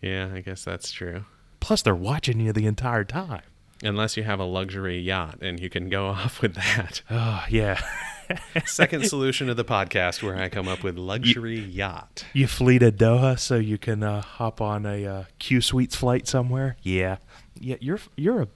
[0.00, 1.24] Yeah, I guess that's true.
[1.58, 3.42] Plus, they're watching you the entire time.
[3.82, 7.02] Unless you have a luxury yacht and you can go off with that.
[7.10, 7.80] Oh, yeah.
[8.64, 12.26] Second solution of the podcast where I come up with luxury yacht.
[12.32, 16.28] You flee to Doha so you can uh, hop on a uh, Q Suites flight
[16.28, 16.76] somewhere.
[16.82, 17.16] Yeah,
[17.58, 17.76] yeah.
[17.80, 18.48] You're you're a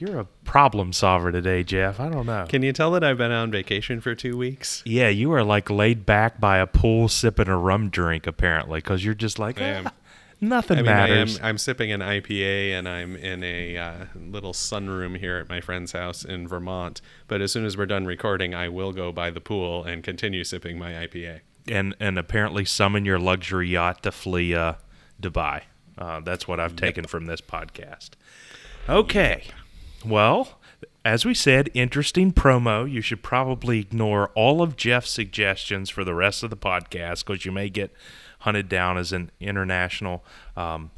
[0.00, 2.00] you're a problem solver today, Jeff.
[2.00, 2.46] I don't know.
[2.48, 4.82] Can you tell that I've been on vacation for two weeks?
[4.86, 9.04] yeah, you are like laid back by a pool sipping a rum drink apparently because
[9.04, 9.92] you're just like "Ah,
[10.40, 11.40] nothing I mean, I am, matters.
[11.42, 15.92] I'm sipping an IPA and I'm in a uh, little sunroom here at my friend's
[15.92, 17.00] house in Vermont.
[17.28, 20.44] But as soon as we're done recording, I will go by the pool and continue
[20.44, 21.40] sipping my IPA.
[21.68, 24.74] and and apparently summon your luxury yacht to flee uh,
[25.20, 25.62] Dubai.
[25.98, 28.10] Uh, that's what I've taken from this podcast.
[28.88, 29.44] Okay,
[30.04, 30.58] well,
[31.04, 32.90] as we said, interesting promo.
[32.90, 37.44] You should probably ignore all of Jeff's suggestions for the rest of the podcast because
[37.44, 37.92] you may get
[38.40, 40.24] hunted down as an international
[40.56, 40.90] um,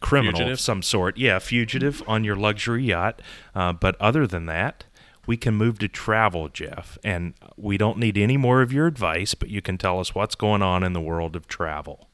[0.00, 0.52] criminal Fugitive?
[0.52, 1.16] of some sort.
[1.18, 3.22] Yeah, fugitive on your luxury yacht.
[3.54, 4.84] Uh, but other than that,
[5.26, 6.98] we can move to travel, Jeff.
[7.04, 10.34] And we don't need any more of your advice, but you can tell us what's
[10.34, 12.08] going on in the world of travel.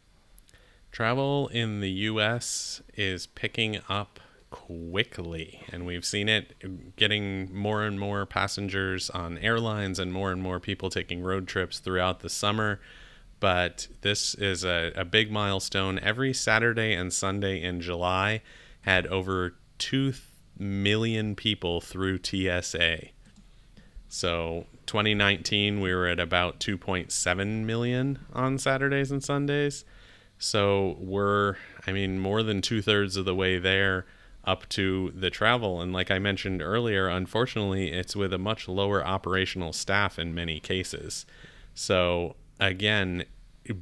[0.92, 2.80] Travel in the U.S.
[2.94, 4.18] is picking up
[4.50, 10.42] quickly, and we've seen it getting more and more passengers on airlines and more and
[10.42, 12.80] more people taking road trips throughout the summer.
[13.38, 15.98] But this is a, a big milestone.
[15.98, 18.42] Every Saturday and Sunday in July
[18.82, 20.14] had over 2
[20.58, 23.08] million people through TSA.
[24.08, 29.84] So 2019, we were at about 2.7 million on Saturdays and Sundays.
[30.38, 31.56] So we're,
[31.86, 34.06] I mean, more than two thirds of the way there
[34.46, 35.80] up to the travel.
[35.80, 40.60] And like I mentioned earlier, unfortunately, it's with a much lower operational staff in many
[40.60, 41.26] cases.
[41.74, 43.24] So again,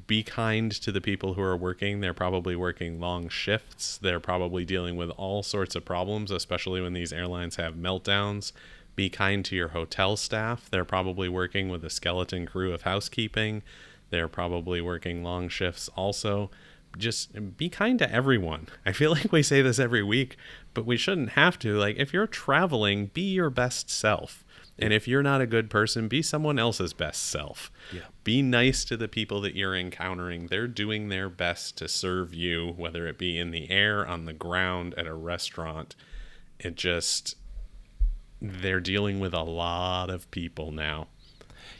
[0.07, 2.01] be kind to the people who are working.
[2.01, 3.99] They're probably working long shifts.
[3.99, 8.53] They're probably dealing with all sorts of problems, especially when these airlines have meltdowns.
[8.97, 10.71] Be kind to your hotel staff.
[10.71, 13.63] They're probably working with a skeleton crew of housekeeping.
[14.11, 16.51] They're probably working long shifts also.
[16.97, 18.69] Just be kind to everyone.
[18.87, 20.37] I feel like we say this every week,
[20.73, 21.77] but we shouldn't have to.
[21.77, 24.45] Like, if you're traveling, be your best self.
[24.79, 27.71] And if you're not a good person, be someone else's best self.
[27.93, 28.03] Yeah.
[28.25, 30.49] Be nice to the people that you're encountering.
[30.49, 34.33] They're doing their best to serve you, whether it be in the air, on the
[34.33, 35.95] ground, at a restaurant.
[36.59, 37.37] It just,
[38.43, 41.07] they're dealing with a lot of people now.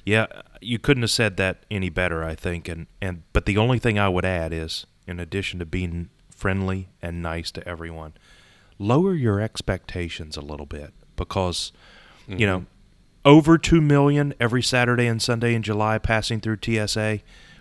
[0.05, 0.27] Yeah,
[0.61, 2.69] you couldn't have said that any better, I think.
[2.69, 6.89] And, and but the only thing I would add is, in addition to being friendly
[7.01, 8.15] and nice to everyone,
[8.79, 11.73] lower your expectations a little bit because,
[12.27, 12.69] you know, mm-hmm.
[13.25, 17.21] over two million every Saturday and Sunday in July passing through TSA.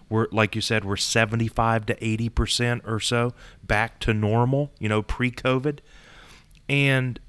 [0.09, 3.33] We're like you said, we're seventy-five to eighty percent or so
[3.63, 4.71] back to normal.
[4.79, 5.79] You know, pre-COVID,
[6.69, 7.19] and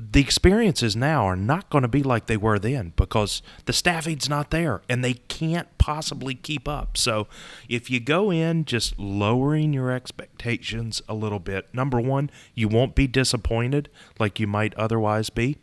[0.00, 4.28] the experiences now are not going to be like they were then because the staffing's
[4.28, 6.96] not there and they can't possibly keep up.
[6.96, 7.26] So
[7.68, 12.94] if you go in just lowering your expectations a little bit, number one, you won't
[12.94, 13.88] be disappointed
[14.20, 15.56] like you might otherwise be,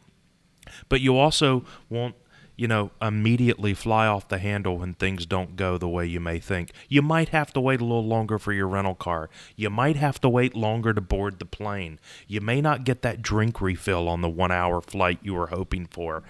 [0.90, 2.16] but you also won't
[2.56, 6.40] you know, immediately fly off the handle when things don't go the way you may
[6.40, 6.72] think.
[6.88, 9.30] You might have to wait a little longer for your rental car.
[9.56, 12.00] You might have to wait longer to board the plane.
[12.28, 15.86] You may not get that drink refill on the one hour flight you were hoping
[15.86, 16.24] for.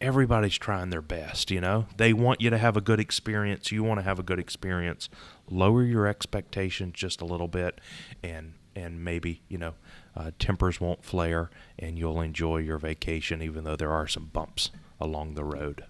[0.00, 1.86] Everybody's trying their best, you know?
[1.96, 3.72] They want you to have a good experience.
[3.72, 5.08] You want to have a good experience.
[5.50, 7.80] Lower your expectations just a little bit
[8.22, 9.74] and and maybe, you know,
[10.14, 11.50] uh, tempers won't flare
[11.80, 15.84] and you'll enjoy your vacation even though there are some bumps along the road.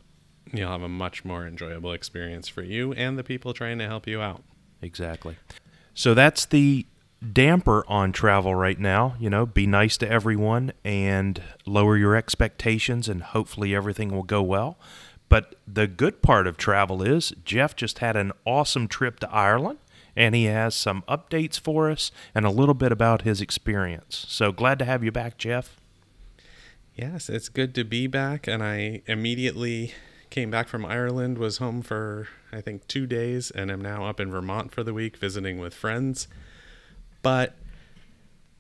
[0.53, 4.07] You'll have a much more enjoyable experience for you and the people trying to help
[4.07, 4.43] you out.
[4.81, 5.37] Exactly.
[5.95, 6.87] So that's the
[7.33, 9.17] damper on travel right now.
[9.19, 14.43] You know, be nice to everyone and lower your expectations, and hopefully everything will go
[14.43, 14.79] well.
[15.29, 19.79] But the good part of travel is Jeff just had an awesome trip to Ireland,
[20.17, 24.25] and he has some updates for us and a little bit about his experience.
[24.29, 25.77] So glad to have you back, Jeff.
[26.99, 28.49] Yes, it's good to be back.
[28.49, 29.95] And I immediately
[30.31, 34.19] came back from Ireland, was home for, I think, two days, and am now up
[34.19, 36.27] in Vermont for the week visiting with friends.
[37.23, 37.55] But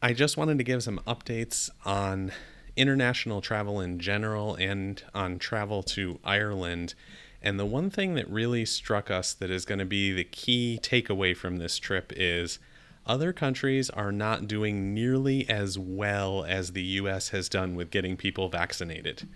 [0.00, 2.30] I just wanted to give some updates on
[2.76, 6.94] international travel in general and on travel to Ireland.
[7.42, 10.78] And the one thing that really struck us that is going to be the key
[10.80, 12.60] takeaway from this trip is
[13.08, 18.16] other countries are not doing nearly as well as the US has done with getting
[18.16, 19.26] people vaccinated.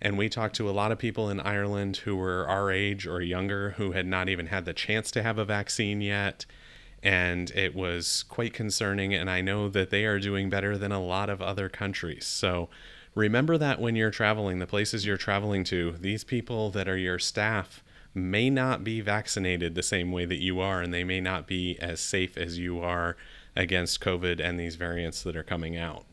[0.00, 3.20] And we talked to a lot of people in Ireland who were our age or
[3.20, 6.44] younger who had not even had the chance to have a vaccine yet.
[7.04, 9.14] And it was quite concerning.
[9.14, 12.26] And I know that they are doing better than a lot of other countries.
[12.26, 12.68] So
[13.14, 17.20] remember that when you're traveling, the places you're traveling to, these people that are your
[17.20, 17.84] staff
[18.14, 21.78] may not be vaccinated the same way that you are, and they may not be
[21.80, 23.16] as safe as you are
[23.56, 26.04] against COVID and these variants that are coming out.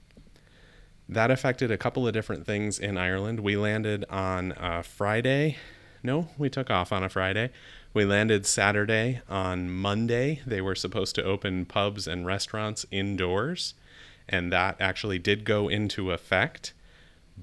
[1.08, 3.40] That affected a couple of different things in Ireland.
[3.40, 5.58] We landed on a Friday.
[6.04, 7.50] No, we took off on a Friday.
[7.94, 9.22] We landed Saturday.
[9.28, 13.74] On Monday, they were supposed to open pubs and restaurants indoors,
[14.28, 16.74] and that actually did go into effect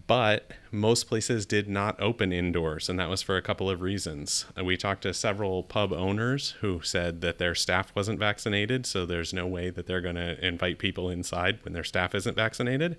[0.06, 4.47] but most places did not open indoors, and that was for a couple of reasons.
[4.59, 9.06] Uh, we talked to several pub owners who said that their staff wasn't vaccinated, so
[9.06, 12.97] there's no way that they're going to invite people inside when their staff isn't vaccinated.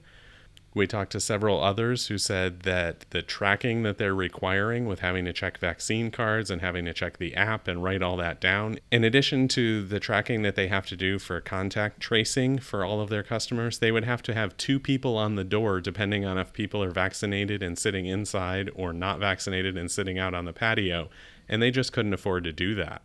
[0.77, 5.25] We talked to several others who said that the tracking that they're requiring with having
[5.25, 8.77] to check vaccine cards and having to check the app and write all that down,
[8.91, 13.01] in addition to the tracking that they have to do for contact tracing for all
[13.01, 16.37] of their customers, they would have to have two people on the door depending on
[16.37, 20.53] if people are vaccinated and sitting inside or not vaccinated and sitting out on the
[20.53, 21.09] patio,
[21.49, 23.01] and they just couldn't afford to do that.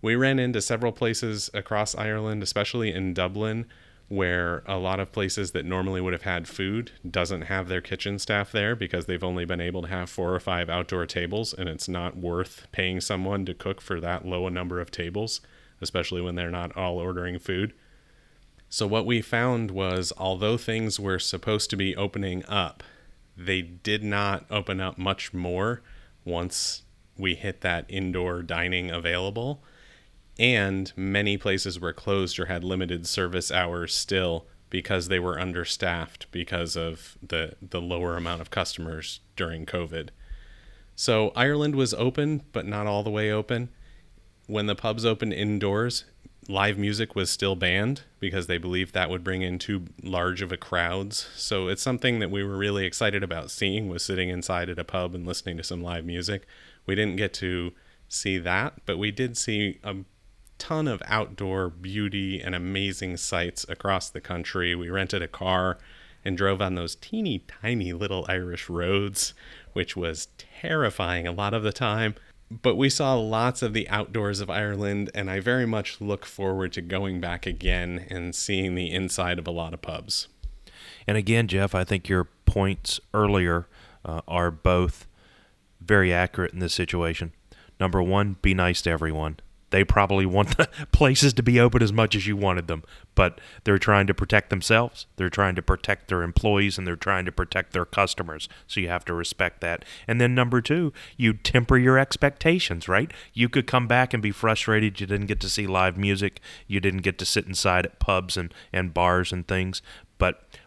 [0.00, 3.66] We ran into several places across Ireland, especially in Dublin,
[4.10, 8.18] where a lot of places that normally would have had food doesn't have their kitchen
[8.18, 11.68] staff there because they've only been able to have four or five outdoor tables and
[11.68, 15.40] it's not worth paying someone to cook for that low a number of tables
[15.80, 17.72] especially when they're not all ordering food.
[18.68, 22.82] So what we found was although things were supposed to be opening up
[23.36, 25.82] they did not open up much more
[26.24, 26.82] once
[27.16, 29.62] we hit that indoor dining available
[30.40, 36.26] and many places were closed or had limited service hours still because they were understaffed
[36.32, 40.08] because of the the lower amount of customers during COVID.
[40.96, 43.68] So Ireland was open, but not all the way open.
[44.46, 46.04] When the pubs opened indoors,
[46.48, 50.52] live music was still banned because they believed that would bring in too large of
[50.52, 51.28] a crowds.
[51.36, 54.84] So it's something that we were really excited about seeing was sitting inside at a
[54.84, 56.46] pub and listening to some live music.
[56.86, 57.72] We didn't get to
[58.08, 59.96] see that, but we did see a
[60.60, 64.74] ton of outdoor beauty and amazing sights across the country.
[64.76, 65.78] We rented a car
[66.24, 69.32] and drove on those teeny tiny little Irish roads,
[69.72, 72.14] which was terrifying a lot of the time.
[72.50, 76.72] But we saw lots of the outdoors of Ireland, and I very much look forward
[76.74, 80.28] to going back again and seeing the inside of a lot of pubs.
[81.06, 83.66] And again, Jeff, I think your points earlier
[84.04, 85.06] uh, are both
[85.80, 87.32] very accurate in this situation.
[87.78, 89.38] Number one, be nice to everyone
[89.70, 92.82] they probably want the places to be open as much as you wanted them,
[93.14, 97.24] but they're trying to protect themselves, they're trying to protect their employees, and they're trying
[97.24, 98.48] to protect their customers.
[98.66, 99.84] So you have to respect that.
[100.06, 103.12] And then number two, you temper your expectations, right?
[103.32, 106.80] You could come back and be frustrated you didn't get to see live music, you
[106.80, 109.82] didn't get to sit inside at pubs and, and bars and things,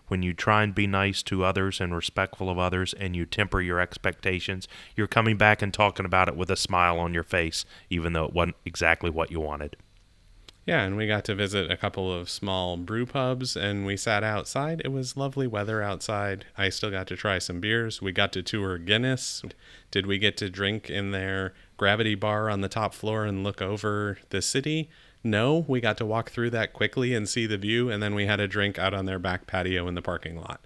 [0.07, 3.61] when you try and be nice to others and respectful of others and you temper
[3.61, 7.65] your expectations, you're coming back and talking about it with a smile on your face,
[7.89, 9.75] even though it wasn't exactly what you wanted.
[10.65, 14.23] Yeah, and we got to visit a couple of small brew pubs and we sat
[14.23, 14.81] outside.
[14.85, 16.45] It was lovely weather outside.
[16.57, 18.01] I still got to try some beers.
[18.01, 19.43] We got to tour Guinness.
[19.91, 23.61] Did we get to drink in their gravity bar on the top floor and look
[23.61, 24.89] over the city?
[25.24, 28.26] No, we got to walk through that quickly and see the view, and then we
[28.26, 30.60] had a drink out on their back patio in the parking lot.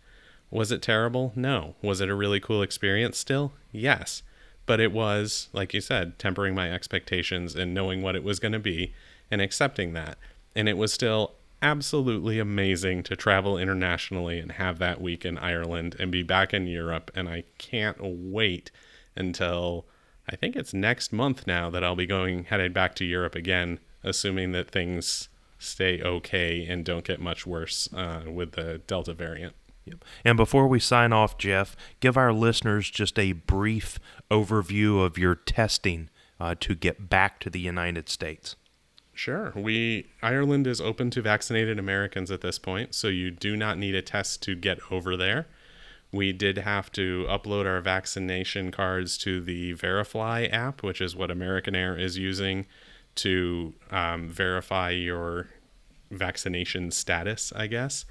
[0.49, 1.31] Was it terrible?
[1.35, 1.75] No.
[1.81, 3.53] Was it a really cool experience still?
[3.71, 4.23] Yes.
[4.65, 8.53] But it was, like you said, tempering my expectations and knowing what it was going
[8.53, 8.93] to be
[9.29, 10.17] and accepting that.
[10.55, 15.95] And it was still absolutely amazing to travel internationally and have that week in Ireland
[15.99, 17.11] and be back in Europe.
[17.13, 18.71] And I can't wait
[19.15, 19.85] until
[20.29, 23.79] I think it's next month now that I'll be going headed back to Europe again
[24.07, 25.29] assuming that things
[25.59, 29.55] stay okay and don't get much worse uh, with the Delta variant.
[29.85, 30.03] Yep.
[30.25, 35.35] And before we sign off, Jeff, give our listeners just a brief overview of your
[35.35, 36.09] testing
[36.39, 38.55] uh, to get back to the United States.
[39.13, 39.51] Sure.
[39.55, 43.95] We Ireland is open to vaccinated Americans at this point, so you do not need
[43.95, 45.47] a test to get over there.
[46.11, 51.31] We did have to upload our vaccination cards to the Verifly app, which is what
[51.31, 52.67] American Air is using
[53.17, 55.47] to um, verify your
[56.11, 58.05] vaccination status, I guess.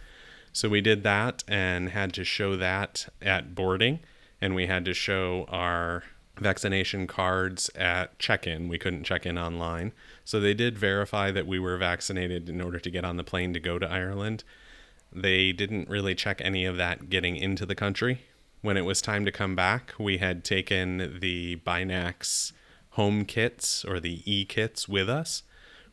[0.52, 4.00] So we did that and had to show that at boarding,
[4.40, 6.04] and we had to show our
[6.38, 8.68] vaccination cards at check in.
[8.68, 9.92] We couldn't check in online.
[10.24, 13.52] So they did verify that we were vaccinated in order to get on the plane
[13.54, 14.44] to go to Ireland.
[15.12, 18.22] They didn't really check any of that getting into the country.
[18.60, 22.52] When it was time to come back, we had taken the Binax
[22.96, 25.42] home kits or the e kits with us,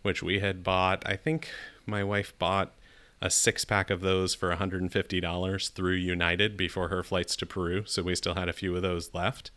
[0.01, 1.03] which we had bought.
[1.05, 1.49] I think
[1.85, 2.73] my wife bought
[3.21, 7.83] a six pack of those for $150 through United before her flights to Peru.
[7.85, 9.51] So we still had a few of those left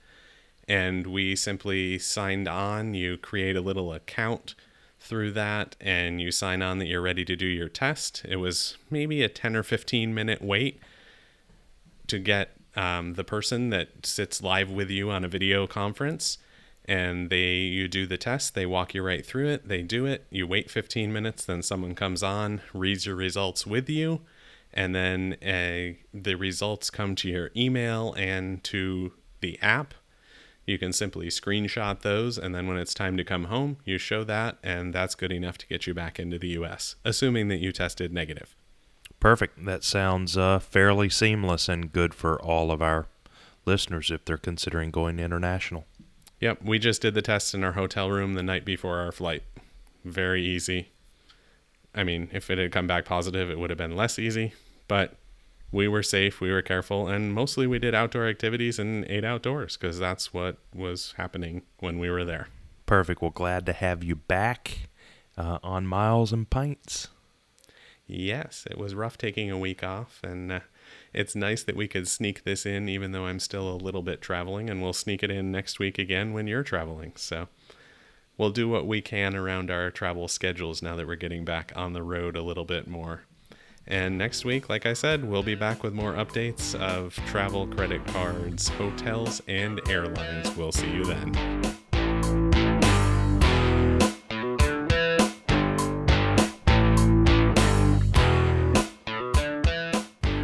[0.69, 2.95] and we simply signed on.
[2.95, 4.57] You create a little account
[4.99, 8.25] through that and you sign on that you're ready to do your test.
[8.29, 10.81] It was maybe a 10 or 15 minute wait
[12.09, 16.39] to get um, the person that sits live with you on a video conference
[16.89, 20.27] and they you do the test they walk you right through it they do it
[20.31, 24.21] you wait 15 minutes then someone comes on reads your results with you
[24.73, 29.95] and then uh, the results come to your email and to the app
[30.67, 34.25] you can simply screenshot those, and then when it's time to come home, you show
[34.25, 37.71] that, and that's good enough to get you back into the US, assuming that you
[37.71, 38.57] tested negative.
[39.21, 39.65] Perfect.
[39.65, 43.07] That sounds uh, fairly seamless and good for all of our
[43.65, 45.85] listeners if they're considering going international.
[46.41, 49.43] Yep, we just did the test in our hotel room the night before our flight.
[50.05, 50.91] Very easy.
[51.95, 54.53] I mean, if it had come back positive, it would have been less easy,
[54.87, 55.17] but
[55.73, 59.77] we were safe, we were careful, and mostly we did outdoor activities and ate outdoors
[59.77, 62.49] because that's what was happening when we were there.
[62.85, 63.23] Perfect.
[63.23, 64.89] Well, glad to have you back
[65.37, 67.09] uh, on Miles and Pints.
[68.07, 70.61] Yes, it was rough taking a week off, and uh,
[71.17, 74.21] it's nice that we could sneak this in, even though I'm still a little bit
[74.21, 77.13] traveling, and we'll sneak it in next week again when you're traveling.
[77.17, 77.49] So
[78.37, 81.95] we'll do what we can around our travel schedules now that we're getting back on
[81.95, 83.23] the road a little bit more.
[83.87, 88.05] And next week, like I said, we'll be back with more updates of travel, credit
[88.09, 90.55] cards, hotels, and airlines.
[90.57, 91.86] We'll see you then.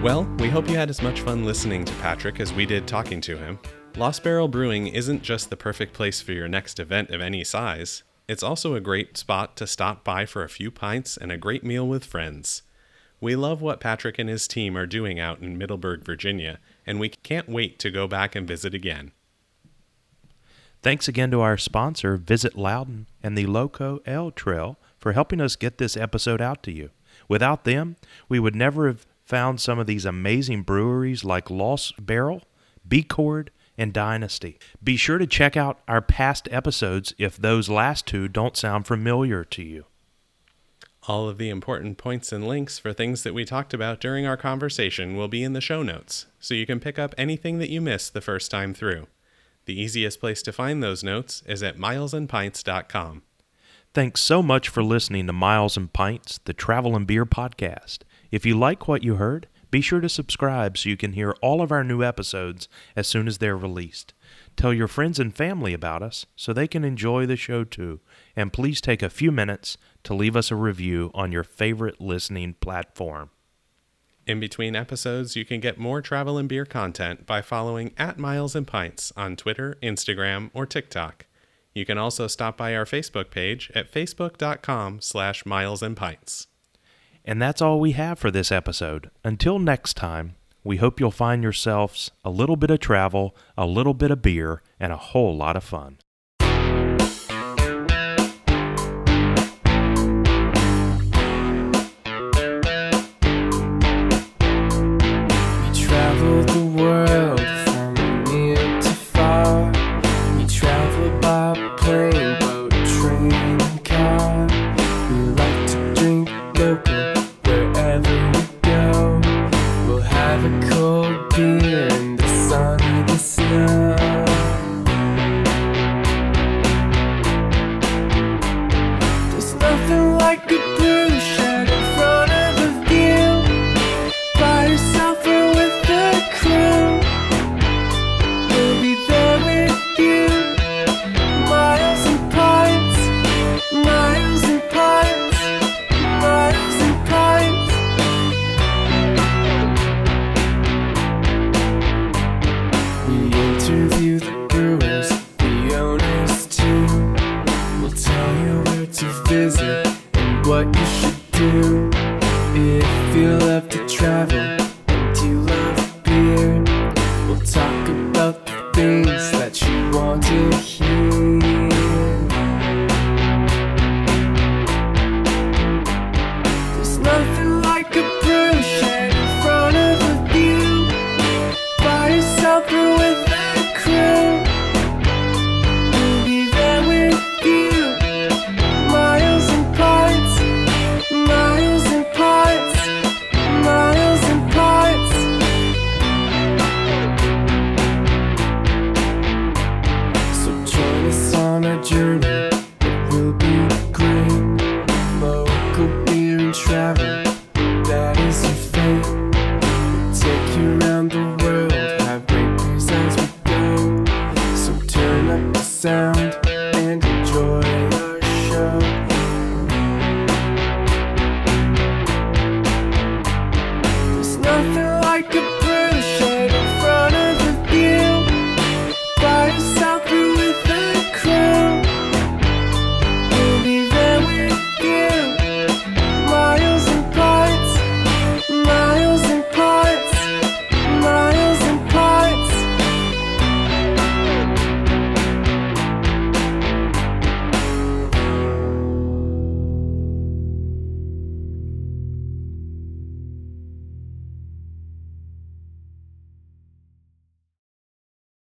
[0.03, 3.21] Well, we hope you had as much fun listening to Patrick as we did talking
[3.21, 3.61] to him.
[3.97, 8.03] Lost Barrel Brewing isn't just the perfect place for your next event of any size,
[8.27, 11.63] it's also a great spot to stop by for a few pints and a great
[11.63, 12.63] meal with friends.
[13.21, 17.11] We love what Patrick and his team are doing out in Middleburg, Virginia, and we
[17.11, 19.13] can't wait to go back and visit again.
[20.83, 25.55] Thanks again to our sponsor, Visit Loudoun and the LoCo Ale Trail, for helping us
[25.55, 26.91] get this episode out to you.
[27.29, 27.97] Without them,
[28.29, 32.43] we would never have found some of these amazing breweries like Lost Barrel,
[32.87, 34.59] B Chord, and Dynasty.
[34.85, 39.43] Be sure to check out our past episodes if those last two don't sound familiar
[39.43, 39.87] to you.
[41.09, 44.37] All of the important points and links for things that we talked about during our
[44.37, 47.81] conversation will be in the show notes, so you can pick up anything that you
[47.81, 49.07] missed the first time through.
[49.65, 53.23] The easiest place to find those notes is at milesandpints.com.
[53.95, 58.01] Thanks so much for listening to Miles and Pints, the travel and beer podcast.
[58.33, 61.63] If you like what you heard, be sure to subscribe so you can hear all
[61.63, 64.15] of our new episodes as soon as they're released.
[64.57, 68.01] Tell your friends and family about us so they can enjoy the show too.
[68.35, 72.55] And please take a few minutes to leave us a review on your favorite listening
[72.55, 73.31] platform.
[74.27, 78.55] In between episodes, you can get more travel and beer content by following at Miles
[78.55, 81.27] and Pints on Twitter, Instagram, or TikTok.
[81.75, 86.47] You can also stop by our Facebook page at facebook.com slash miles and pints.
[87.25, 89.11] And that's all we have for this episode.
[89.25, 90.35] Until next time,
[90.65, 94.63] we hope you'll find yourselves a little bit of travel, a little bit of beer,
[94.79, 95.99] and a whole lot of fun.